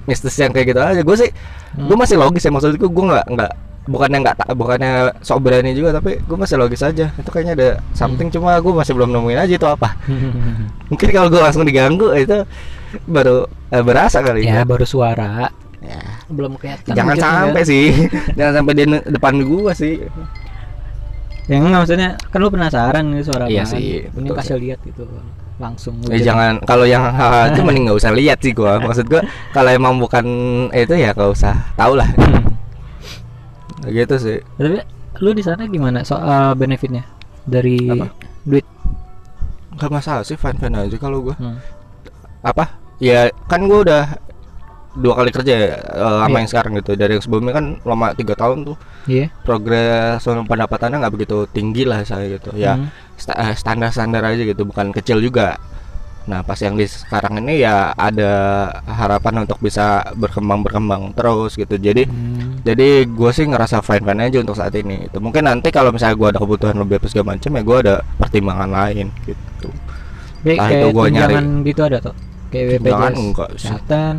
mistis 0.05 0.35
yang 0.37 0.51
kayak 0.51 0.67
gitu 0.71 0.81
aja. 0.81 1.01
Gue 1.01 1.17
sih 1.17 1.31
Hmm. 1.73 1.89
gue 1.89 1.97
masih 1.97 2.17
logis 2.17 2.43
ya 2.43 2.51
maksudku 2.51 2.85
gue 2.85 3.05
nggak 3.07 3.27
nggak 3.33 3.53
bukannya 3.83 4.19
nggak 4.21 4.37
tak 4.39 4.51
bukannya 4.53 4.93
sok 5.21 5.41
berani 5.41 5.73
juga 5.73 5.97
tapi 5.97 6.21
gue 6.21 6.37
masih 6.37 6.57
logis 6.57 6.81
aja. 6.81 7.11
Itu 7.13 7.29
kayaknya 7.29 7.53
ada 7.55 7.69
something 7.93 8.29
Hmm. 8.29 8.37
cuma 8.37 8.57
gue 8.57 8.73
masih 8.73 8.93
belum 8.93 9.09
nemuin 9.11 9.39
aja 9.41 9.55
itu 9.55 9.65
apa. 9.65 9.97
Mungkin 10.91 11.09
kalau 11.11 11.29
gue 11.29 11.41
langsung 11.41 11.63
diganggu 11.63 12.13
itu 12.13 12.45
baru 13.05 13.45
eh, 13.69 13.81
berasa 13.81 14.21
kali 14.21 14.45
ya 14.45 14.61
ya, 14.61 14.63
baru 14.63 14.85
suara. 14.85 15.49
Ya. 15.83 15.99
belum 16.31 16.55
kelihatan 16.55 16.95
jangan 16.95 17.17
sampai 17.19 17.63
sih. 17.63 17.91
Jangan 18.39 18.63
sampai 18.63 18.73
di 18.73 18.85
depan 19.09 19.35
gua 19.43 19.75
sih. 19.75 19.99
Ya 21.45 21.59
enggak 21.59 21.83
maksudnya 21.83 22.09
kan 22.31 22.39
lu 22.39 22.49
penasaran 22.49 23.05
nih 23.11 23.21
suara 23.21 23.45
Iya 23.51 23.67
apaan. 23.67 23.75
sih, 23.75 24.07
ini 24.07 24.29
kasih 24.31 24.57
lihat 24.57 24.79
gitu 24.87 25.03
langsung 25.63 25.95
ya 26.03 26.13
wujud. 26.13 26.27
jangan 26.27 26.53
kalau 26.63 26.83
yang 26.83 27.07
hal 27.07 27.49
itu 27.49 27.63
mending 27.67 27.87
nggak 27.87 27.97
usah 27.97 28.11
lihat 28.11 28.39
sih 28.39 28.51
gua 28.51 28.77
maksud 28.77 29.07
gua 29.07 29.23
kalau 29.51 29.71
emang 29.71 29.95
bukan 29.97 30.27
itu 30.69 30.93
ya 30.93 31.15
nggak 31.15 31.31
usah 31.31 31.55
tahu 31.73 31.95
lah 31.95 32.11
Hmm. 33.83 33.89
gitu 33.89 34.15
sih 34.17 34.39
tapi 34.55 34.79
lu 35.19 35.31
di 35.31 35.43
sana 35.43 35.67
gimana 35.67 36.03
soal 36.03 36.55
benefitnya 36.55 37.03
dari 37.43 37.79
Apa? 37.89 38.11
duit 38.43 38.67
nggak 39.73 39.91
masalah 39.91 40.23
sih 40.23 40.35
fine 40.35 40.55
fine 40.57 40.77
aja 40.77 40.97
kalau 40.97 41.23
gua 41.23 41.35
Hmm. 41.35 41.59
apa 42.43 42.79
ya 42.99 43.31
kan 43.47 43.67
gua 43.67 43.83
udah 43.83 44.05
dua 44.95 45.15
kali 45.15 45.31
kerja 45.31 45.55
ya, 45.55 45.69
eh, 45.73 46.17
sama 46.21 46.29
Iya. 46.29 46.39
yang 46.39 46.49
sekarang 46.49 46.73
gitu 46.77 46.91
dari 46.95 47.13
yang 47.15 47.25
sebelumnya 47.25 47.53
kan 47.53 47.65
lama 47.81 48.13
tiga 48.13 48.35
tahun 48.35 48.59
tuh 48.63 48.77
iya 49.07 49.33
progres 49.43 50.21
untuk 50.23 50.45
pendapatannya 50.45 51.01
nggak 51.01 51.15
begitu 51.15 51.37
tinggi 51.49 51.83
lah 51.83 52.01
saya 52.03 52.29
gitu 52.31 52.53
ya 52.53 52.77
Hmm. 52.77 52.93
standar 53.55 53.89
standar 53.89 54.21
aja 54.23 54.43
gitu 54.43 54.63
bukan 54.63 54.91
kecil 54.91 55.19
juga 55.19 55.57
nah 56.23 56.39
pas 56.39 56.55
yang 56.55 56.77
di 56.77 56.85
sekarang 56.85 57.41
ini 57.41 57.61
ya 57.61 57.91
ada 57.91 58.31
harapan 58.85 59.43
untuk 59.43 59.59
bisa 59.59 60.07
berkembang 60.15 60.63
berkembang 60.63 61.11
terus 61.13 61.57
gitu 61.57 61.75
jadi 61.75 62.05
Hmm. 62.05 62.63
jadi 62.63 63.05
gue 63.05 63.31
sih 63.33 63.43
ngerasa 63.43 63.81
fine 63.81 64.05
fine 64.05 64.23
aja 64.23 64.39
untuk 64.39 64.55
saat 64.55 64.71
ini 64.73 65.09
itu 65.09 65.19
mungkin 65.19 65.43
nanti 65.43 65.69
kalau 65.69 65.91
misalnya 65.91 66.15
gue 66.15 66.29
ada 66.29 66.39
kebutuhan 66.39 66.77
lebih 66.77 66.97
apa 66.97 67.07
segala 67.07 67.35
macam 67.35 67.51
ya 67.51 67.63
gue 67.63 67.77
ada 67.81 67.95
pertimbangan 68.17 68.71
lain 68.71 69.07
gitu 69.25 69.69
Entah 70.43 70.59
kayak 70.65 70.79
itu 70.81 70.87
gua 70.91 71.07
nyari. 71.07 71.35
gitu 71.65 71.81
ada 71.81 71.99
tuh 71.99 72.15
kayak 72.51 72.67
BPJS 72.77 73.15
enggak 73.17 73.49
sih. 73.49 73.57
kesehatan 73.65 74.15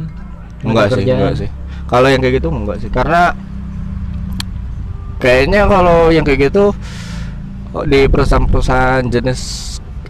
enggak 0.63 0.87
sih 0.91 1.03
kerjaan. 1.03 1.19
enggak 1.19 1.35
sih. 1.39 1.49
kalau 1.85 2.07
yang 2.09 2.21
kayak 2.23 2.35
gitu 2.39 2.47
enggak 2.49 2.77
sih 2.79 2.89
karena 2.89 3.21
kayaknya 5.23 5.61
kalau 5.71 6.11
yang 6.11 6.25
kayak 6.27 6.51
gitu 6.51 6.75
di 7.87 8.05
perusahaan-perusahaan 8.05 9.07
jenis 9.09 9.41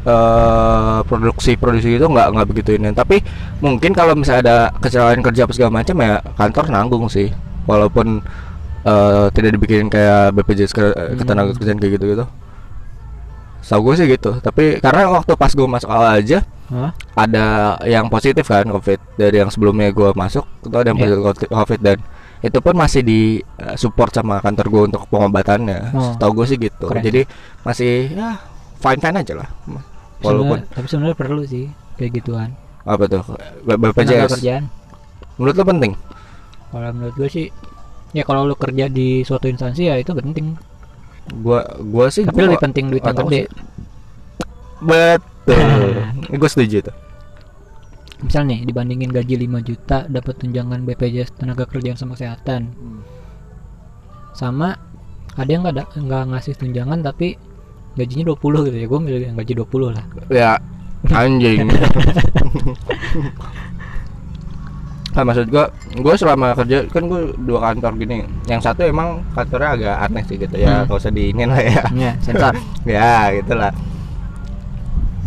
eh, 0.04 1.00
produksi 1.08 1.56
produksi 1.56 1.96
itu 1.96 2.06
nggak 2.10 2.28
nggak 2.36 2.48
begitu 2.50 2.76
ini 2.76 2.92
tapi 2.92 3.24
mungkin 3.64 3.96
kalau 3.96 4.18
misalnya 4.18 4.42
ada 4.44 4.58
kecelakaan 4.84 5.24
kerja 5.24 5.48
apa 5.48 5.54
segala 5.56 5.72
macam 5.72 5.96
ya 6.02 6.20
kantor 6.36 6.66
nanggung 6.74 7.06
sih. 7.08 7.32
Walaupun 7.64 8.20
eh, 8.84 9.26
tidak 9.32 9.56
dibikin 9.56 9.88
kayak 9.88 10.36
BPJS 10.36 10.76
ke, 10.76 10.92
ketenaga 11.24 11.56
kerjaan 11.56 11.80
kayak 11.80 11.96
gitu 11.96 12.06
gitu 12.20 12.26
Tahu 13.64 13.80
gue 13.80 13.94
sih 13.96 14.08
gitu. 14.12 14.44
Tapi 14.44 14.84
karena 14.84 15.08
waktu 15.08 15.40
pas 15.40 15.48
gue 15.56 15.64
masuk 15.64 15.88
awal 15.88 16.20
aja 16.20 16.44
Hah? 16.74 16.90
ada 17.16 17.46
yang 17.84 18.10
positif 18.10 18.44
kan 18.44 18.66
covid. 18.66 18.98
Dari 19.14 19.38
yang 19.38 19.48
sebelumnya 19.48 19.90
gue 19.90 20.10
masuk 20.12 20.42
itu 20.60 20.74
ada 20.74 20.90
yang 20.90 20.98
Iya. 20.98 21.22
positif 21.22 21.50
covid. 21.50 21.80
Dan 21.80 21.98
itu 22.42 22.58
pun 22.60 22.74
masih 22.74 23.02
di 23.02 23.22
uh, 23.58 23.76
support 23.76 24.10
sama 24.12 24.42
kantor 24.42 24.66
gue 24.68 24.82
untuk 24.90 25.06
pengobatannya. 25.08 25.94
Oh. 25.94 26.18
tahu 26.18 26.42
gue 26.42 26.46
sih 26.46 26.58
gitu. 26.58 26.86
Keren. 26.86 27.00
jadi 27.00 27.22
masih 27.62 28.10
ya 28.10 28.36
fine 28.80 29.00
fine 29.00 29.18
aja 29.18 29.34
lah. 29.36 29.50
Walaupun 30.20 30.60
Sebenarnya- 30.60 30.68
tapi 30.74 30.88
sebenarnya 30.88 31.16
perlu 31.16 31.42
sih 31.44 31.66
kayak 31.96 32.12
gituan. 32.16 32.50
Apa 32.84 33.06
tuh? 33.06 33.24
B- 33.62 33.78
tenaga 33.78 33.94
BPJS 33.94 34.32
kerjaan. 34.34 34.64
Menurut 35.38 35.56
lo 35.56 35.64
penting? 35.64 35.94
Kalau 36.68 36.90
menurut 36.92 37.16
gue 37.16 37.30
sih 37.30 37.46
ya 38.12 38.22
kalau 38.22 38.44
lu 38.44 38.54
kerja 38.54 38.86
di 38.88 39.22
suatu 39.22 39.46
instansi 39.46 39.88
ya 39.88 39.96
itu 39.96 40.12
penting. 40.12 40.58
Gua 41.40 41.64
gua 41.80 42.12
sih 42.12 42.28
tapi 42.28 42.36
gua 42.36 42.46
lebih 42.50 42.60
penting 42.60 42.86
duit 42.92 43.00
yang 43.00 43.16
gede. 43.16 43.40
sih. 43.40 43.46
Gue 46.40 46.50
setuju 46.50 46.76
itu. 46.88 46.94
Misal 48.24 48.48
nih 48.48 48.64
dibandingin 48.64 49.12
gaji 49.12 49.36
5 49.36 49.68
juta 49.68 49.98
dapat 50.08 50.40
tunjangan 50.40 50.88
BPJS 50.88 51.36
tenaga 51.36 51.68
kerjaan 51.68 52.00
sama 52.00 52.16
kesehatan. 52.16 52.72
Sama 54.32 54.80
ada 55.36 55.50
yang 55.50 55.68
nggak 55.68 56.00
nggak 56.00 56.24
ngasih 56.32 56.56
tunjangan 56.56 57.04
tapi 57.04 57.36
gajinya 58.00 58.32
20 58.32 58.68
gitu 58.72 58.78
ya. 58.80 58.88
Gue 58.88 59.00
milih 59.04 59.22
yang 59.28 59.36
gaji 59.36 59.54
20 59.60 59.92
lah. 59.92 60.06
Ya 60.32 60.56
anjing. 61.12 61.68
Nah, 65.14 65.22
maksud 65.22 65.46
gua, 65.54 65.70
gua 66.02 66.18
selama 66.18 66.58
kerja 66.58 66.90
kan 66.90 67.06
gua 67.06 67.30
dua 67.38 67.60
kantor 67.70 68.02
gini. 68.02 68.26
Yang 68.50 68.66
satu 68.66 68.82
emang 68.82 69.22
kantornya 69.38 69.70
agak 69.78 69.96
aneh 70.10 70.24
sih 70.26 70.42
gitu 70.42 70.58
ya, 70.58 70.82
Hmm. 70.82 70.90
kalau 70.90 70.98
usah 70.98 71.14
diinin 71.14 71.54
lah 71.54 71.62
ya. 71.62 71.86
ya 72.10 72.12
sensor. 72.18 72.58
Ya, 72.82 73.30
gitulah. 73.38 73.70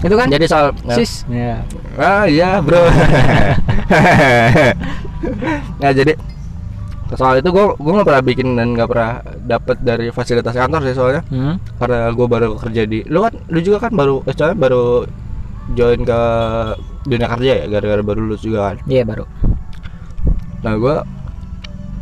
Itu 0.05 0.15
kan? 0.17 0.29
Jadi 0.29 0.45
soal 0.45 0.77
sis. 0.93 1.25
Ya. 1.33 1.65
Ah 1.97 2.29
iya 2.29 2.61
bro. 2.61 2.85
nah 5.81 5.91
jadi 5.93 6.13
soal 7.15 7.39
itu 7.39 7.49
gua 7.55 7.73
gua 7.79 7.93
nggak 8.03 8.09
pernah 8.09 8.25
bikin 8.25 8.49
dan 8.59 8.75
nggak 8.75 8.89
pernah 8.91 9.13
dapat 9.47 9.77
dari 9.81 10.11
fasilitas 10.11 10.53
kantor 10.53 10.81
sih 10.85 10.95
soalnya. 10.97 11.23
Hmm? 11.31 11.57
karena 11.79 12.11
gua 12.13 12.27
baru 12.27 12.49
kerja 12.59 12.83
di 12.85 13.07
lu 13.07 13.23
kan 13.23 13.35
lu 13.49 13.59
juga 13.63 13.87
kan 13.87 13.93
baru 13.95 14.21
eh, 14.27 14.35
soalnya 14.35 14.59
baru 14.59 15.07
join 15.75 16.03
ke 16.03 16.21
dunia 17.07 17.29
kerja 17.31 17.53
ya 17.63 17.67
gara-gara 17.71 18.03
baru 18.03 18.21
lulus 18.27 18.43
juga 18.43 18.73
kan? 18.73 18.77
Iya 18.91 19.03
baru. 19.07 19.25
Nah 20.67 20.75
gua 20.77 20.97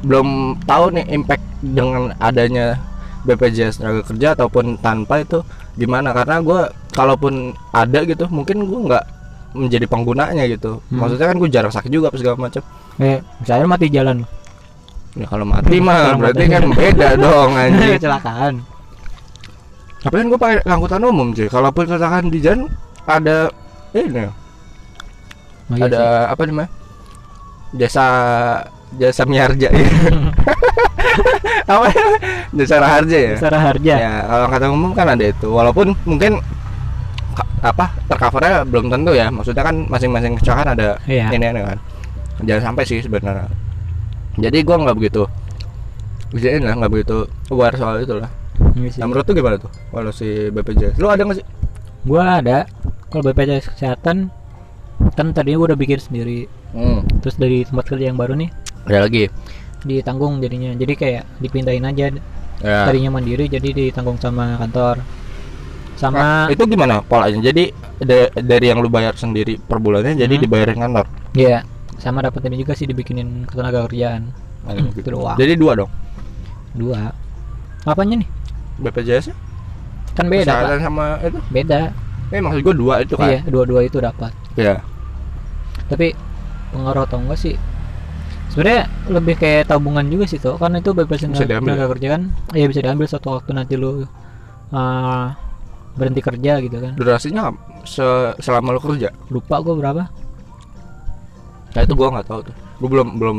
belum 0.05 0.61
tahu 0.69 0.85
nih 1.01 1.07
impact 1.15 1.45
dengan 1.65 2.13
adanya 2.21 2.77
BPJS 3.25 3.81
tenaga 3.81 4.03
kerja 4.05 4.37
ataupun 4.37 4.77
tanpa 4.81 5.25
itu 5.25 5.41
gimana. 5.77 6.13
Karena 6.13 6.41
gua 6.45 6.61
kalaupun 6.95 7.53
ada 7.75 8.07
gitu 8.07 8.25
mungkin 8.31 8.65
gua 8.65 8.81
nggak 8.89 9.05
menjadi 9.55 9.87
penggunanya 9.87 10.45
gitu. 10.51 10.83
Hmm. 10.91 10.99
maksudnya 10.99 11.31
kan 11.31 11.37
gue 11.39 11.49
jarang 11.49 11.73
sakit 11.73 11.91
juga 11.91 12.11
apa 12.11 12.19
segala 12.19 12.37
macam. 12.37 12.63
Eh 12.99 13.23
misalnya 13.39 13.67
mati 13.71 13.87
jalan. 13.87 14.27
Ya 15.15 15.27
kalau 15.31 15.47
mati 15.47 15.79
mah 15.79 16.19
berarti 16.19 16.45
mati. 16.51 16.55
kan 16.59 16.63
beda 16.75 17.09
dong 17.23 17.51
anjing. 17.55 17.95
Kecelakaan. 17.97 18.55
Tapi 20.05 20.15
kan 20.21 20.27
gue 20.27 20.39
pakai 20.43 20.59
angkutan 20.67 21.07
umum 21.07 21.31
cuy. 21.31 21.47
Kalaupun 21.47 21.87
kecelakaan 21.87 22.29
di 22.29 22.39
jalan 22.43 22.67
ada 23.07 23.49
ini. 23.95 24.27
Oh, 24.27 25.77
iya 25.79 25.87
ada 25.87 26.03
apa 26.35 26.43
namanya? 26.45 26.69
Jasa 27.79 28.07
jasa 28.95 29.27
miarja 29.27 29.67
ya 29.75 29.87
apa? 31.73 31.91
Jasa 32.55 32.79
raharja 32.79 33.17
ya? 33.19 33.33
Sih. 33.35 33.39
secara 33.43 33.59
harga 33.59 33.95
ya 33.99 34.13
kalau 34.29 34.43
angkutan 34.51 34.71
umum 34.75 34.91
kan 34.99 35.07
ada 35.15 35.25
itu. 35.31 35.47
Walaupun 35.47 35.95
mungkin 36.05 36.43
apa 37.65 37.89
tercovernya 38.13 38.69
belum 38.69 38.93
tentu 38.93 39.17
ya. 39.17 39.33
Maksudnya 39.33 39.65
kan 39.65 39.89
masing-masing 39.89 40.37
kecelakaan 40.37 40.77
ada 40.77 41.01
Iya. 41.09 41.33
ini 41.33 41.49
ini 41.49 41.61
kan. 41.65 41.79
Jangan 42.45 42.63
sampai 42.73 42.85
sih 42.85 43.01
sebenarnya. 43.01 43.49
Jadi 44.37 44.59
gua 44.61 44.77
nggak 44.85 44.97
begitu 45.01 45.25
bisa 46.35 46.51
lah 46.59 46.75
nggak 46.75 46.93
begitu 46.93 47.25
aware 47.49 47.79
soal 47.81 48.03
itu 48.05 48.15
lah. 48.21 48.29
Iya 48.77 48.89
sih. 48.93 49.01
nah, 49.01 49.07
menurut 49.09 49.25
tuh 49.25 49.35
gimana 49.39 49.57
tuh 49.57 49.71
kalau 49.89 50.13
si 50.13 50.53
BPJS? 50.53 51.01
Lu 51.01 51.09
ada 51.09 51.25
nggak 51.25 51.41
sih? 51.41 51.47
Gua 52.05 52.45
ada. 52.45 52.69
Kalau 53.09 53.23
BPJS 53.25 53.73
kesehatan 53.73 54.29
kan 55.17 55.27
tadinya 55.33 55.57
gua 55.65 55.73
udah 55.73 55.79
bikin 55.81 55.99
sendiri. 55.99 56.47
Hmm. 56.75 57.07
terus 57.23 57.39
dari 57.39 57.63
tempat 57.63 57.87
kerja 57.87 58.11
yang 58.11 58.19
baru 58.19 58.35
nih 58.35 58.51
ada 58.91 59.07
lagi? 59.07 59.31
ditanggung 59.87 60.43
jadinya. 60.43 60.75
Jadi 60.75 60.93
kayak 60.99 61.25
dipindahin 61.39 61.87
aja. 61.87 62.11
Ya. 62.65 62.83
Tadinya 62.89 63.15
mandiri 63.15 63.47
jadi 63.47 63.71
ditanggung 63.71 64.19
sama 64.19 64.57
kantor 64.59 64.99
Nah, 65.95 66.01
sama 66.03 66.23
itu 66.51 66.63
gimana 66.67 67.01
polanya? 67.07 67.39
Jadi 67.39 67.71
da- 68.03 68.31
dari 68.35 68.67
yang 68.67 68.83
lu 68.83 68.91
bayar 68.91 69.15
sendiri 69.15 69.57
per 69.57 69.79
bulannya 69.79 70.19
jadi 70.19 70.35
Hmm. 70.35 70.43
dibayarin 70.43 70.79
kantor? 70.83 71.07
Ya 71.39 71.63
sama 72.03 72.21
dapat 72.21 72.43
ini 72.51 72.61
juga 72.67 72.75
sih 72.75 72.91
dibikinin 72.91 73.47
ketenaga 73.47 73.87
kerjaan. 73.87 74.35
Nah, 74.67 74.73
Hmm, 74.75 74.91
gitu. 74.91 75.07
itu 75.07 75.09
doang. 75.15 75.39
jadi 75.39 75.55
dua 75.55 75.73
dong? 75.79 75.91
Dua. 76.75 77.15
Apanya 77.87 78.25
nih? 78.25 78.29
BPJS 78.81 79.31
-nya? 79.31 79.37
kan 80.15 80.31
beda 80.31 80.47
Kesehatan 80.47 80.79
Pak. 80.79 80.83
sama 80.87 81.05
itu? 81.27 81.39
Beda. 81.51 81.81
Eh 82.31 82.41
maksud 82.43 82.61
gua 82.63 82.75
dua 82.75 82.95
itu 83.03 83.15
kan 83.19 83.29
iya 83.31 83.41
dua-dua 83.47 83.81
itu 83.87 83.99
dapat. 83.99 84.31
Ya 84.55 84.83
tapi 85.85 86.17
pengaruh 86.73 87.05
atau 87.07 87.19
enggak 87.21 87.39
sih? 87.39 87.55
Sebenarnya 88.51 88.87
lebih 89.11 89.35
kayak 89.35 89.67
tabungan 89.67 90.07
juga 90.07 90.25
sih 90.31 90.39
tuh 90.39 90.55
karena 90.59 90.79
itu 90.79 90.95
diambil 90.95 91.75
tenaga 91.75 91.87
kerja 91.91 92.09
kan 92.15 92.23
iya 92.55 92.67
bisa 92.71 92.81
diambil 92.87 93.07
suatu 93.11 93.35
waktu 93.35 93.51
nanti 93.51 93.75
lu 93.75 94.07
uh, 94.71 95.27
berhenti 95.95 96.21
kerja 96.21 96.53
gitu 96.59 96.77
kan. 96.79 96.93
Durasinya 96.95 97.55
se- 97.83 98.35
selama 98.39 98.75
lu 98.75 98.81
kerja? 98.81 99.15
Lupa 99.31 99.59
gua 99.59 99.75
berapa. 99.79 100.03
Nah 101.75 101.81
itu 101.83 101.95
gua 101.95 102.09
nggak 102.15 102.27
tahu 102.27 102.41
tuh. 102.45 102.55
Gua 102.83 102.89
belum 102.91 103.09
belum 103.19 103.37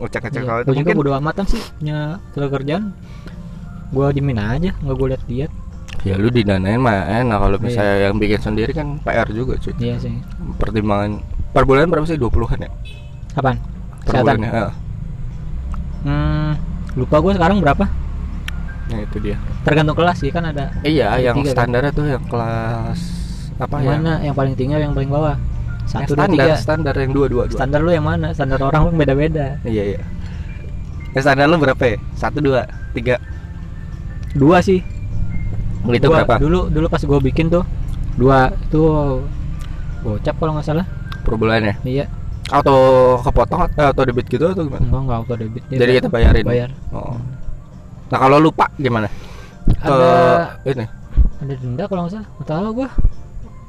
ngecek 0.00 0.20
ngecek 0.24 0.40
Iya, 0.40 0.46
gua 0.46 0.62
juga 0.62 0.72
mungkin 0.78 0.96
bodo 0.96 1.10
amatan 1.12 1.44
sih 1.44 1.60
punya 1.76 1.98
tenaga 2.32 2.50
kerjaan 2.56 2.84
gua 3.90 4.14
dimin 4.14 4.38
aja 4.38 4.70
nggak 4.80 4.96
gua 4.96 5.08
lihat 5.10 5.22
lihat 5.26 5.50
ya 6.00 6.14
lu 6.16 6.30
didanain 6.30 6.78
mah 6.80 7.04
enak 7.20 7.36
kalau 7.36 7.58
Iya. 7.58 7.64
misalnya 7.66 7.96
yang 8.08 8.14
bikin 8.16 8.40
sendiri 8.40 8.70
kan 8.72 8.96
PR 9.02 9.28
juga 9.28 9.58
cuy. 9.58 9.74
Iya 9.76 9.98
sih. 9.98 10.14
Pertimbangan 10.56 11.20
per 11.50 11.66
bulan 11.66 11.90
berapa 11.90 12.06
sih? 12.06 12.16
20-an 12.16 12.64
ya? 12.64 12.70
Apaan 13.34 13.58
per 14.00 14.14
bulannya 14.16 14.48
ya. 14.48 14.70
hmm, 16.06 16.50
lupa 16.96 17.16
gua 17.20 17.32
sekarang 17.36 17.58
berapa 17.60 17.84
nah 18.90 19.00
itu 19.06 19.16
dia. 19.22 19.36
Tergantung 19.62 19.96
kelas 19.96 20.16
sih 20.18 20.30
kan 20.34 20.44
ada 20.50 20.74
iya 20.82 21.14
yang 21.22 21.38
tiga 21.38 21.54
kan? 21.54 21.70
tuh 21.94 22.06
yang 22.10 22.24
kelas 22.26 22.98
apa 23.60 23.76
yang 23.78 23.86
ya? 23.86 23.96
Mana? 24.02 24.14
Yang 24.24 24.34
paling 24.34 24.54
tinggi 24.58 24.74
yang 24.76 24.94
paling 24.96 25.10
bawah? 25.12 25.36
Yang 25.90 25.90
satu 25.90 26.12
dua 26.14 26.26
standar 26.26 26.46
tiga. 26.46 26.56
standar 26.58 26.94
yang 26.98 27.12
dua 27.14 27.26
dua 27.26 27.44
dua. 27.46 27.58
Standar 27.58 27.80
lu 27.82 27.90
yang 27.94 28.06
mana? 28.06 28.28
Standar 28.34 28.58
orang 28.62 28.82
lu 28.88 28.90
beda 28.98 29.14
beda 29.14 29.46
iya 29.66 29.82
iya. 29.96 30.00
Yang 31.14 31.22
standar 31.26 31.46
lu 31.46 31.56
berapa 31.58 31.82
ya? 31.82 31.96
Satu 32.18 32.38
dua 32.42 32.66
tiga. 32.94 33.16
Dua 34.34 34.58
sih. 34.62 34.82
Itu 35.86 36.06
Gua 36.10 36.22
berapa? 36.22 36.34
Dulu 36.42 36.60
dulu 36.70 36.86
pas 36.90 37.02
gua 37.06 37.18
bikin 37.22 37.50
tuh 37.50 37.64
dua 38.18 38.50
itu 38.52 38.82
gocap 40.02 40.34
kalau 40.38 40.58
nggak 40.58 40.66
salah. 40.66 40.86
Per 41.22 41.34
bulannya 41.38 41.78
iya. 41.86 42.10
Atau 42.50 43.14
kepotong 43.22 43.70
atau 43.70 43.94
atau 43.94 44.02
debit 44.02 44.26
gitu 44.26 44.50
atau 44.50 44.66
gimana? 44.66 44.82
Enggak 44.82 45.00
enggak 45.06 45.18
auto 45.22 45.34
debit. 45.38 45.62
Jadi 45.70 45.90
kita 46.02 46.08
bayarin? 46.10 46.42
Bayar. 46.42 46.70
Oh 46.90 47.14
nah 48.10 48.18
kalau 48.18 48.42
lupa 48.42 48.66
gimana? 48.76 49.06
Ke 49.78 49.86
ada 49.86 50.58
ini. 50.66 50.86
ada 51.40 51.54
denda 51.54 51.84
kalau 51.86 52.06
nggak 52.06 52.14
salah. 52.18 52.28
Nggak 52.36 52.48
tahu 52.50 52.70
gua. 52.74 52.90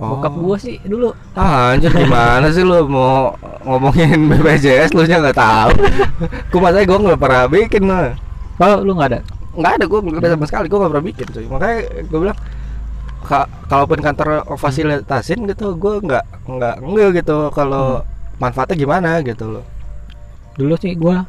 Oh. 0.01 0.17
bokap 0.17 0.34
gua 0.34 0.58
sih 0.58 0.82
dulu. 0.82 1.13
Ah, 1.38 1.77
anjir 1.77 1.93
gimana 1.93 2.49
sih 2.49 2.65
lu 2.65 2.89
mau 2.89 3.38
ngomongin 3.62 4.34
BPJS 4.34 4.97
lu 4.97 5.06
nya 5.06 5.21
nggak 5.21 5.38
tahu. 5.38 5.71
Ku 6.49 6.58
masanya 6.58 6.89
gua 6.89 6.97
nggak 7.06 7.21
pernah 7.21 7.43
bikin 7.45 7.84
mah. 7.86 8.17
oh 8.58 8.82
lu 8.82 8.97
nggak 8.97 9.10
ada? 9.13 9.19
Nggak 9.54 9.73
ada 9.77 9.86
gua 9.86 9.99
nggak 10.01 10.32
sama 10.34 10.45
sekali. 10.49 10.65
Gua 10.73 10.80
nggak 10.82 10.91
pernah 10.97 11.06
bikin 11.06 11.25
cuy. 11.30 11.45
Makanya 11.45 11.77
gua 12.10 12.19
bilang 12.25 12.39
ka 13.21 13.45
kalaupun 13.69 13.99
kantor 14.01 14.30
fasilitasin 14.58 15.45
gitu 15.45 15.77
gua 15.77 16.01
nggak 16.01 16.25
nggak 16.49 16.75
nggak 16.82 17.10
gitu. 17.21 17.38
Kalau 17.54 18.01
manfaatnya 18.41 18.73
gimana? 18.73 19.21
Gitu 19.21 19.45
loh. 19.45 19.65
dulu 20.60 20.75
sih 20.75 20.97
gua 20.99 21.23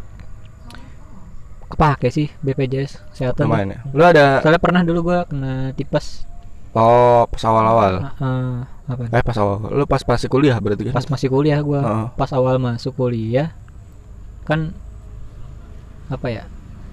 kepake 1.73 2.09
sih 2.09 2.29
BPJS 2.41 3.01
kesehatan. 3.11 3.49
Lumayan 3.49 3.69
ya. 3.73 3.79
Lu 3.91 4.03
ada 4.03 4.25
soalnya 4.45 4.61
pernah 4.61 4.83
dulu 4.85 5.01
gua 5.09 5.25
kena 5.25 5.73
tipes 5.73 6.29
oh 6.73 7.25
pas 7.27 7.43
awal-awal. 7.43 8.13
Apa 8.85 9.03
Eh 9.09 9.23
pas 9.23 9.37
awal. 9.37 9.57
Lu 9.73 9.85
pas 9.85 10.01
pas 10.01 10.21
kuliah 10.21 10.57
berarti 10.57 10.89
kan? 10.89 10.95
pas 10.95 11.07
masih 11.07 11.29
kuliah 11.29 11.59
gua 11.61 11.81
Heeh. 11.81 12.07
pas 12.15 12.31
awal 12.31 12.57
masuk 12.57 12.93
kuliah 12.95 13.57
kan 14.45 14.73
apa 16.09 16.27
ya 16.29 16.43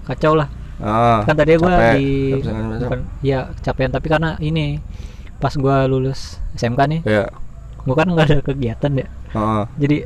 kacau 0.06 0.32
lah 0.32 0.48
Ah, 0.80 1.20
kan 1.28 1.36
tadi 1.36 1.60
gua 1.60 1.76
capek. 1.76 1.92
di 1.92 2.06
Capek 2.40 2.80
bukan 2.80 3.00
ya 3.20 3.38
kecapean 3.52 3.90
tapi 3.92 4.06
karena 4.08 4.30
ini 4.40 4.80
pas 5.36 5.52
gua 5.52 5.84
lulus 5.84 6.40
SMK 6.56 6.80
nih 6.88 7.00
ya. 7.04 7.28
gua 7.84 7.94
kan 8.00 8.08
nggak 8.08 8.26
ada 8.26 8.38
kegiatan 8.40 8.92
ya 8.96 9.08
Heeh. 9.36 9.62
jadi 9.76 9.96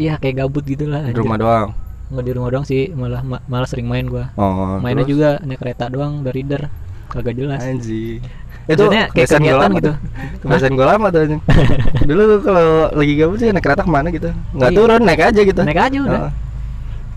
ya 0.00 0.16
kayak 0.16 0.40
gabut 0.40 0.64
gitu 0.64 0.88
lah 0.88 1.04
di 1.04 1.12
rumah 1.12 1.36
doang. 1.36 1.68
Nggak 2.12 2.24
di 2.24 2.32
rumah 2.32 2.48
doang 2.48 2.62
sih 2.62 2.92
malah 2.92 3.20
ma- 3.20 3.42
malah 3.44 3.64
sering 3.64 3.84
main 3.84 4.04
gua 4.04 4.28
Oh, 4.34 4.76
mainnya 4.78 5.02
terus? 5.02 5.12
juga 5.16 5.28
naik 5.40 5.58
kereta 5.58 5.88
doang 5.88 6.20
dari 6.20 6.40
reader 6.40 6.68
kagak 7.08 7.34
jelas 7.34 7.60
Anjing. 7.60 8.20
Maksudnya 8.62 9.10
kayak 9.10 9.28
kegiatan 9.28 9.70
gitu. 9.74 9.92
Kebiasaan 10.38 10.72
gue 10.72 10.86
lama 10.86 11.06
tuh. 11.08 11.20
Dulu 12.08 12.22
tuh 12.22 12.38
kalau 12.42 12.66
lagi 12.94 13.12
gabut 13.16 13.36
sih 13.36 13.50
naik 13.50 13.60
kereta 13.60 13.82
ke 13.82 13.90
mana 13.90 14.08
gitu. 14.08 14.30
Nggak 14.54 14.70
Iya. 14.70 14.78
turun, 14.78 15.00
naik 15.02 15.20
aja 15.20 15.40
gitu. 15.42 15.60
naik 15.60 15.80
aja 15.82 15.98
udah 15.98 16.20
Heeh. 16.22 16.32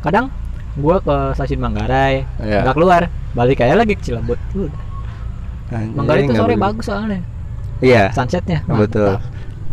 kadang 0.02 0.26
gua 0.76 0.98
ke 1.00 1.16
stasiun 1.32 1.62
Manggarai 1.62 2.26
nggak 2.36 2.74
keluar 2.74 3.08
balik 3.32 3.62
aja 3.62 3.74
lagi 3.74 3.94
ke 3.94 4.04
Cilebut 4.04 4.36
udah 4.52 4.74
Manggarai 5.94 6.24
itu 6.24 6.34
sore 6.34 6.56
bagus 6.56 6.86
soalnya 6.86 7.20
Iya. 7.78 8.10
sunsetnya 8.10 8.64
Betul. 8.66 9.16
mantap. 9.16 9.22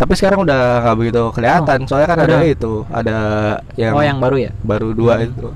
Tapi 0.03 0.13
sekarang 0.13 0.43
udah 0.43 0.61
nggak 0.83 0.97
begitu 0.99 1.23
kelihatan. 1.31 1.79
Soalnya 1.87 2.09
kan 2.11 2.19
ada 2.21 2.37
itu, 2.43 2.83
ada 2.91 3.17
yang, 3.79 3.95
oh 3.95 4.03
yang 4.03 4.19
baru 4.19 4.37
ya 4.41 4.51
baru 4.61 4.91
dua 4.93 5.15
Hmm. 5.17 5.27
itu. 5.29 5.49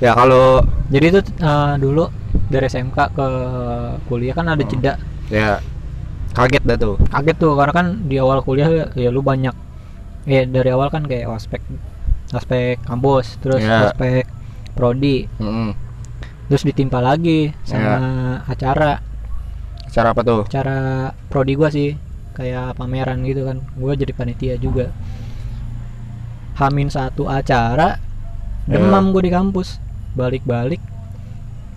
Ya 0.00 0.16
kalau 0.16 0.64
jadi 0.88 1.12
itu 1.12 1.20
eh, 1.20 1.74
dulu 1.76 2.08
dari 2.48 2.64
SMK 2.66 2.98
ke 3.12 3.28
kuliah 4.08 4.32
kan 4.32 4.48
ada 4.48 4.58
Oh. 4.58 4.66
jeda 4.66 4.92
ya 5.28 5.60
kaget 6.32 6.62
dah 6.64 6.76
tuh. 6.76 6.96
kaget 7.06 7.36
tuh 7.38 7.52
karena 7.54 7.72
kan 7.72 7.86
di 8.02 8.16
awal 8.16 8.40
kuliah 8.40 8.88
ya 8.90 9.08
lu 9.08 9.20
banyak 9.20 9.52
ya 10.24 10.42
dari 10.44 10.68
awal 10.68 10.88
kan 10.88 11.04
kayak 11.04 11.28
ospek 11.28 11.60
ospek 12.30 12.80
kampus 12.82 13.36
terus 13.38 13.60
Iya. 13.60 13.88
ospek 13.88 14.24
prodi 14.72 15.28
Mm-mm. 15.36 15.76
terus 16.48 16.64
ditimpa 16.64 16.98
lagi 16.98 17.52
sama 17.62 17.84
Iya. 17.84 17.96
acara 18.48 18.90
Cara 19.86 20.08
apa 20.10 20.20
tuh? 20.22 20.42
acara 20.42 20.78
prodi 21.28 21.52
gua 21.52 21.68
sih 21.68 21.92
kayak 22.32 22.74
pameran 22.74 23.22
gitu 23.22 23.44
kan 23.44 23.60
gua 23.74 23.92
jadi 23.92 24.12
panitia 24.12 24.54
juga 24.56 24.90
Hamin 26.54 26.88
satu 26.88 27.26
acara 27.26 27.96
Ya. 28.62 28.78
demam 28.78 29.10
gue 29.10 29.26
di 29.26 29.32
kampus 29.34 29.82
balik-balik 30.14 30.78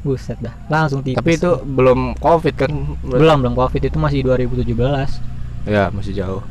buset 0.05 0.37
dah 0.37 0.53
langsung 0.69 1.01
tipes 1.01 1.17
Tapi 1.17 1.33
itu 1.33 1.49
belum 1.65 2.13
covid 2.15 2.53
kan? 2.53 2.69
belum 3.01 3.41
belum 3.41 3.53
covid 3.57 3.81
itu 3.81 3.97
masih 3.97 4.21
2017 4.21 4.77
Ya 5.65 5.89
masih 5.89 6.13
jauh. 6.13 6.45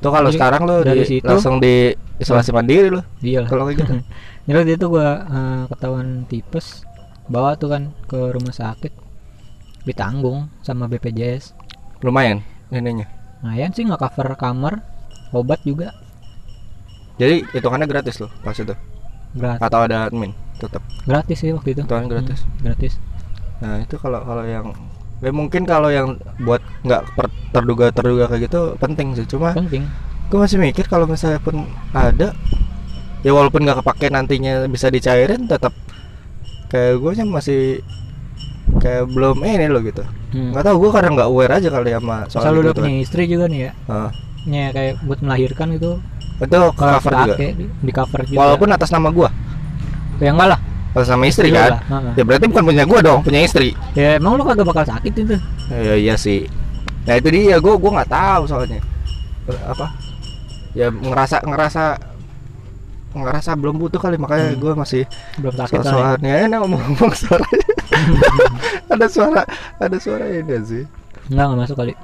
Tuh 0.00 0.08
kalau 0.08 0.32
sekarang 0.32 0.64
lo 0.64 0.80
dari 0.80 1.04
di, 1.04 1.12
situ- 1.12 1.28
langsung 1.28 1.60
di 1.60 1.92
isolasi 2.16 2.56
mandiri 2.56 2.88
lo. 2.88 3.04
iya 3.20 3.44
Kalau 3.44 3.68
kayak 3.68 3.84
gitu. 3.84 3.92
jadi 4.48 4.80
itu 4.80 4.86
gue 4.88 5.08
ketahuan 5.68 6.24
tipes 6.24 6.88
bawa 7.28 7.52
tuh 7.60 7.68
kan 7.68 7.92
ke 8.08 8.32
rumah 8.32 8.56
sakit 8.56 8.96
ditanggung 9.84 10.48
sama 10.64 10.88
BPJS 10.88 11.52
Lumayan 12.00 12.40
ininya. 12.72 13.04
Lumayan 13.40 13.72
sih 13.72 13.88
nggak 13.88 14.00
cover 14.00 14.36
kamar 14.36 14.84
obat 15.32 15.60
juga. 15.64 15.96
Jadi 17.16 17.44
hitungannya 17.52 17.88
gratis 17.88 18.20
loh 18.20 18.32
pas 18.44 18.56
itu. 18.56 18.72
gratis. 19.36 19.60
Atau 19.64 19.80
ada 19.84 20.08
admin 20.08 20.32
tetap. 20.60 20.84
gratis 21.08 21.38
sih 21.40 21.52
waktu 21.56 21.72
itu. 21.76 21.82
Hitungan 21.84 22.08
gratis. 22.08 22.44
Hmm, 22.44 22.52
gratis. 22.64 22.92
Nah 23.64 23.80
itu 23.80 23.96
kalau 23.96 24.20
kalau 24.24 24.44
yang 24.44 24.72
ya 25.20 25.30
mungkin 25.32 25.68
kalau 25.68 25.92
yang 25.92 26.16
buat 26.40 26.60
nggak 26.84 27.02
terduga 27.52 27.92
terduga 27.92 28.24
kayak 28.28 28.48
gitu 28.48 28.76
penting 28.76 29.16
sih. 29.16 29.24
Cuma 29.28 29.56
penting. 29.56 29.88
gue 30.30 30.38
masih 30.38 30.62
mikir 30.62 30.86
kalau 30.86 31.10
misalnya 31.10 31.42
pun 31.42 31.66
ada 31.90 32.36
ya 33.20 33.32
walaupun 33.34 33.66
nggak 33.66 33.82
kepake 33.84 34.08
nantinya 34.08 34.64
bisa 34.70 34.88
dicairin 34.88 35.44
tetap 35.44 35.74
kayak 36.70 37.02
gue 37.02 37.12
sih 37.18 37.26
masih 37.26 37.60
kayak 38.78 39.04
belum 39.08 39.36
ini 39.40 39.66
loh 39.66 39.80
gitu. 39.80 40.06
Hmm. 40.30 40.54
nggak 40.54 40.62
tahu 40.62 40.76
gue 40.78 40.90
kadang 40.92 41.12
nggak 41.14 41.26
aware 41.26 41.52
aja 41.52 41.68
kali 41.68 41.90
sama 41.90 42.16
soal 42.30 42.40
Asal 42.40 42.52
lu 42.54 42.60
udah 42.60 42.70
gitu 42.70 42.80
punya 42.80 42.98
istri 42.98 43.22
juga 43.26 43.44
nih 43.46 43.60
ya? 43.60 43.70
Ah, 43.86 44.10
ya 44.44 44.66
kayak 44.70 44.92
buat 45.02 45.18
melahirkan 45.20 45.68
itu 45.74 45.90
itu 46.38 46.56
kalau 46.72 46.72
cover 46.96 47.12
juga. 47.12 47.34
pakai 47.34 47.48
di, 47.58 47.92
cover 47.92 48.20
juga. 48.24 48.38
Walaupun 48.38 48.68
atas 48.70 48.90
nama 48.90 49.08
gue 49.10 49.28
ya 50.18 50.30
enggak 50.30 50.48
lah. 50.54 50.60
Atas 50.90 51.08
nama 51.08 51.24
istri 51.24 51.48
Iya 51.48 51.56
kan? 51.56 51.70
lah, 51.70 51.80
heeh. 51.82 52.12
ya 52.14 52.22
berarti 52.24 52.46
bukan 52.46 52.64
punya 52.64 52.84
gue 52.84 52.98
dong 53.00 53.20
punya 53.20 53.40
istri. 53.42 53.68
Ya 53.92 54.16
emang 54.16 54.34
lu 54.34 54.42
kagak 54.42 54.64
bakal 54.64 54.84
sakit 54.84 55.12
itu? 55.12 55.34
Ya 55.68 55.94
iya 55.94 56.14
sih. 56.14 56.46
Nah 57.04 57.16
itu 57.16 57.28
dia 57.28 57.56
gue 57.56 57.74
gue 57.74 57.90
nggak 57.90 58.08
tahu 58.08 58.42
soalnya. 58.46 58.78
Apa? 59.66 59.90
Ya 60.72 60.88
ngerasa 60.88 61.42
ngerasa 61.42 61.98
ngerasa 63.10 63.50
belum 63.58 63.74
butuh 63.76 63.98
kali 63.98 64.14
makanya 64.14 64.54
Hmm. 64.54 64.60
gue 64.60 64.72
masih 64.76 65.02
belum 65.36 65.54
sakit 65.56 65.78
ya. 65.78 65.90
soalnya. 65.90 66.32
Enak 66.46 66.58
ngomong-ngomong 66.60 67.10
suara 67.20 67.42
ada 68.94 69.06
suara 69.06 69.42
ada 69.78 69.96
suara 70.00 70.26
ini 70.28 70.56
sih? 70.64 70.84
Enggak 71.30 71.44
enggak 71.46 71.60
masuk 71.66 71.76
kali. 71.76 71.94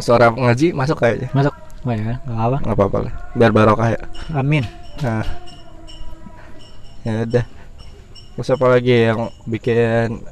Suara 0.00 0.26
ngaji 0.32 0.66
masuk 0.72 0.96
kayaknya. 0.98 1.28
Masuk. 1.36 1.54
Oh 1.82 1.92
ya 1.92 2.16
enggak 2.22 2.46
apa 2.46 2.58
nggak 2.62 2.76
apa-apa 2.76 2.98
lah. 3.08 3.14
Biar 3.36 3.50
barokah 3.54 3.88
ya. 3.94 4.00
Amin. 4.34 4.64
Nah. 5.02 5.26
Ya 7.02 7.12
udah. 7.26 7.44
Terus 8.32 8.48
apa 8.54 8.66
lagi 8.70 8.94
yang 9.12 9.28
bikin? 9.44 10.22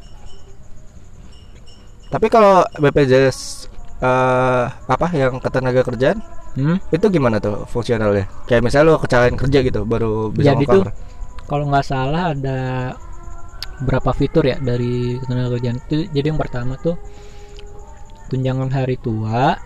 Tapi 2.10 2.26
kalau 2.26 2.66
BPJS 2.78 3.70
eh 4.00 4.64
apa 4.72 5.06
yang 5.12 5.36
ketenaga 5.44 5.84
kerjaan 5.84 6.24
hmm? 6.56 6.88
itu 6.88 7.06
gimana 7.12 7.36
tuh 7.36 7.68
fungsionalnya? 7.68 8.26
Kayak 8.48 8.64
misalnya 8.64 8.96
lo 8.96 8.96
kecelakaan 8.96 9.36
kerja 9.36 9.58
gitu 9.60 9.84
baru 9.84 10.32
bisa 10.32 10.56
Jadi 10.56 10.64
tuh 10.64 10.88
cover 10.88 11.10
kalau 11.50 11.66
nggak 11.66 11.82
salah 11.82 12.30
ada 12.30 12.58
berapa 13.80 14.10
fitur 14.12 14.44
ya 14.44 14.56
dari 14.60 15.16
ketenaga 15.18 15.56
kerjaan 15.56 15.78
itu. 15.80 15.96
Jadi 16.10 16.26
yang 16.28 16.40
pertama 16.40 16.76
tuh 16.76 16.96
tunjangan 18.28 18.70
hari 18.70 18.94
tua 19.00 19.58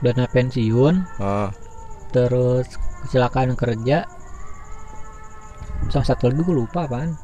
dana 0.00 0.24
pensiun 0.28 0.94
oh. 1.18 1.48
terus 2.10 2.66
kecelakaan 3.06 3.54
kerja. 3.54 4.04
Sama 5.88 6.04
satu 6.04 6.28
lagi 6.28 6.44
gue 6.44 6.56
lupa 6.56 6.84
apaan. 6.86 7.16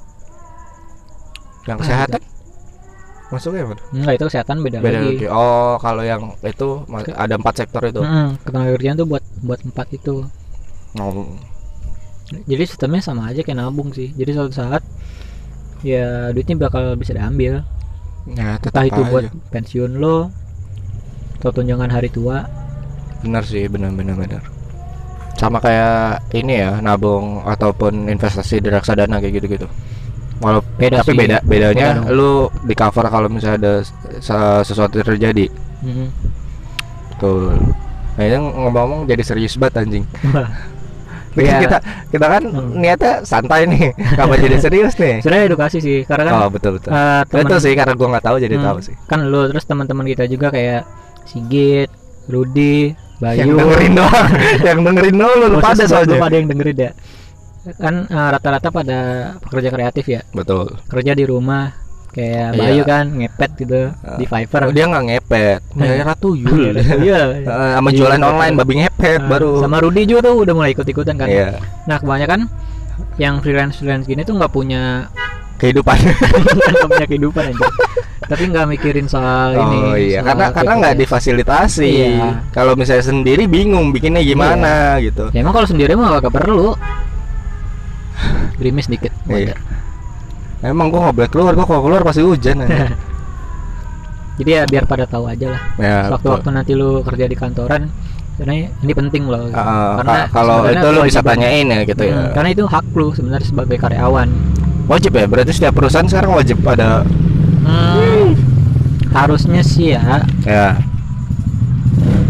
Yang 1.66 1.78
Ah, 1.78 1.82
kesehatan? 1.82 2.22
masuknya 3.26 3.66
mana 3.66 3.82
enggak 3.90 4.14
itu 4.22 4.24
kesehatan 4.30 4.56
beda, 4.62 4.78
beda 4.78 4.98
lagi. 5.02 5.18
lagi. 5.18 5.26
Oh 5.26 5.74
kalau 5.82 6.06
yang 6.06 6.30
itu 6.46 6.86
ada 7.10 7.34
empat 7.34 7.54
sektor 7.58 7.82
itu? 7.82 7.98
Mm-mm, 7.98 8.38
ketenaga 8.46 8.70
kerjaan 8.78 8.96
tuh 8.96 9.08
buat 9.10 9.24
buat 9.42 9.60
empat 9.66 9.86
itu. 9.90 10.22
Oh. 10.96 11.26
jadi 12.46 12.62
sistemnya 12.66 13.02
sama 13.02 13.26
aja 13.26 13.42
kayak 13.42 13.58
nabung 13.58 13.90
sih. 13.90 14.14
Jadi 14.14 14.30
suatu 14.30 14.54
saat 14.54 14.78
ya 15.82 16.30
duitnya 16.30 16.56
bakal 16.58 16.94
bisa 16.94 17.12
diambil. 17.12 17.64
Ya 18.26 18.58
entah 18.58 18.82
tetap 18.82 18.82
itu 18.84 19.00
aja. 19.00 19.10
buat 19.10 19.24
pensiun 19.50 19.96
lo 19.96 20.28
atau 21.38 21.50
tunjangan 21.52 21.90
hari 21.90 22.08
tua. 22.08 22.46
Benar 23.22 23.42
sih 23.42 23.66
benar 23.66 23.92
benar 23.92 24.16
benar. 24.16 24.42
Sama 25.36 25.60
kayak 25.60 26.24
ini 26.32 26.64
ya 26.64 26.80
nabung 26.80 27.44
ataupun 27.44 28.08
investasi 28.08 28.58
di 28.58 28.68
reksadana 28.68 29.20
kayak 29.20 29.34
gitu 29.36 29.48
gitu 29.58 29.68
walau 30.36 30.60
beda 30.76 31.00
tapi 31.00 31.16
sih. 31.16 31.18
beda 31.24 31.38
bedanya 31.48 31.88
Beda 31.96 32.12
lu 32.12 32.52
di 32.60 32.76
cover 32.76 33.08
kalau 33.08 33.24
misalnya 33.32 33.56
ada 33.56 33.74
se- 34.20 34.62
sesuatu 34.68 35.00
terjadi. 35.00 35.48
Mm-mm. 35.80 36.08
betul. 37.16 37.56
Nah 38.16 38.24
ini 38.24 38.36
ngomong-ngomong 38.36 39.08
jadi 39.08 39.22
serius 39.24 39.56
banget 39.56 39.80
anjing 39.80 40.04
Iya. 41.38 41.58
kita 41.60 41.78
kita 42.08 42.26
kan 42.28 42.42
Hmm. 42.42 42.72
niatnya 42.74 43.12
santai 43.22 43.64
nih 43.64 43.84
kapan 44.12 44.36
jadi 44.40 44.56
serius 44.64 44.94
nih. 44.94 45.20
Sebenarnya 45.20 45.44
edukasi 45.46 45.78
sih 45.78 45.98
karena 46.02 46.24
kan 46.26 46.34
oh 46.38 46.48
betul 46.48 46.76
betul. 46.76 46.90
eh, 46.90 47.22
temen- 47.24 47.44
itu 47.44 47.56
sih 47.60 47.72
karena 47.72 47.92
gua 47.92 48.08
nggak 48.12 48.24
tahu 48.24 48.36
jadi 48.38 48.54
Hmm, 48.54 48.66
tahu 48.66 48.78
sih. 48.82 48.94
kan 49.04 49.20
lo 49.24 49.46
terus 49.46 49.64
teman-teman 49.64 50.04
kita 50.06 50.24
juga 50.24 50.48
kayak 50.48 50.82
Sigit, 51.26 51.90
Rudi, 52.26 52.94
yang 53.18 53.50
Bayu, 53.50 53.58
dengerin 53.58 53.92
doang 53.94 54.28
yang 54.62 54.78
dengerin 54.80 55.16
doang 55.16 55.38
lu 55.50 55.58
pada 55.58 55.84
soalnya. 55.84 56.16
pada 56.16 56.34
yang 56.34 56.46
dengerin 56.46 56.78
ya. 56.80 56.92
Kan 57.74 57.94
eh, 58.04 58.28
rata-rata 58.30 58.68
pada 58.70 58.98
pekerja 59.40 59.68
kreatif 59.68 60.04
ya, 60.06 60.20
betul. 60.30 60.70
Kerja 60.86 61.12
di 61.12 61.24
rumah 61.24 61.74
kayak 62.16 62.48
Iya. 62.48 62.58
Bayu 62.58 62.82
kan 62.82 63.04
ngepet 63.12 63.50
gitu 63.58 63.80
Ah. 64.00 64.16
di 64.16 64.24
Fiverr. 64.24 64.62
Oh, 64.62 64.72
dia 64.72 64.84
nggak 64.86 65.04
ngepet 65.04 65.58
Hmm. 65.70 65.80
Bayar 65.84 66.16
tuyul 66.16 66.72
Iya. 66.80 67.20
Eh, 67.44 67.70
sama 67.76 67.88
Iya, 67.88 67.96
jualan 67.98 68.22
online 68.22 68.54
babi 68.56 68.74
ngepet 68.80 69.20
Nah, 69.20 69.28
baru 69.28 69.50
Sama 69.60 69.76
Rudi 69.78 70.02
juga 70.02 70.20
tuh 70.24 70.40
udah 70.40 70.54
mulai 70.54 70.72
ikut-ikutan 70.72 71.14
kan. 71.14 71.28
iya 71.28 71.60
Nah, 71.84 72.00
kebanyakan 72.00 72.48
yang 73.16 73.38
freelance 73.38 73.76
freelance 73.76 74.04
gini 74.04 74.24
tuh 74.24 74.32
nggak 74.34 74.48
punya 74.50 75.12
kehidupan 75.56 75.96
nggak 76.56 76.88
punya 76.90 77.06
kehidupan 77.06 77.44
aja. 77.46 77.68
Tapi 78.26 78.44
nggak 78.48 78.66
mikirin 78.66 79.06
soal 79.06 79.54
ini. 79.54 79.78
oh 79.78 79.94
iya 79.94 80.20
karena 80.20 80.50
karena 80.50 80.72
nggak 80.74 80.96
difasilitasi 80.98 81.86
Iya. 82.10 82.28
kalau 82.50 82.72
misalnya 82.74 83.04
sendiri 83.04 83.44
bingung 83.46 83.88
bikinnya 83.88 84.20
gimana 84.20 84.96
gitu 84.98 85.28
Ya 85.30 85.40
emang 85.40 85.52
kalau 85.52 85.64
sendiri 85.64 85.92
mah 85.92 86.16
gak 86.18 86.32
perlu. 86.34 86.72
Gerimis 88.56 88.88
dikit. 88.88 89.12
iya 89.28 89.52
emang 90.60 90.88
gua 90.88 91.00
nggak 91.04 91.16
boleh 91.16 91.30
keluar 91.30 91.52
gua 91.52 91.66
kalau 91.66 91.82
keluar 91.82 92.00
pasti 92.02 92.20
hujan 92.20 92.62
aja. 92.62 92.86
Jadi 94.38 94.50
ya 94.52 94.62
biar 94.64 94.84
pada 94.84 95.04
tahu 95.04 95.24
aja 95.26 95.48
lah. 95.48 95.62
ya 95.76 95.96
Waktu-waktu 96.10 96.48
nanti 96.50 96.72
lu 96.72 97.00
kerja 97.00 97.24
di 97.24 97.32
kantoran, 97.32 97.88
karena 98.36 98.52
ini 98.76 98.92
penting 98.92 99.24
loh. 99.24 99.48
gitu. 99.48 99.56
Ah, 99.56 99.96
karena 99.96 100.16
ka- 100.22 100.28
kalau 100.30 100.56
itu 100.66 100.86
lu 100.86 101.00
bisa 101.02 101.20
tanyain 101.20 101.66
ya 101.66 101.80
gitu 101.82 102.02
ya 102.02 102.14
Hmm, 102.14 102.32
Karena 102.32 102.48
itu 102.50 102.64
hak 102.64 102.84
lu 102.92 103.08
sebenarnya 103.10 103.46
sebagai 103.46 103.76
karyawan. 103.78 104.28
wajib 104.86 105.12
ya 105.12 105.26
berarti 105.26 105.50
setiap 105.50 105.74
perusahaan 105.74 106.06
sekarang 106.06 106.30
wajib 106.32 106.60
ada 106.62 107.02
Hmm, 107.64 108.36
harusnya 109.10 109.58
sih 109.58 109.90
ya. 109.90 110.22
ya 110.42 110.78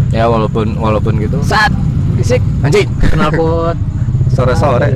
ya 0.09 0.25
walaupun 0.25 0.73
walaupun 0.73 1.19
gitu 1.19 1.37
Saat 1.43 1.69
bisik 2.15 2.41
anjing 2.63 2.89
kenal 2.97 3.29
pot. 3.29 3.77
sore 4.33 4.55
sore 4.55 4.89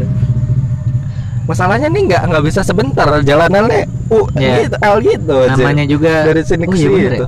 masalahnya 1.43 1.87
nih 1.87 2.01
nggak 2.05 2.21
nggak 2.27 2.43
bisa 2.43 2.61
sebentar 2.61 3.07
jalanannya 3.19 3.85
uh 4.07 4.27
Iya. 4.33 4.53
gitu 4.63 4.75
L 4.79 4.97
gitu 4.99 5.35
aja 5.39 5.53
Namanya 5.55 5.85
juga 5.85 6.13
dari 6.23 6.41
sini 6.41 6.63
Oh 6.63 6.71
ke 6.71 6.75
iya 6.75 6.81
sini 6.81 6.93
bener 6.93 7.01
ya? 7.01 7.11
gitu 7.13 7.27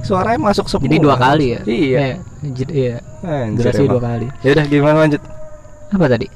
suaranya 0.00 0.40
masuk 0.42 0.66
semua 0.66 0.86
Jadi 0.86 0.96
dua 0.98 1.14
kali 1.14 1.46
ya. 1.46 1.60
iya 1.62 1.98
Eh, 2.00 2.14
jadi 2.50 2.72
iya. 2.72 2.96
Anjir, 3.20 3.60
Durasi 3.62 3.78
emang. 3.78 3.90
dua 3.90 4.02
kali. 4.02 4.26
ya 4.40 4.48
udah 4.50 4.64
gimana 4.66 4.96
lanjut 4.98 5.22
Apa 5.88 6.06
tadi? 6.06 6.26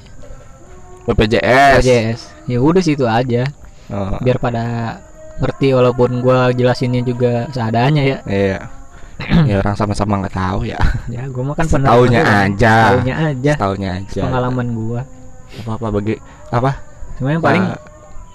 BPJS 1.03 1.75
BPJS. 1.79 2.19
Ya 2.45 2.57
udah 2.59 2.81
sih 2.81 2.93
itu 2.93 3.05
aja. 3.05 3.43
Oh, 3.87 4.17
Biar 4.19 4.37
pada 4.37 4.97
ngerti 5.37 5.71
walaupun 5.71 6.19
gua 6.19 6.49
jelasinnya 6.49 7.01
juga 7.01 7.45
seadanya 7.49 8.01
ya. 8.01 8.17
iya 8.25 8.59
ya 9.47 9.59
orang 9.59 9.75
sama-sama 9.75 10.19
nggak 10.19 10.33
tahu 10.33 10.65
ya 10.65 10.79
Ya 11.07 11.23
gua 11.27 11.43
mah 11.45 11.55
kan 11.55 11.65
pernah 11.65 11.91
pernah- 11.93 12.43
aja 12.43 12.73
Taunya 12.91 13.15
aja. 13.25 13.53
tahunya 13.55 13.89
aja 13.97 14.21
Pengalaman 14.21 14.67
gua. 14.73 15.01
apa 15.55 15.71
apa 15.73 15.87
bagi 15.89 16.15
apa? 16.51 16.71
Cuma 17.17 17.31
yang 17.31 17.43
paling 17.43 17.63
Ah, 17.63 17.79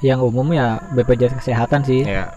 yang 0.01 0.21
umum 0.21 0.49
ya 0.51 0.81
BPJS 0.91 1.37
kesehatan 1.39 1.85
sih. 1.85 2.03
ya 2.03 2.33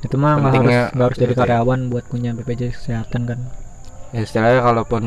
Itu 0.00 0.14
mah 0.16 0.38
nggak 0.38 0.52
harus 0.54 0.76
nggak 0.94 1.06
harus 1.10 1.18
jadi 1.18 1.32
itu 1.32 1.34
ya. 1.34 1.42
karyawan 1.42 1.80
buat 1.90 2.04
punya 2.06 2.30
BPJS 2.32 2.76
kesehatan 2.78 3.26
kan. 3.26 3.38
Ya, 4.14 4.22
istilahnya 4.22 4.62
kalaupun 4.62 5.02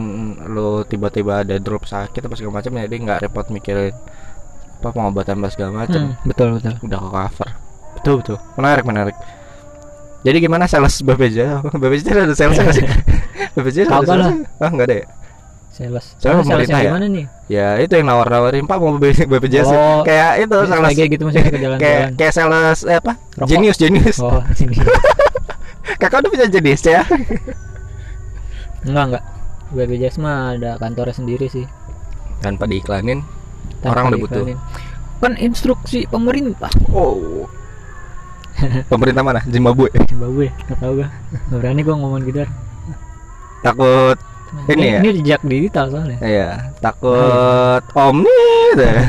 lu 0.51 0.83
tiba-tiba 0.83 1.41
ada 1.41 1.55
drop 1.57 1.87
sakit 1.87 2.19
apa 2.19 2.35
segala 2.35 2.59
macam 2.59 2.75
jadi 2.75 2.95
nggak 2.99 3.19
repot 3.23 3.47
mikirin 3.47 3.95
apa 4.79 4.89
pengobatan 4.91 5.39
apa 5.39 5.49
segala 5.49 5.71
macam. 5.87 6.01
Hmm, 6.11 6.27
betul 6.27 6.47
betul. 6.59 6.73
udah 6.83 6.99
ke 6.99 7.09
cover. 7.09 7.49
Betul 7.95 8.13
betul. 8.19 8.37
Menarik 8.55 8.83
menarik. 8.83 9.15
Jadi 10.19 10.37
gimana 10.43 10.67
sales 10.67 10.99
BPJS 10.99 11.63
BPJS 11.81 12.11
ada 12.11 12.35
sales 12.35 12.57
nggak 12.59 12.75
sih? 12.75 12.85
BPJS 13.55 13.87
ada 13.87 14.03
sales 14.03 14.27
ah 14.59 14.69
nggak 14.69 14.87
ada 14.91 14.95
ya 14.99 15.05
sales 15.79 16.05
Soalnya 16.19 16.43
pemerintah 16.43 16.75
ya? 16.77 16.89
gimana 16.91 17.05
nih 17.07 17.25
Ya 17.47 17.67
itu 17.79 17.93
yang 17.95 18.05
nawar-nawarin 18.05 18.67
Pak 18.67 18.77
mau 18.77 18.91
BP 18.93 19.25
BPJS 19.31 19.69
Oh, 19.69 20.03
kayak 20.03 20.43
itu 20.43 20.57
sales 20.67 20.91
kayak 20.91 21.09
gitu 21.09 21.23
maksudnya 21.23 21.43
ke 21.47 21.59
jalan-jalan 21.63 21.77
kayak 21.79 22.05
kayak 22.13 22.33
sales 22.35 22.79
eh, 22.83 22.97
apa? 22.99 23.13
Rokok. 23.33 23.47
Jenius 23.47 23.77
jenius. 23.79 24.17
oh 24.19 24.43
Kakak 25.97 26.21
udah 26.21 26.29
punya 26.29 26.47
jenis 26.47 26.81
ya? 26.83 27.01
enggak 28.81 29.05
enggak 29.09 29.23
BPJS 29.69 30.15
mah 30.17 30.53
ada 30.53 30.75
kantornya 30.75 31.13
sendiri 31.13 31.47
sih 31.47 31.63
Tanpa 32.39 32.63
diiklanin. 32.65 33.19
Tanpa 33.79 33.91
Orang 33.93 34.05
udah 34.11 34.19
butuh. 34.19 34.43
kan 35.19 35.33
instruksi 35.35 36.07
pemerintah 36.07 36.71
Oh. 36.89 37.47
Pemerintah 38.87 39.23
mana? 39.23 39.39
Zimbabwe. 39.45 39.87
Zimbabwe 40.05 40.47
nggak 40.67 40.77
tahu 40.77 40.91
gua 40.97 41.07
berani 41.49 41.81
gua 41.81 41.95
ngomong 41.95 42.23
gitu 42.23 42.43
Takut 43.59 44.17
Ini 44.49 44.85
ya? 44.85 44.99
ini 45.01 45.09
jejak 45.21 45.41
digital 45.45 45.85
soalnya. 45.93 46.17
Iya, 46.19 46.49
takut 46.81 47.83
omni 47.93 48.41
gitu. 48.73 48.83
Ya. 48.83 48.97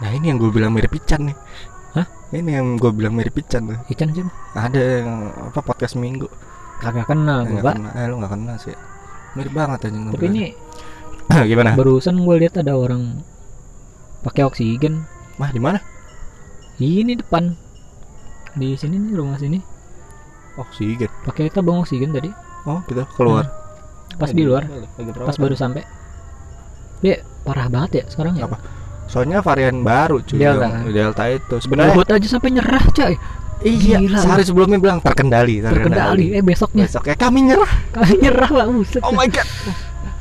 Nah 0.00 0.10
ini 0.16 0.32
yang 0.32 0.40
gue 0.40 0.48
bilang 0.48 0.72
mirip 0.72 0.96
Ican 0.96 1.28
nih. 1.28 1.36
Hah? 1.92 2.06
Ini 2.32 2.50
yang 2.56 2.80
gue 2.80 2.88
bilang 2.88 3.12
mirip 3.12 3.36
Ican 3.36 3.68
tuh. 3.68 3.78
Ican 3.92 4.08
sih 4.16 4.24
Ada 4.56 4.80
yang 5.04 5.10
apa 5.52 5.60
podcast 5.60 6.00
minggu. 6.00 6.24
Kagak 6.80 7.12
kenal 7.12 7.44
gua 7.44 7.60
nggak 7.60 7.64
pak. 7.84 8.00
eh, 8.00 8.06
lu 8.08 8.16
gak 8.16 8.32
kenal 8.32 8.56
sih. 8.56 8.72
Mirip 9.36 9.52
banget 9.52 9.92
aja 9.92 9.98
tapi 10.10 10.26
ini 10.32 10.44
Gimana? 11.52 11.78
barusan 11.78 12.16
gue 12.26 12.36
lihat 12.40 12.56
ada 12.58 12.74
orang 12.74 13.20
pakai 14.24 14.48
oksigen. 14.48 15.04
Mah 15.36 15.52
di 15.52 15.60
mana? 15.60 15.78
ini 16.80 17.12
depan. 17.12 17.52
Di 18.56 18.74
sini 18.80 18.96
nih 18.96 19.12
rumah 19.14 19.36
sini 19.36 19.60
Oksigen 20.56 21.10
pakai 21.22 21.46
tabung 21.48 21.80
oksigen 21.80 22.10
tadi 22.10 22.30
Oh 22.62 22.82
gitu, 22.84 23.02
keluar 23.14 23.46
pas 24.16 24.28
Eh, 24.28 24.34
di 24.34 24.42
luar 24.42 24.66
lagi 24.66 25.10
pas 25.14 25.36
baru 25.36 25.54
sampai 25.54 25.82
ya 27.00 27.16
parah 27.40 27.66
banget 27.66 27.90
ya 27.94 28.04
sekarang 28.06 28.34
ya 28.36 28.44
Apa? 28.44 28.58
Soalnya 29.06 29.40
varian 29.40 29.80
baru 29.80 30.20
cuy 30.20 30.38
Delta. 30.38 30.62
yang 30.62 30.74
Delta 30.86 31.24
itu 31.26 31.56
Sebenarnya 31.58 31.94
Luhut 31.94 32.08
aja 32.08 32.28
sampai 32.28 32.50
nyerah 32.52 32.84
coy 32.86 33.14
Iya, 33.60 34.00
Gila, 34.00 34.18
sehari 34.18 34.40
sebelumnya 34.40 34.80
bilang 34.80 34.98
terkendali, 34.98 35.60
terkendali 35.60 36.32
eh 36.32 36.40
besoknya 36.40 36.88
Besoknya 36.88 37.12
kami 37.14 37.44
nyerah. 37.44 37.68
kali 37.94 38.16
nyerah 38.18 38.48
pak 38.48 38.66
buset 38.70 39.02
Oh 39.04 39.12
my 39.12 39.28
god. 39.28 39.44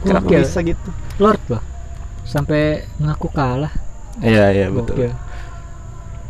Kenapa 0.02 0.28
Gokil. 0.28 0.44
bisa 0.44 0.60
gitu? 0.60 0.90
Lord 1.18 1.40
loh 1.48 1.64
sampai 2.24 2.62
ngaku 2.98 3.28
kalah 3.30 3.72
Iya, 4.20 4.46
iya 4.52 4.68
betul. 4.68 4.96
Gokil. 4.96 5.12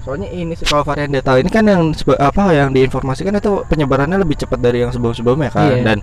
Soalnya 0.10 0.30
ini 0.34 0.58
sih 0.58 0.66
kalau 0.66 0.82
varian 0.82 1.14
Delta 1.14 1.38
ini 1.38 1.54
kan 1.54 1.62
yang 1.70 1.94
apa 2.18 2.44
yang 2.50 2.74
diinformasikan 2.74 3.38
itu 3.38 3.62
penyebarannya 3.70 4.18
lebih 4.18 4.42
cepat 4.42 4.58
dari 4.58 4.82
yang 4.82 4.90
sebelum-sebelumnya 4.90 5.54
kan 5.54 5.70
Iya. 5.70 5.86
dan 5.86 5.98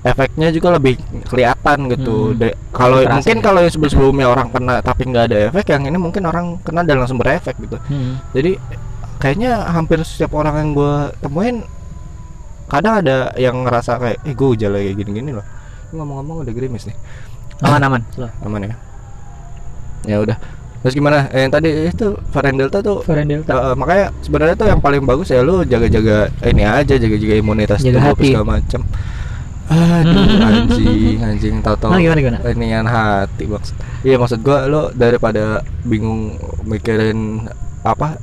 efeknya 0.00 0.48
juga 0.48 0.80
lebih 0.80 0.96
kelihatan 1.28 1.92
gitu. 1.92 2.32
Hmm. 2.32 2.56
Kalau 2.72 3.04
mungkin 3.04 3.36
ya. 3.36 3.44
kalau 3.44 3.60
yang 3.60 3.72
sebelum-sebelumnya 3.76 4.26
orang 4.32 4.48
kena 4.48 4.80
tapi 4.80 5.02
nggak 5.12 5.24
ada 5.28 5.36
efek, 5.52 5.76
yang 5.76 5.84
ini 5.84 6.00
mungkin 6.00 6.24
orang 6.24 6.56
kena 6.64 6.88
dan 6.88 7.04
langsung 7.04 7.20
berefek 7.20 7.60
gitu. 7.60 7.76
Hmm. 7.76 8.16
Jadi 8.32 8.56
kayaknya 9.20 9.68
hampir 9.68 10.00
setiap 10.08 10.32
orang 10.40 10.56
yang 10.56 10.70
gue 10.72 10.94
temuin 11.20 11.60
kadang 12.72 13.04
ada 13.04 13.28
yang 13.36 13.60
ngerasa 13.60 14.00
kayak 14.00 14.18
eh 14.24 14.32
gue 14.32 14.48
hujan 14.56 14.72
kayak 14.72 14.96
gini-gini 14.96 15.36
loh. 15.36 15.44
Ngomong-ngomong 15.92 16.48
udah 16.48 16.52
gerimis 16.56 16.88
nih. 16.88 16.96
aman 17.60 17.82
aman 17.84 18.02
aman 18.48 18.72
ya 18.72 18.74
ya 20.08 20.16
udah 20.16 20.36
terus 20.80 20.94
gimana? 20.94 21.28
Eh, 21.28 21.40
yang 21.40 21.50
tadi 21.50 21.68
itu 21.86 22.06
varian 22.30 22.56
delta 22.56 22.78
tuh 22.80 23.00
varian 23.02 23.28
delta. 23.30 23.52
eh, 23.52 23.74
makanya 23.74 24.04
sebenarnya 24.20 24.54
tuh 24.54 24.66
yang 24.66 24.78
paling 24.78 25.02
bagus 25.02 25.28
ya 25.28 25.40
lu 25.40 25.60
jaga-jaga 25.62 26.16
ini 26.42 26.62
aja 26.62 26.94
jaga-jaga 26.94 27.34
imunitas 27.34 27.78
Jaga 27.78 28.00
tubuh 28.00 28.08
hati. 28.10 28.26
segala 28.30 28.46
macam 28.50 28.80
aduh 29.70 30.26
anjing 30.48 31.18
anjing 31.20 31.56
tau-tau. 31.60 31.88
Nah, 31.88 32.00
gimana, 32.00 32.18
gimana? 32.18 32.38
inian 32.44 32.82
hati 32.84 33.46
maksud. 33.46 33.76
Iya 34.02 34.16
maksud 34.16 34.40
gua 34.40 34.66
lu 34.66 34.90
daripada 34.92 35.60
bingung 35.82 36.34
mikirin 36.64 37.46
apa 37.82 38.18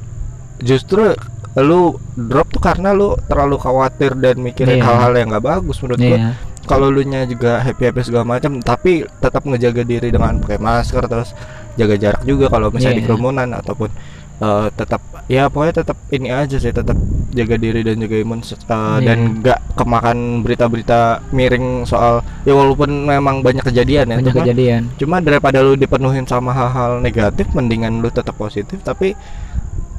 justru 0.58 1.16
lu 1.56 1.96
drop 2.14 2.52
tuh 2.52 2.60
karena 2.60 2.92
lu 2.92 3.16
terlalu 3.26 3.56
khawatir 3.56 4.14
dan 4.14 4.38
mikirin 4.38 4.78
Iya. 4.78 4.86
hal-hal 4.86 5.14
yang 5.14 5.28
nggak 5.30 5.46
bagus 5.46 5.80
menurut 5.80 6.00
gua. 6.00 6.20
Iya. 6.20 6.30
Kalau 6.68 6.92
lu 6.92 7.00
nya 7.02 7.24
juga 7.24 7.64
happy 7.64 7.84
happy 7.86 8.02
segala 8.04 8.28
macam 8.28 8.60
tapi 8.60 9.08
tetap 9.16 9.40
ngejaga 9.42 9.82
diri 9.82 10.12
dengan 10.12 10.36
pakai 10.38 10.60
masker 10.60 11.00
terus 11.06 11.32
jaga 11.78 11.96
jarak 11.96 12.22
juga 12.24 12.46
kalau 12.48 12.68
misalnya 12.70 12.98
di 12.98 13.04
Iya. 13.04 13.10
kerumunan 13.10 13.48
ataupun 13.54 13.90
eh, 14.38 14.68
tetap 14.72 15.02
ya 15.28 15.46
pokoknya 15.48 15.76
tetap 15.78 15.98
ini 16.10 16.30
aja 16.30 16.56
sih 16.56 16.70
tetap 16.70 16.94
jaga 17.32 17.56
diri 17.56 17.82
dan 17.82 17.98
jaga 17.98 18.18
imun 18.18 18.40
se- 18.40 18.54
eh, 18.56 18.66
Iya. 18.66 18.98
dan 19.04 19.18
nggak 19.38 19.60
kemakan 19.74 20.18
berita-berita 20.42 21.00
miring 21.32 21.66
soal 21.84 22.20
ya 22.44 22.54
walaupun 22.54 22.90
memang 23.04 23.42
banyak 23.42 23.62
kejadian 23.64 24.06
ya 24.08 24.18
banyak 24.18 24.30
cuma, 24.32 24.44
kejadian 24.44 24.82
cuma 24.96 25.16
daripada 25.20 25.62
lu 25.62 25.74
dipenuhin 25.74 26.26
sama 26.26 26.50
hal-hal 26.52 26.98
negatif 27.00 27.50
mendingan 27.52 27.98
lu 27.98 28.10
tetap 28.10 28.34
positif 28.36 28.78
tapi 28.82 29.14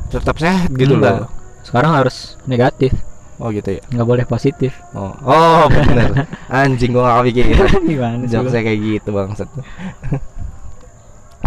tetap 0.09 0.35
sehat 0.37 0.71
gitu 0.73 0.95
Enggak. 0.95 1.27
loh 1.27 1.31
sekarang 1.61 1.93
harus 1.93 2.39
negatif 2.45 2.95
oh 3.37 3.51
gitu 3.51 3.71
ya 3.73 3.83
nggak 3.89 4.07
boleh 4.09 4.25
positif 4.25 4.73
oh 4.93 5.13
oh 5.21 5.67
bener 5.69 6.25
anjing 6.51 6.91
gua 6.91 7.21
gak 7.21 7.27
pikir 7.29 7.45
gimana 7.85 8.23
Jokesnya 8.25 8.63
kayak 8.65 8.79
gitu 8.81 9.11
bangsat. 9.13 9.47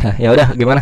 Nah, 0.02 0.16
ya 0.24 0.30
udah 0.30 0.47
gimana? 0.54 0.82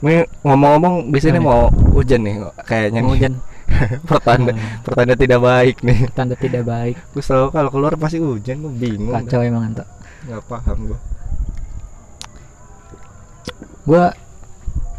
Ini 0.00 0.24
ngomong-ngomong 0.40 1.12
di 1.12 1.20
sini 1.20 1.38
mau 1.38 1.68
hujan 1.92 2.24
nih 2.24 2.40
kayaknya 2.64 3.00
nih. 3.00 3.10
hujan 3.10 3.32
pertanda 4.08 4.50
pertanda 4.80 5.14
tidak 5.14 5.40
baik 5.40 5.76
nih. 5.80 6.08
tanda 6.10 6.34
tidak 6.34 6.64
baik 6.64 6.96
Gue 7.10 7.20
selalu 7.20 7.48
kalau 7.50 7.70
keluar 7.70 7.92
pasti 7.94 8.16
hujan, 8.16 8.60
gue 8.60 8.72
bingung. 8.72 9.12
kacau 9.12 9.40
emang 9.40 9.68
ento 9.68 9.84
Gak 10.22 10.40
paham 10.46 10.78
gue. 10.88 10.98
gua 13.82 14.12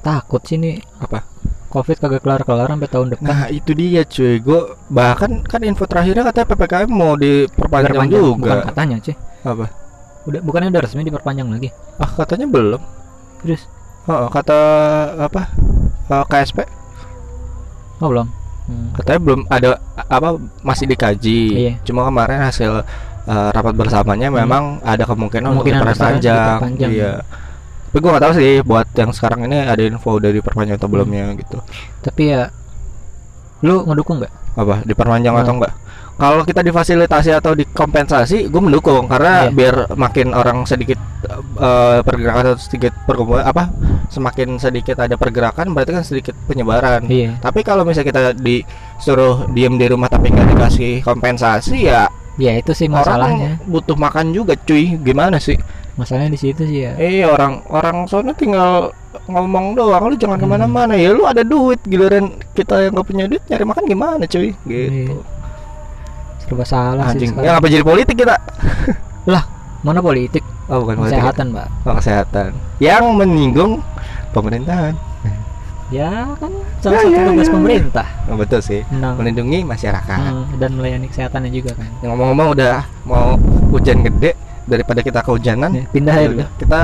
takut 0.01 0.41
sih 0.41 0.57
nih 0.57 0.81
Apa? 0.97 1.21
covid 1.67 1.97
kagak 1.97 2.21
kelar 2.21 2.41
kelar 2.43 2.67
sampai 2.67 2.89
tahun 2.89 3.07
depan 3.09 3.25
Nah 3.25 3.41
itu 3.47 3.71
dia 3.71 4.03
cuy. 4.03 4.37
Gue 4.37 4.61
bahkan 4.87 5.39
kan 5.41 5.61
info 5.61 5.87
terakhirnya 5.87 6.25
katanya 6.25 6.47
ppkm 6.51 6.89
mau 6.89 7.13
diperpanjang 7.15 7.95
Perpanjang, 7.95 8.21
juga. 8.21 8.37
bukan 8.37 8.59
katanya 8.67 8.97
sih 9.01 9.15
Apa? 9.41 9.65
udah 10.21 10.37
bukannya 10.39 10.69
udah 10.69 10.81
resmi 10.83 11.01
diperpanjang 11.01 11.47
lagi 11.47 11.69
Ah 11.97 12.11
katanya 12.11 12.45
belum. 12.45 12.81
Terus? 13.41 13.65
Oh, 14.05 14.27
kata 14.27 14.59
apa? 15.21 15.41
Eh, 16.07 16.23
KSP 16.27 16.65
oh 17.97 18.09
belum. 18.09 18.27
Hmm. 18.61 18.93
katanya 18.93 19.19
belum 19.19 19.41
ada 19.45 19.69
apa 19.95 20.37
masih 20.61 20.85
dikaji. 20.85 21.41
Iya. 21.53 21.73
cuma 21.81 22.05
kemarin 22.05 22.39
hasil 22.41 22.85
uh, 23.25 23.49
rapat 23.51 23.73
bersamanya 23.73 24.29
memang 24.29 24.79
ada 24.81 25.03
kemungkinan, 25.03 25.49
untuk 25.51 25.65
Kemungkinan 25.65 25.81
besar 25.91 26.13
diperpanjang. 26.17 26.57
diperpanjang. 26.61 26.91
iya. 26.93 27.13
Tapi 27.91 27.97
gua 27.99 28.09
nggak 28.15 28.23
tahu 28.23 28.33
sih 28.39 28.51
buat 28.63 28.87
yang 28.95 29.11
sekarang 29.11 29.39
ini 29.45 29.57
ada 29.65 29.81
info 29.83 30.15
dari 30.17 30.39
perpanjang 30.39 30.79
atau 30.79 30.87
belumnya 30.87 31.33
gitu. 31.35 31.57
Tapi 31.99 32.21
ya 32.31 32.47
lu 33.61 33.83
ngedukung 33.85 34.21
nggak? 34.23 34.33
Apa? 34.55 34.75
Diperpanjang 34.87 35.33
Nah. 35.35 35.43
atau 35.43 35.53
enggak 35.57 35.73
kalau 36.17 36.43
kita 36.43 36.59
difasilitasi 36.59 37.31
atau 37.31 37.53
dikompensasi 37.53 38.47
gue 38.47 38.61
mendukung. 38.61 39.05
Karena 39.05 39.47
Iya. 39.47 39.51
biar 39.51 39.75
makin 39.93 40.31
orang 40.31 40.63
sedikit 40.63 40.99
uh, 41.55 41.99
pergerakan 42.01 42.53
atau 42.53 42.57
sedikit 42.57 42.93
perkumpulan 43.03 43.43
apa 43.43 43.71
semakin 44.07 44.57
sedikit 44.57 44.99
ada 44.99 45.15
pergerakan 45.15 45.71
berarti 45.71 45.91
kan 45.93 46.03
sedikit 46.03 46.35
penyebaran. 46.45 47.07
Iya. 47.07 47.39
Tapi 47.39 47.61
kalau 47.61 47.81
misalnya 47.83 48.09
kita 48.09 48.21
disuruh 48.35 49.47
diem 49.49 49.75
di 49.75 49.87
rumah 49.87 50.07
tapi 50.07 50.29
nggak 50.29 50.47
dikasih 50.51 50.93
kompensasi 51.01 51.87
ya 51.87 52.05
ya 52.39 52.55
itu 52.55 52.71
sih 52.71 52.87
masalahnya. 52.87 53.59
orang 53.59 53.69
butuh 53.69 53.97
makan 53.97 54.25
juga 54.31 54.53
cuy. 54.57 54.97
Gimana 54.97 55.37
sih? 55.37 55.57
Masalahnya 55.99 56.31
di 56.33 56.39
situ 56.39 56.63
sih 56.63 56.87
ya. 56.87 56.95
Eh 56.95 57.21
orang 57.23 57.61
orang 57.67 58.07
sono 58.07 58.31
tinggal 58.31 58.89
ngomong 59.27 59.75
doang. 59.75 60.07
Lu 60.07 60.15
jangan 60.15 60.39
Hmm. 60.39 60.47
ke 60.47 60.53
mana-mana 60.53 60.93
ya. 60.95 61.11
Lu 61.11 61.27
ada 61.27 61.43
duit 61.43 61.77
giliran 61.83 62.31
kita 62.53 62.87
yang 62.87 62.95
nggak 62.95 63.07
punya 63.07 63.25
duit 63.27 63.43
nyari 63.45 63.65
makan 63.67 63.83
gimana 63.85 64.23
cuy? 64.23 64.55
Gitu. 64.65 65.11
Iya. 65.11 65.15
Serba 66.51 66.65
salah 66.67 67.05
sih 67.15 67.23
anjing. 67.23 67.29
sekarang. 67.31 67.47
ya 67.47 67.55
ngapa 67.55 67.67
jadi 67.71 67.85
politik 67.87 68.15
kita? 68.19 68.35
Mana 69.87 69.97
politik? 69.97 70.43
Oh 70.69 70.83
bukan 70.85 70.99
politik 71.01 71.15
ya? 71.15 71.23
kesehatan 71.25 71.45
mbak. 71.55 71.67
Oh 71.87 71.95
kesehatan. 71.97 72.49
Yang 72.77 73.03
menyinggung 73.17 73.71
pemerintahan. 74.35 74.93
Ya 75.91 76.23
kan 76.39 76.51
salah 76.79 77.03
Ya, 77.03 77.07
satu 77.07 77.11
ya, 77.11 77.23
tugas 77.27 77.47
ya. 77.47 77.53
pemerintah. 77.55 78.07
Oh, 78.31 78.39
betul 78.39 78.63
sih. 78.63 78.79
Nah, 78.95 79.11
melindungi 79.11 79.59
masyarakat. 79.67 80.19
Hmm, 80.23 80.47
dan 80.55 80.71
melayani 80.79 81.11
kesehatannya 81.11 81.51
juga 81.51 81.75
kan. 81.75 81.83
Ngomong-ngomong 81.99 82.47
udah 82.55 82.87
mau 83.03 83.35
hujan 83.75 83.99
gede 83.99 84.31
daripada 84.71 85.03
kita 85.03 85.19
kehujanan 85.19 85.75
Ya, 85.75 85.83
pindah 85.91 86.15
ya 86.15 86.21
aja 86.23 86.29
udah 86.31 86.47
kita 86.55 86.79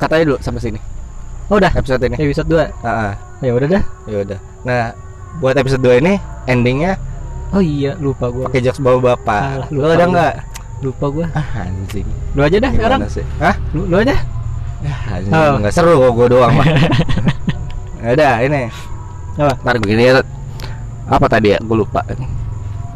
katanya 0.00 0.24
dulu 0.32 0.38
sampai 0.40 0.60
sini. 0.64 0.80
Oh 1.52 1.60
udah? 1.60 1.72
Episode 1.76 2.00
ini. 2.08 2.16
Episode 2.16 2.48
2 2.48 2.56
Ah, 2.80 2.88
ah, 2.88 3.12
ya 3.44 3.52
udah 3.52 3.68
dah. 3.68 3.84
Ya 4.08 4.16
udah. 4.24 4.38
Nah 4.64 4.82
buat 5.44 5.56
episode 5.58 5.84
2 5.84 6.00
ini 6.00 6.16
endingnya 6.48 6.96
oh 7.52 7.60
iya 7.60 7.92
lupa 7.96 8.26
gua 8.28 8.48
pakai 8.48 8.60
jokes 8.62 8.80
bawa 8.80 8.98
bapak 9.12 9.42
Alah, 9.60 9.68
lu 9.68 9.78
ada 9.84 10.04
nggak 10.04 10.34
lupa 10.80 11.06
gua 11.08 11.26
ah 11.32 11.46
anjing 11.62 12.08
lu 12.32 12.40
aja 12.40 12.56
dah 12.58 12.70
sekarang 12.70 13.00
sih 13.06 13.24
Hah? 13.38 13.54
lu, 13.72 13.86
lu 13.86 13.96
aja 13.96 14.16
Ya, 14.82 14.94
anjing 15.08 15.30
Oh. 15.30 15.54
nggak 15.60 15.70
seru 15.70 15.94
kok 15.94 16.10
gue 16.12 16.26
doang 16.32 16.52
mah 16.52 16.66
udah 18.14 18.34
ini 18.42 18.66
apa 19.32 19.54
ntar 19.56 19.76
begini 19.78 20.02
ya 20.04 20.18
apa 21.06 21.26
tadi 21.26 21.54
ya 21.54 21.58
gue 21.62 21.76
lupa 21.76 22.02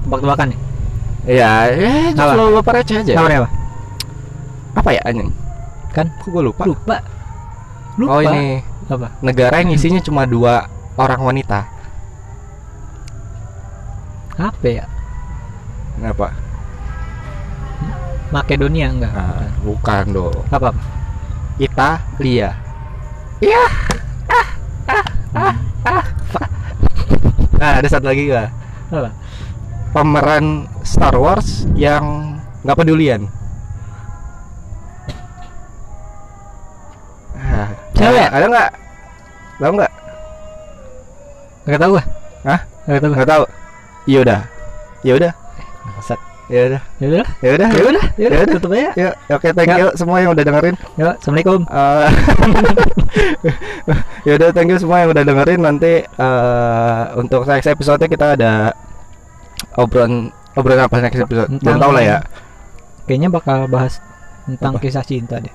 tebak-tebakan 0.03 0.51
nih 0.51 0.61
Ya, 1.27 1.67
ya 1.69 2.15
just 2.15 2.23
Apa? 2.23 2.39
lo 2.39 2.55
lupa 2.55 2.71
receh 2.71 3.03
aja. 3.03 3.19
Nomornya 3.19 3.43
apa? 3.43 3.51
Apa 4.79 4.95
ya 4.95 5.03
anjing? 5.03 5.35
Kan 5.91 6.07
Kok 6.23 6.31
gue 6.31 6.43
lupa? 6.47 6.63
lupa. 6.63 6.97
Lupa. 7.99 8.15
Oh 8.15 8.23
ini 8.23 8.63
apa? 8.87 9.11
negara 9.19 9.59
yang 9.59 9.75
isinya 9.75 9.99
cuma 9.99 10.23
dua 10.23 10.71
orang 10.95 11.19
wanita. 11.19 11.67
Apa 14.37 14.67
ya? 14.69 14.85
Kenapa? 15.97 16.29
Makedonia 18.29 18.93
enggak? 18.93 19.13
Nah, 19.17 19.49
bukan 19.65 20.05
dong. 20.13 20.37
Apa? 20.53 20.77
Italia. 21.57 22.53
Iya. 23.41 23.65
Nah, 27.57 27.81
ada 27.81 27.89
satu 27.89 28.13
lagi 28.13 28.29
gak? 28.29 28.53
Apa? 28.93 29.11
Pemeran 29.97 30.69
Star 30.85 31.17
Wars 31.17 31.65
yang 31.73 32.37
nggak 32.61 32.77
pedulian. 32.77 33.25
Ah, 37.33 37.73
Cewek? 37.97 38.29
Ada 38.29 38.45
nggak? 38.45 38.71
Tahu 39.57 39.73
nggak? 39.73 39.93
Enggak 41.65 41.81
tahu 41.81 41.91
gua. 41.97 42.05
Hah? 42.45 42.61
Enggak 42.85 43.01
tahu. 43.01 43.13
Nggak 43.17 43.31
tahu. 43.33 43.45
Ya 44.07 44.19
udah. 44.23 44.41
Ya 45.03 45.13
udah. 45.19 45.33
Bangsat. 45.87 46.21
Ya 46.47 46.61
udah. 46.71 46.81
Ya 47.03 47.07
udah. 47.11 47.27
Ya 47.43 47.51
udah. 47.59 47.69
Ya 47.75 47.83
udah. 47.91 48.05
Ya 48.15 48.27
udah. 48.31 48.39
Ya. 48.39 48.47
Tutup 48.55 48.71
aja. 48.71 48.91
Ya, 48.95 49.11
oke, 49.35 49.49
thank 49.51 49.67
Nggak. 49.67 49.79
you 49.83 49.89
semua 49.99 50.17
yang 50.23 50.31
udah 50.31 50.45
dengerin. 50.47 50.75
Ya, 50.95 51.19
Assalamualaikum. 51.19 51.61
Eh, 51.67 52.09
ya 54.27 54.33
udah 54.39 54.49
thank 54.55 54.71
you 54.71 54.79
semua 54.79 55.03
yang 55.03 55.11
udah 55.11 55.25
dengerin 55.27 55.61
nanti 55.63 55.93
eh, 56.07 57.03
untuk 57.19 57.43
next 57.51 57.67
episode 57.67 58.03
kita 58.07 58.39
ada 58.39 58.71
obrolan 59.75 60.31
obrolan 60.55 60.87
apa 60.87 60.97
next 61.03 61.19
episode 61.19 61.51
belum 61.59 61.79
tahu 61.83 61.93
lah 61.95 62.05
ya 62.05 62.19
Kayaknya 63.07 63.31
bakal 63.31 63.59
bahas 63.71 64.03
tentang 64.47 64.79
Apa? 64.79 64.83
kisah 64.83 65.03
cinta 65.07 65.39
deh. 65.39 65.55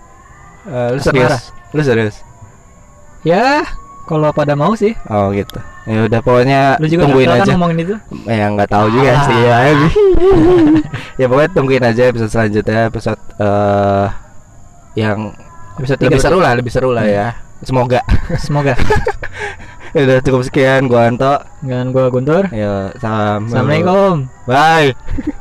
Eh, 0.68 0.90
lu 0.96 1.00
serius 1.00 1.52
lu 1.72 1.82
serius 1.82 2.16
Ya, 3.24 3.64
kalau 4.04 4.30
pada 4.32 4.54
mau 4.54 4.74
sih. 4.74 4.94
oh 5.08 5.30
gitu. 5.32 5.58
Ya 5.84 6.06
udah 6.06 6.20
pokoknya 6.20 6.60
Lu 6.78 6.86
juga 6.86 7.10
tungguin 7.10 7.26
kan 7.26 7.42
aja. 7.42 7.52
ngomongin 7.54 7.78
itu. 7.82 7.96
ya 8.26 8.46
nggak 8.48 8.70
tahu 8.70 8.86
juga 8.90 9.10
Ah. 9.12 9.24
sih 9.26 9.38
ya 9.40 9.58
ya 11.20 11.26
pokoknya 11.26 11.52
tungguin 11.52 11.84
aja 11.84 12.02
episode 12.08 12.32
selanjutnya. 12.32 12.80
Episode 12.88 13.22
eh 13.38 14.08
yang 14.94 15.32
Episode 15.80 16.00
lebih 16.04 16.20
3 16.20 16.26
seru 16.28 16.38
lah 16.40 16.52
lebih 16.54 16.72
seru 16.72 16.90
lah 16.92 17.06
ya. 17.06 17.28
Semoga. 17.62 18.02
Semoga. 18.38 18.74
ya 19.96 20.00
udah 20.06 20.18
cukup 20.22 20.42
sekian. 20.44 20.86
Gua 20.86 21.10
Anto. 21.10 21.42
Dengan 21.62 21.90
gua 21.90 22.10
Guntur. 22.10 22.46
ya 22.52 22.94
salam. 22.98 23.48
Assalamualaikum. 23.48 24.28
bye 24.46 25.32